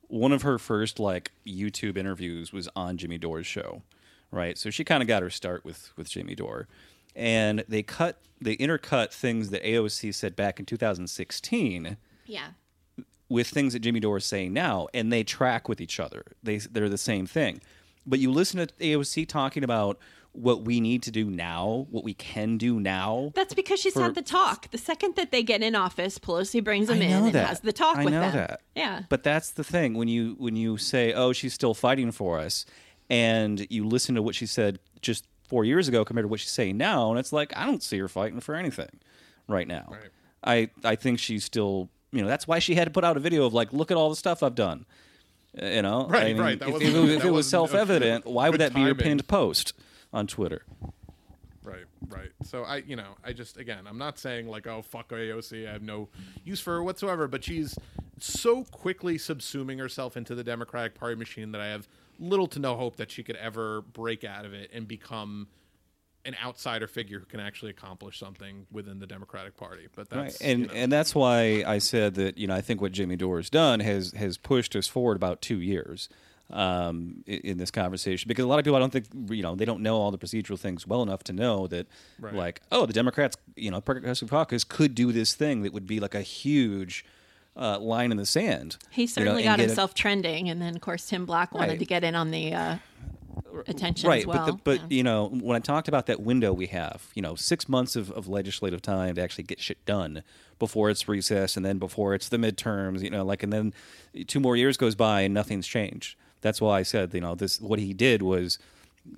[0.07, 3.81] one of her first like YouTube interviews was on Jimmy Dore's show,
[4.31, 4.57] right?
[4.57, 6.67] So she kind of got her start with with Jimmy Dore,
[7.13, 12.47] and they cut they intercut things that AOC said back in 2016 Yeah.
[13.29, 16.23] With things that Jimmy Dore is saying now, and they track with each other.
[16.43, 17.61] They they're the same thing.
[18.05, 19.97] But you listen to AOC talking about
[20.31, 23.31] what we need to do now, what we can do now.
[23.35, 24.69] That's because she's For- had the talk.
[24.69, 27.47] The second that they get in office, Pelosi brings them in know and that.
[27.47, 28.33] has the talk I with know them.
[28.33, 28.61] that.
[28.75, 29.03] Yeah.
[29.09, 32.65] But that's the thing when you when you say, "Oh, she's still fighting for us,"
[33.09, 36.51] and you listen to what she said just four years ago compared to what she's
[36.51, 38.99] saying now, and it's like I don't see her fighting for anything
[39.47, 39.93] right now.
[40.43, 41.89] I I think she's still.
[42.15, 43.97] You know, that's why she had to put out a video of like, look at
[43.97, 44.85] all the stuff I've done.
[45.61, 46.59] Uh, You know, Right, I mean, right.
[46.59, 48.95] That If, if it was- if that it was self-evident, why would that be your
[48.95, 49.73] pinned post
[50.13, 50.63] on Twitter?
[51.63, 52.29] Right, right.
[52.43, 55.73] So I, you know, I just again, I'm not saying like, oh fuck AOC, I
[55.73, 56.09] have no
[56.43, 57.27] use for her whatsoever.
[57.27, 57.77] But she's
[58.19, 61.87] so quickly subsuming herself into the Democratic Party machine that I have
[62.19, 65.47] little to no hope that she could ever break out of it and become
[66.25, 69.87] an outsider figure who can actually accomplish something within the Democratic Party.
[69.95, 70.49] But that's right.
[70.49, 73.15] and you know, and that's why I said that you know I think what Jimmy
[73.15, 76.09] Dore has done has has pushed us forward about two years
[76.51, 79.55] um, in, in this conversation because a lot of people I don't think you know
[79.55, 81.87] they don't know all the procedural things well enough to know that
[82.19, 82.33] Right.
[82.33, 85.99] like oh the Democrats you know Progressive Caucus could do this thing that would be
[85.99, 87.05] like a huge
[87.57, 88.77] uh, line in the sand.
[88.89, 91.53] He you know, certainly got get it- himself trending, and then of course Tim Black
[91.53, 91.79] wanted Right.
[91.79, 92.77] to get in on the uh,
[93.67, 94.45] attention right as well.
[94.45, 94.97] but the, but Yeah.
[94.97, 98.11] you know when i talked about that window we have you know six months of,
[98.11, 100.23] of legislative time to actually get shit done
[100.59, 103.73] before it's recess and then before it's the midterms you know like and then
[104.27, 107.59] two more years goes by and nothing's changed that's why i said you know this
[107.61, 108.57] what he did was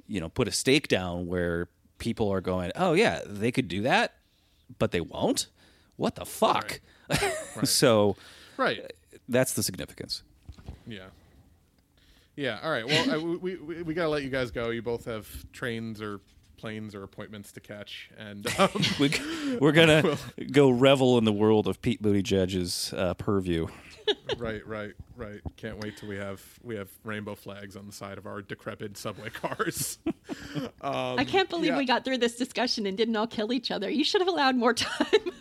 [0.08, 3.82] you know put a stake down where people are going oh yeah they could do
[3.82, 4.14] that
[4.80, 5.48] but they won't
[5.96, 6.80] what the fuck
[7.64, 8.16] so
[8.58, 8.80] right.
[8.80, 10.24] Uh, that's the significance
[10.88, 11.06] Yeah.
[12.38, 12.60] Yeah.
[12.64, 12.86] All right.
[12.88, 14.70] Well, I, we, we we gotta let you guys go.
[14.70, 16.22] You both have trains or
[16.56, 18.70] planes or appointments to catch, and um,
[19.00, 19.12] we,
[19.60, 20.18] we're gonna
[20.52, 23.68] go revel in the world of Pete Buttigieg's uh, purview.
[24.38, 25.42] right, right, right.
[25.58, 28.98] Can't wait till we have we have rainbow flags on the side of our decrepit
[28.98, 29.98] subway cars.
[30.82, 31.78] I can't believe yeah.
[31.78, 33.90] we got through this discussion and didn't all kill each other.
[33.90, 35.32] You should have allowed more time.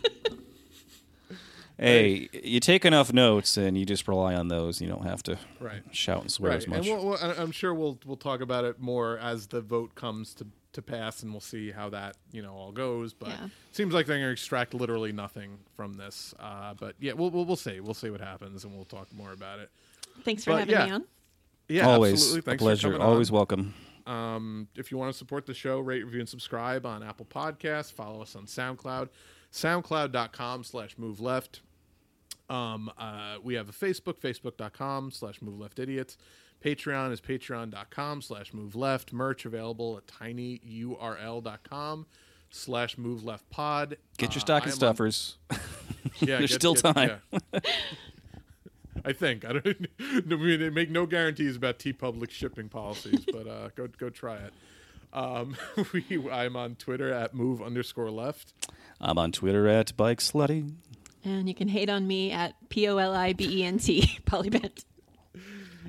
[1.77, 4.81] Hey, you take enough notes and you just rely on those.
[4.81, 5.81] You don't have to Right.
[5.91, 6.87] shout and swear right, as much.
[6.87, 9.95] and we'll, we'll, I- I'm sure we'll we'll talk about it more as the vote
[9.95, 13.13] comes to to pass, and we'll see how that you know all goes.
[13.13, 13.47] But Yeah.
[13.71, 16.33] seems like they're going to extract literally nothing from this.
[16.39, 17.79] Uh, but yeah, we'll, we'll we'll see.
[17.79, 19.71] We'll see what happens, and we'll talk more about it.
[20.23, 20.85] Thanks for But, having yeah.
[20.85, 21.03] me on.
[21.69, 22.39] Yeah, Always absolutely.
[22.39, 22.87] a Thanks for pleasure.
[22.91, 23.35] coming Always on.
[23.35, 23.73] welcome.
[24.05, 27.91] Um, if you want to support the show, rate, review, and subscribe on Apple Podcasts.
[27.91, 29.09] Follow us on SoundCloud,
[29.51, 31.61] soundcloud.com slash move left.
[32.49, 36.17] Um, uh, we have a Facebook, facebook.com slash move left idiots.
[36.63, 39.13] Patreon is patreon.com slash move left.
[39.13, 42.05] Merch available at tinyurl.com
[42.49, 43.97] slash move left pod.
[44.17, 45.37] Get your Uh, stocking I am on- stuffers.
[45.51, 45.57] yeah,
[46.39, 47.19] There's still time.
[47.53, 47.59] yeah.
[49.05, 49.65] I think I don't.
[49.99, 54.37] I mean, they make no guarantees about TeePublic shipping policies, but uh, go go try
[54.37, 54.53] it.
[55.13, 55.55] Um,
[55.93, 58.53] we, I'm on Twitter at move underscore left.
[58.99, 60.71] I'm on Twitter at Bike Slutty.
[61.23, 64.19] And you can hate on me at P O L I B E N T,
[64.25, 64.83] Polibent.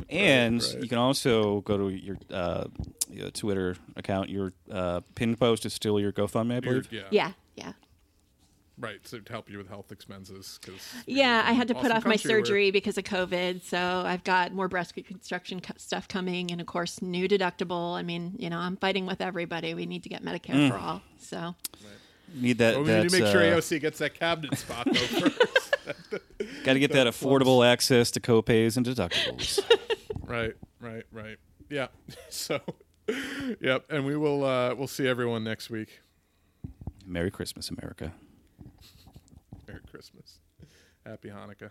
[0.08, 0.82] And right.
[0.82, 2.64] you can also go to your, uh,
[3.10, 4.28] your Twitter account.
[4.30, 6.88] Your uh, pinned post is still your GoFundMe, I You're- believe.
[6.92, 7.72] yeah, Yeah, yeah.
[8.78, 9.00] right.
[9.04, 12.14] So to help you with health expenses, because Yeah, I had to put off my
[12.16, 13.62] surgery because of COVID.
[13.64, 17.94] So I've got more breast reconstruction co- stuff coming, and of course, new deductible.
[17.96, 19.74] I mean, you know, I'm fighting with everybody.
[19.74, 21.02] We need to get Medicare for all.
[21.18, 21.56] So
[22.34, 22.74] Need that.
[22.76, 25.74] Well, we need to make sure uh, AOC gets that cabinet spot though first.
[26.64, 29.60] Got to get that affordable access to copays and deductibles.
[30.22, 31.38] right, right, right.
[31.70, 31.88] Yeah.
[32.28, 32.60] So,
[33.60, 33.84] yep.
[33.90, 36.00] And we will uh, we'll see everyone next week.
[37.06, 38.12] Merry Christmas, America.
[39.66, 40.40] Merry Christmas.
[41.06, 41.70] Happy Hanukkah.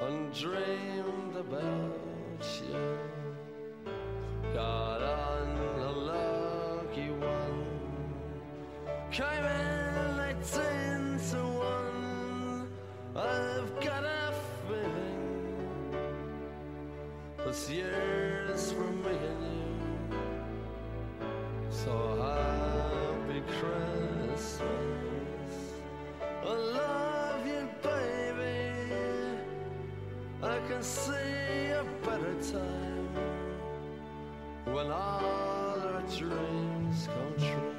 [0.00, 2.98] and dreamed about you.
[4.54, 5.48] Got on
[5.80, 7.66] a lucky one,
[9.10, 12.68] came in eighteen to one.
[13.16, 14.32] I've got a
[14.68, 15.92] feeling
[17.44, 20.18] this year's for me and you.
[21.70, 21.92] So
[22.22, 24.62] happy Christmas.
[26.42, 27.07] I love
[30.58, 33.08] I can see a better time
[34.64, 37.77] when all our dreams come true.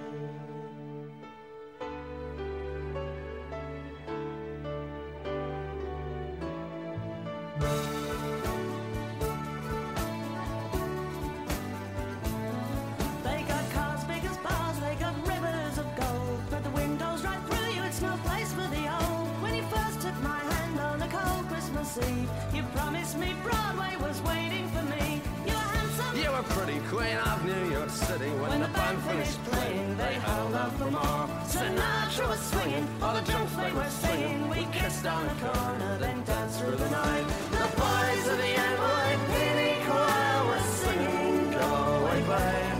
[27.89, 29.97] New City when, When the band finished playing.
[29.97, 31.25] They held out for more.
[31.49, 34.49] Sinatra was swinging, all the jokes they were singing.
[34.49, 37.25] We kissed on the corner, then danced through the night.
[37.49, 42.79] The boys of the NYPD choir were singing, away, babe.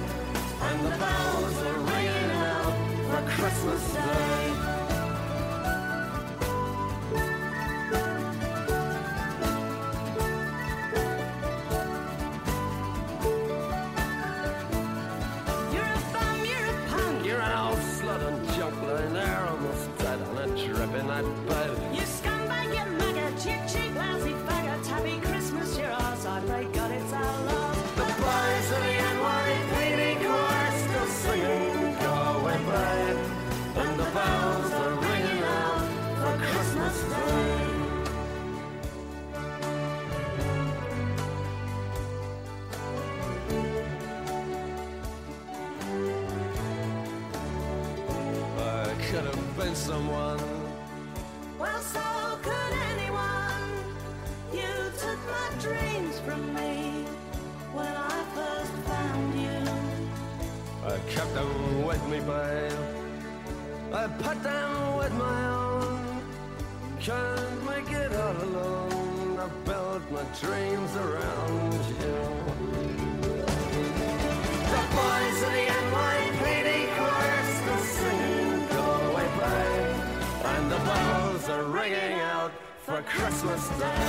[0.68, 2.73] And the bells were ringing out
[3.10, 4.28] for Christmas Day.
[49.80, 50.39] Someone.
[51.57, 52.07] Well, so
[52.41, 53.68] could anyone.
[54.51, 54.73] You
[55.03, 57.06] took my dreams from me
[57.77, 59.61] when I first found you.
[60.93, 62.84] I kept them with me, babe.
[63.93, 66.22] I put them with my own.
[66.99, 69.39] Can't make it all alone.
[69.39, 72.59] I built my dreams around you.
[82.99, 84.09] A Christmas day.